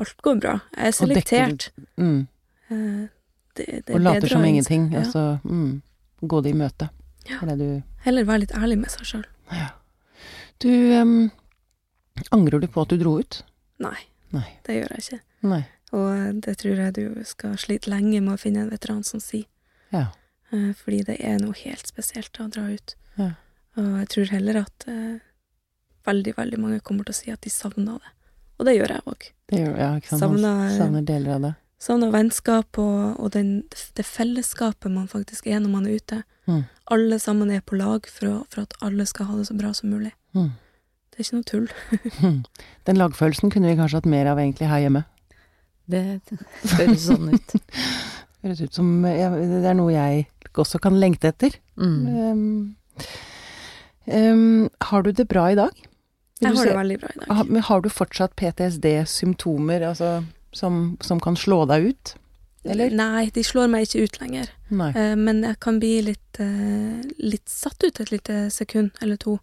Alt 0.00 0.16
går 0.22 0.40
bra. 0.40 0.58
Jeg 0.76 0.84
er 0.84 0.94
Og 0.94 1.00
selektert. 1.00 1.70
Mm. 1.96 2.26
Eh, 2.70 3.04
det, 3.56 3.66
det 3.66 3.90
er 3.90 3.94
Og 3.94 4.00
later 4.00 4.28
som 4.28 4.44
ingenting. 4.44 4.92
Ja. 4.92 5.04
Altså, 5.04 5.38
mm. 5.44 5.82
Gå 6.28 6.40
det 6.40 6.50
i 6.50 6.58
møte. 6.58 6.88
Ja. 7.28 7.40
Du 7.56 7.82
Heller 8.04 8.24
være 8.24 8.44
litt 8.44 8.52
ærlig 8.56 8.78
med 8.80 8.92
seg 8.92 9.06
sjøl. 9.08 9.28
Ja. 9.52 9.68
Du, 10.62 10.70
um, 11.00 11.30
angrer 12.30 12.60
du 12.62 12.66
på 12.70 12.82
at 12.84 12.88
du 12.94 12.96
dro 13.00 13.16
ut? 13.20 13.42
Nei, 13.82 13.96
Nei. 14.32 14.46
det 14.64 14.76
gjør 14.78 14.94
jeg 14.96 15.02
ikke. 15.04 15.20
Nei. 15.50 15.62
Og 15.94 16.40
det 16.42 16.56
tror 16.62 16.80
jeg 16.80 16.94
du 16.96 17.24
skal 17.28 17.56
slite 17.60 17.90
lenge 17.92 18.20
med 18.24 18.34
å 18.34 18.40
finne 18.40 18.64
en 18.64 18.70
veteran 18.72 19.02
som 19.06 19.20
sier. 19.22 19.44
Ja. 19.94 20.06
Eh, 20.50 20.72
Fordi 20.78 21.02
det 21.06 21.18
er 21.22 21.36
noe 21.42 21.54
helt 21.60 21.86
spesielt 21.90 22.40
å 22.42 22.48
dra 22.50 22.64
ut. 22.72 22.94
Ja. 23.18 23.32
Og 23.78 23.92
jeg 24.00 24.08
tror 24.14 24.32
heller 24.32 24.60
at 24.64 24.86
eh, 24.90 25.18
veldig, 26.06 26.34
veldig 26.38 26.58
mange 26.62 26.80
kommer 26.86 27.06
til 27.06 27.14
å 27.14 27.18
si 27.20 27.30
at 27.34 27.42
de 27.46 27.52
savner 27.52 27.98
det. 28.02 28.12
Og 28.58 28.66
det 28.68 28.74
gjør 28.76 28.94
jeg 28.94 29.06
òg. 29.10 29.28
Ja, 29.54 29.90
Savner- 30.08 30.74
savner 30.78 31.02
deler 31.06 31.36
av 31.36 31.46
det. 31.46 31.54
Savner 31.82 32.12
vennskap 32.14 32.78
og, 32.80 33.20
og 33.20 33.32
den, 33.34 33.64
det 33.96 34.06
fellesskapet 34.08 34.92
man 34.92 35.08
faktisk 35.10 35.46
er 35.46 35.60
når 35.60 35.72
man 35.72 35.86
er 35.88 35.98
ute. 36.00 36.22
Mm. 36.46 36.62
Alle 36.94 37.18
sammen 37.20 37.50
er 37.50 37.64
på 37.64 37.76
lag 37.76 38.06
for, 38.08 38.28
å, 38.30 38.36
for 38.52 38.64
at 38.64 38.76
alle 38.84 39.06
skal 39.08 39.28
ha 39.30 39.38
det 39.38 39.48
så 39.50 39.56
bra 39.58 39.72
som 39.76 39.92
mulig. 39.92 40.14
Mm. 40.36 40.52
Det 41.10 41.20
er 41.20 41.26
ikke 41.26 41.40
noe 41.40 41.48
tull. 41.50 41.66
Den 42.88 43.00
lagfølelsen 43.00 43.52
kunne 43.52 43.70
vi 43.70 43.78
kanskje 43.78 44.00
hatt 44.00 44.10
mer 44.10 44.32
av 44.32 44.40
egentlig 44.42 44.70
her 44.70 44.84
hjemme. 44.86 45.04
Det 45.90 46.00
høres 46.78 47.08
sånn 47.08 47.34
ut. 47.34 47.56
Høres 48.44 48.60
ut 48.60 48.76
som 48.76 48.88
ja, 49.08 49.30
Det 49.32 49.64
er 49.64 49.76
noe 49.76 49.92
jeg 49.94 50.26
også 50.60 50.80
kan 50.82 50.96
lengte 51.00 51.30
etter. 51.32 51.54
Mm. 51.80 51.94
Um, 52.34 53.04
um, 54.06 54.70
har 54.90 55.04
du 55.04 55.12
det 55.16 55.26
bra 55.30 55.46
i 55.52 55.58
dag? 55.58 55.72
Vil 55.74 56.48
Jeg 56.48 56.56
har 56.56 56.60
se, 56.60 56.68
det 56.68 56.78
veldig 56.78 56.98
bra 57.00 57.12
i 57.14 57.18
dag. 57.20 57.28
har, 57.38 57.50
men 57.50 57.66
har 57.68 57.84
du 57.84 57.88
fortsatt 57.88 58.34
PTSD-symptomer 58.36 59.86
altså, 59.88 60.10
som, 60.54 60.96
som 61.04 61.20
kan 61.20 61.36
slå 61.36 61.64
deg 61.70 61.90
ut? 61.92 62.14
Eller? 62.64 62.94
Nei, 62.96 63.26
de 63.34 63.42
slår 63.44 63.68
meg 63.68 63.84
ikke 63.84 64.06
ut 64.06 64.18
lenger. 64.22 64.48
Eh, 64.72 65.14
men 65.20 65.42
jeg 65.44 65.58
kan 65.60 65.78
bli 65.82 65.98
litt, 66.06 66.40
uh, 66.40 67.02
litt 67.20 67.48
satt 67.52 67.84
ut 67.84 68.00
et 68.00 68.10
lite 68.14 68.46
sekund 68.54 68.96
eller 69.04 69.20
to. 69.20 69.38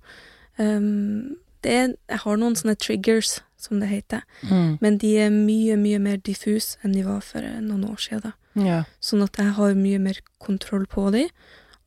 Um, 0.57 1.37
det 1.61 1.71
er, 1.77 1.93
jeg 2.09 2.21
har 2.23 2.39
noen 2.41 2.57
sånne 2.57 2.75
triggers, 2.81 3.39
som 3.61 3.77
det 3.79 3.91
heter, 3.91 4.23
Mm. 4.49 4.77
men 4.81 4.97
de 4.97 5.11
er 5.21 5.29
mye, 5.29 5.75
mye 5.77 5.99
mer 6.01 6.17
diffuse 6.17 6.77
enn 6.81 6.93
de 6.97 7.03
var 7.05 7.21
for 7.21 7.45
eh, 7.45 7.59
noen 7.61 7.85
år 7.85 7.99
siden. 8.01 8.33
Ja. 8.57 8.79
Sånn 8.99 9.21
at 9.21 9.37
jeg 9.37 9.53
har 9.53 9.75
mye 9.77 9.99
mer 10.01 10.17
kontroll 10.41 10.87
på 10.89 11.11
de, 11.13 11.27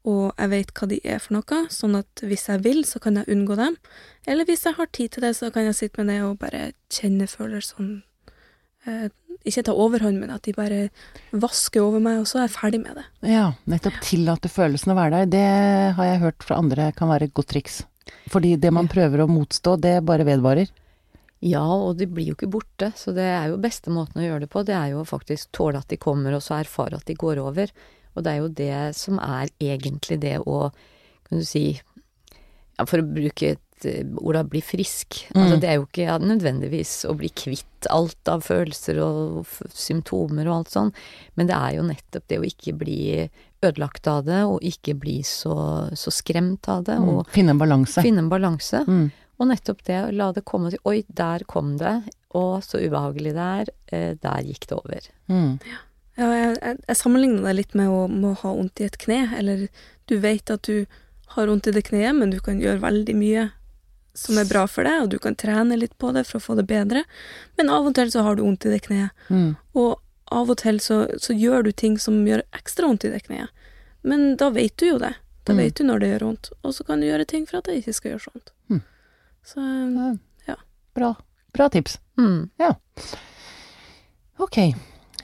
og 0.07 0.31
jeg 0.39 0.51
vet 0.53 0.71
hva 0.79 0.87
de 0.89 1.01
er 1.03 1.19
for 1.19 1.35
noe, 1.35 1.65
sånn 1.75 1.99
at 1.99 2.23
hvis 2.23 2.47
jeg 2.47 2.63
vil, 2.63 2.85
så 2.87 3.01
kan 3.03 3.17
jeg 3.19 3.27
unngå 3.27 3.57
dem. 3.59 3.75
Eller 4.29 4.47
hvis 4.47 4.63
jeg 4.69 4.79
har 4.79 4.87
tid 4.93 5.11
til 5.11 5.27
det, 5.27 5.35
så 5.35 5.51
kan 5.51 5.67
jeg 5.67 5.75
sitte 5.75 5.99
med 6.05 6.15
det 6.15 6.23
og 6.23 6.39
bare 6.39 6.73
kjenne 6.95 7.27
følelsene 7.27 8.05
Ikke 9.45 9.65
ta 9.67 9.75
overhånd, 9.77 10.17
men 10.23 10.31
at 10.33 10.47
de 10.47 10.55
bare 10.57 10.79
vasker 11.37 11.83
over 11.85 12.01
meg, 12.01 12.23
og 12.23 12.29
så 12.29 12.39
er 12.41 12.47
jeg 12.47 12.55
ferdig 12.55 12.81
med 12.81 12.97
det. 12.97 13.05
ja, 13.35 13.51
nettopp 13.69 13.99
tillate 14.05 14.49
følelsen 14.49 14.95
å 14.95 14.97
være 14.97 15.19
der. 15.19 15.33
Det 15.35 15.97
har 15.99 16.09
jeg 16.09 16.23
hørt 16.23 16.47
fra 16.47 16.61
andre 16.63 16.93
kan 16.97 17.11
være 17.13 17.29
et 17.29 17.35
godt 17.37 17.53
triks. 17.53 17.83
Fordi 18.33 18.55
det 18.61 18.73
man 18.73 18.89
prøver 18.89 19.25
å 19.25 19.29
motstå, 19.29 19.77
det 19.81 19.99
bare 20.09 20.25
vedvarer. 20.29 20.73
Ja, 21.45 21.65
og 21.65 21.99
de 22.01 22.07
blir 22.09 22.31
jo 22.31 22.39
ikke 22.39 22.49
borte, 22.55 22.89
så 22.97 23.13
det 23.13 23.27
er 23.29 23.51
jo 23.53 23.61
beste 23.61 23.93
måten 23.93 24.23
å 24.23 24.25
gjøre 24.25 24.47
det 24.47 24.53
på. 24.53 24.63
Det 24.65 24.77
er 24.79 24.95
jo 24.95 25.05
faktisk 25.05 25.51
tåle 25.53 25.83
at 25.83 25.91
de 25.93 26.01
kommer, 26.01 26.33
og 26.33 26.45
så 26.45 26.57
erfare 26.63 26.97
at 26.97 27.05
de 27.09 27.17
går 27.21 27.43
over. 27.43 27.73
Og 28.15 28.25
det 28.25 28.33
er 28.33 28.41
jo 28.41 28.53
det 28.63 28.79
som 28.97 29.21
er 29.21 29.53
egentlig 29.61 30.23
det 30.23 30.39
å, 30.41 30.71
kan 31.29 31.43
du 31.43 31.45
si, 31.45 31.67
ja, 31.75 32.87
for 32.87 33.03
å 33.03 33.09
bruke 33.11 33.57
eh, 33.85 34.05
ord 34.21 34.35
da, 34.39 34.43
bli 34.45 34.61
frisk. 34.65 35.25
Altså 35.35 35.57
Mm. 35.57 35.61
det 35.61 35.69
er 35.71 35.75
jo 35.81 35.87
ikke 35.87 36.05
ja, 36.07 36.19
nødvendigvis 36.19 36.93
å 37.11 37.15
bli 37.19 37.29
kvitt 37.35 37.89
alt 37.91 38.29
av 38.33 38.41
følelser 38.47 39.01
og 39.05 39.41
f 39.45 39.59
symptomer 39.75 40.47
og 40.49 40.55
alt 40.61 40.71
sånn, 40.73 40.93
men 41.37 41.47
det 41.51 41.57
er 41.59 41.75
jo 41.77 41.83
nettopp 41.89 42.29
det 42.31 42.39
å 42.41 42.47
ikke 42.49 42.73
bli 42.81 43.01
ødelagt 43.65 44.07
av 44.09 44.25
det, 44.27 44.43
og 44.45 44.61
ikke 44.63 44.95
bli 45.01 45.19
så, 45.25 45.55
så 45.97 46.11
skremt 46.13 46.69
av 46.69 46.85
det, 46.85 46.97
Mm. 47.01 47.25
Finne 47.33 47.51
en 47.51 47.59
balanse. 47.59 48.03
finne 48.03 48.19
en 48.25 48.29
balanse. 48.29 48.85
Mm. 48.87 49.11
Og 49.41 49.49
nettopp 49.51 49.83
det, 49.85 50.13
la 50.15 50.31
det 50.33 50.45
komme 50.45 50.71
til 50.71 50.79
Oi, 50.87 51.03
der 51.09 51.43
kom 51.49 51.77
det, 51.81 52.05
og 52.35 52.63
så 52.63 52.79
ubehagelig 52.79 53.33
det 53.35 53.49
er. 53.49 53.73
Eh, 53.91 54.15
der 54.23 54.43
gikk 54.47 54.67
det 54.69 54.77
over. 54.79 55.09
Mm. 55.29 55.59
Ja, 56.17 56.29
jeg, 56.31 56.57
jeg, 56.63 56.79
jeg 56.87 56.97
sammenligner 57.01 57.43
det 57.49 57.57
litt 57.57 57.75
med 57.75 57.89
å, 57.91 58.05
med 58.09 58.31
å 58.31 58.37
ha 58.45 58.53
vondt 58.55 58.81
i 58.81 58.85
et 58.87 58.99
kne, 59.03 59.33
eller 59.37 59.67
du 60.07 60.19
vet 60.23 60.51
at 60.55 60.63
du 60.69 60.85
har 61.35 61.47
vondt 61.51 61.67
i 61.67 61.73
det 61.75 61.83
kneet, 61.89 62.15
men 62.15 62.31
du 62.31 62.39
kan 62.45 62.61
gjøre 62.63 62.79
veldig 62.85 63.17
mye 63.19 63.49
som 64.15 64.39
er 64.39 64.45
bra 64.47 64.67
for 64.71 64.85
deg, 64.87 65.03
og 65.03 65.09
du 65.11 65.19
kan 65.19 65.35
trene 65.35 65.77
litt 65.79 65.97
på 65.99 66.13
det 66.15 66.25
for 66.29 66.39
å 66.39 66.45
få 66.45 66.57
det 66.57 66.67
bedre, 66.71 67.05
men 67.59 67.69
av 67.75 67.87
og 67.87 67.95
til 67.99 68.11
så 68.15 68.23
har 68.23 68.37
du 68.39 68.43
vondt 68.47 68.67
i 68.67 68.71
det 68.77 68.83
kneet, 68.87 69.11
Mm. 69.31 69.57
og 69.75 70.01
av 70.33 70.51
og 70.51 70.57
til 70.59 70.79
så, 70.81 71.03
så 71.21 71.35
gjør 71.37 71.65
du 71.65 71.73
ting 71.73 71.99
som 71.99 72.25
gjør 72.27 72.43
ekstra 72.57 72.87
vondt 72.89 73.05
i 73.05 73.11
det 73.11 73.25
kneet, 73.27 73.51
men 74.03 74.37
da 74.37 74.51
vet 74.51 74.77
du 74.77 74.87
jo 74.93 74.99
det. 74.99 75.15
Da 75.45 75.53
Mm. 75.53 75.59
vet 75.59 75.75
du 75.77 75.85
når 75.85 75.99
det 76.01 76.09
gjør 76.15 76.27
vondt, 76.29 76.51
og 76.65 76.73
så 76.73 76.85
kan 76.87 77.01
du 77.01 77.07
gjøre 77.07 77.27
ting 77.27 77.45
for 77.47 77.59
at 77.59 77.65
det 77.65 77.77
ikke 77.83 77.93
skal 77.95 78.11
gjøre 78.15 78.23
så 78.25 78.33
vondt. 78.35 78.51
Mm. 78.71 78.83
Så 79.45 80.19
Ja. 80.49 80.55
Bra. 80.95 81.15
Bra 81.53 81.69
tips. 81.69 81.99
Mm. 82.17 82.49
Ok. 84.39 84.59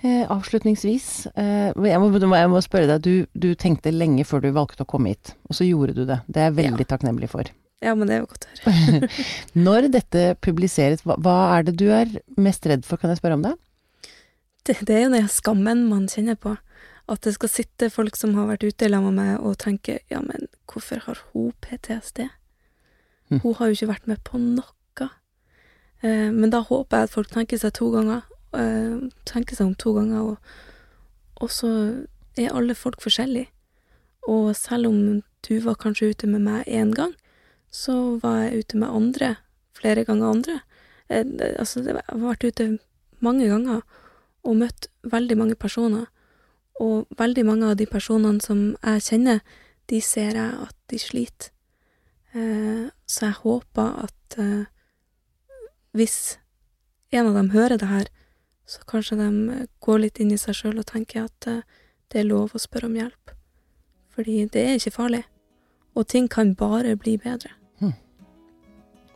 Eh, 0.02 0.24
avslutningsvis, 0.32 1.26
eh, 1.36 1.72
jeg, 1.76 2.00
må, 2.00 2.08
jeg 2.36 2.48
må 2.50 2.60
spørre 2.64 2.86
deg, 2.88 3.02
du, 3.04 3.26
du 3.36 3.54
tenkte 3.54 3.92
lenge 3.92 4.24
før 4.24 4.40
du 4.40 4.50
valgte 4.56 4.84
å 4.86 4.88
komme 4.88 5.12
hit, 5.12 5.34
og 5.48 5.56
så 5.58 5.66
gjorde 5.68 5.94
du 5.98 6.04
det. 6.08 6.20
Det 6.26 6.40
er 6.40 6.46
jeg 6.50 6.56
veldig 6.60 6.86
takknemlig 6.88 7.28
for. 7.28 7.44
Ja, 7.80 7.94
men 7.96 8.08
det 8.08 8.16
er 8.16 8.22
jo 8.22 8.30
godt 8.30 8.46
å 8.46 8.74
høre. 8.76 9.10
Når 9.66 9.90
dette 9.96 10.24
publiseres, 10.44 11.04
hva, 11.06 11.16
hva 11.20 11.36
er 11.56 11.68
det 11.68 11.76
du 11.80 11.88
er 11.94 12.10
mest 12.40 12.66
redd 12.68 12.84
for, 12.88 13.00
kan 13.00 13.12
jeg 13.12 13.20
spørre 13.22 13.38
om 13.38 13.46
det? 13.46 13.54
Det, 14.68 14.76
det 14.84 14.96
er 14.96 15.06
jo 15.06 15.14
den 15.14 15.30
skammen 15.32 15.86
man 15.88 16.08
kjenner 16.12 16.36
på. 16.36 16.56
At 17.10 17.24
det 17.26 17.34
skal 17.34 17.50
sitte 17.50 17.88
folk 17.90 18.18
som 18.18 18.36
har 18.38 18.50
vært 18.52 18.66
ute 18.68 18.90
sammen 18.90 19.16
med 19.16 19.24
meg 19.24 19.46
og 19.46 19.56
tenke 19.58 19.98
ja, 20.12 20.20
men 20.22 20.46
hvorfor 20.70 21.00
har 21.06 21.24
hun 21.32 21.54
PTSD? 21.64 22.28
Mm. 23.30 23.40
Hun 23.42 23.56
har 23.58 23.70
jo 23.70 23.78
ikke 23.78 23.94
vært 23.94 24.10
med 24.10 24.22
på 24.26 24.38
noe. 24.42 24.76
Eh, 26.00 26.30
men 26.32 26.52
da 26.52 26.62
håper 26.64 26.96
jeg 26.96 27.08
at 27.08 27.14
folk 27.14 27.32
tenker 27.32 27.60
seg 27.60 27.74
to 27.76 27.90
ganger. 27.92 28.24
Eh, 28.56 29.08
tenker 29.28 29.56
seg 29.56 29.70
om 29.70 29.76
to 29.78 29.92
ganger, 29.96 30.32
og, 30.32 30.36
og 31.44 31.52
så 31.52 31.70
er 32.40 32.54
alle 32.56 32.76
folk 32.78 33.02
forskjellige. 33.04 33.50
Og 34.28 34.54
selv 34.56 34.90
om 34.90 35.20
du 35.46 35.54
var 35.64 35.78
kanskje 35.80 36.12
ute 36.12 36.28
med 36.28 36.44
meg 36.44 36.68
én 36.68 36.94
gang, 36.96 37.14
så 37.70 38.18
var 38.22 38.44
jeg 38.44 38.64
ute 38.64 38.80
med 38.82 38.90
andre 38.90 39.34
flere 39.78 40.04
ganger 40.04 40.30
andre. 40.34 40.60
Eh, 41.08 41.24
altså, 41.58 41.82
jeg 41.86 42.02
har 42.06 42.22
vært 42.22 42.44
ute 42.44 42.78
mange 43.20 43.48
ganger 43.48 43.82
og 44.44 44.56
møtt 44.56 44.88
veldig 45.02 45.36
mange 45.38 45.56
personer. 45.56 46.08
Og 46.80 47.06
veldig 47.18 47.44
mange 47.44 47.70
av 47.70 47.76
de 47.76 47.86
personene 47.86 48.40
som 48.40 48.74
jeg 48.80 49.04
kjenner, 49.04 49.40
de 49.90 50.00
ser 50.00 50.36
jeg 50.38 50.52
at 50.66 50.76
de 50.90 50.98
sliter. 50.98 51.50
Eh, 52.32 52.86
så 53.06 53.26
jeg 53.26 53.40
håper 53.42 54.06
at 54.06 54.38
eh, 54.38 54.70
hvis 55.92 56.38
en 57.10 57.26
av 57.26 57.34
dem 57.34 57.50
hører 57.50 57.76
det 57.76 57.90
her, 57.90 58.06
så 58.70 58.84
kanskje 58.86 59.18
de 59.18 59.66
går 59.82 60.04
litt 60.04 60.20
inn 60.22 60.30
i 60.30 60.38
seg 60.38 60.54
sjøl 60.54 60.78
og 60.78 60.86
tenker 60.86 61.26
at 61.26 61.50
eh, 61.50 61.64
det 62.10 62.22
er 62.22 62.30
lov 62.30 62.54
å 62.54 62.62
spørre 62.62 62.86
om 62.86 62.94
hjelp. 62.98 63.34
Fordi 64.14 64.44
det 64.54 64.62
er 64.62 64.78
ikke 64.78 64.94
farlig. 64.94 65.24
Og 65.98 66.06
ting 66.06 66.30
kan 66.30 66.54
bare 66.54 66.94
bli 66.98 67.16
bedre. 67.18 67.59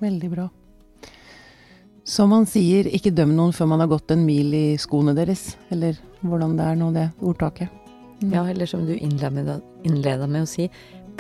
Veldig 0.05 0.31
bra. 0.31 0.49
Som 2.05 2.35
man 2.35 2.45
sier, 2.45 2.85
ikke 2.93 3.15
døm 3.17 3.33
noen 3.33 3.55
før 3.57 3.71
man 3.71 3.81
har 3.81 3.89
gått 3.89 4.13
en 4.13 4.27
mil 4.27 4.53
i 4.53 4.67
skoene 4.81 5.15
deres, 5.17 5.55
eller 5.73 5.97
hvordan 6.21 6.59
det 6.59 6.67
er 6.69 6.77
nå, 6.77 6.91
det 6.93 7.07
ordtaket. 7.25 7.73
Mm. 8.21 8.35
Ja, 8.35 8.43
eller 8.45 8.69
som 8.69 8.85
du 8.85 8.93
innleda 8.93 9.31
med, 9.33 9.49
innleda 9.89 10.29
med 10.29 10.45
å 10.45 10.51
si, 10.51 10.69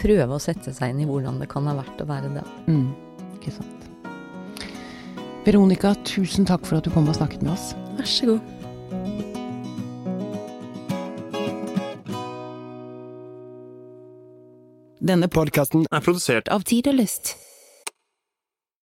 prøve 0.01 0.37
å 0.37 0.42
sette 0.42 0.75
seg 0.77 0.92
inn 0.92 1.01
i 1.01 1.09
hvordan 1.09 1.40
det 1.40 1.49
kan 1.53 1.64
ha 1.70 1.77
vært 1.79 2.03
å 2.05 2.09
være 2.09 2.35
det. 2.35 2.44
Mm, 2.68 2.90
ikke 3.38 3.55
sant. 3.57 3.88
Veronica, 5.44 5.94
tusen 6.05 6.44
takk 6.49 6.68
for 6.68 6.81
at 6.81 6.85
du 6.85 6.92
kom 6.92 7.09
og 7.09 7.16
snakket 7.16 7.44
med 7.44 7.55
oss. 7.57 7.73
Vær 7.97 8.09
så 8.09 8.35
god. 8.35 8.53
Denne 15.05 15.29
podkasten 15.29 15.85
er 15.92 16.05
produsert 16.05 16.49
av 16.53 16.64
Tid 16.68 16.92
og 16.92 17.01
Lyst. 17.01 17.35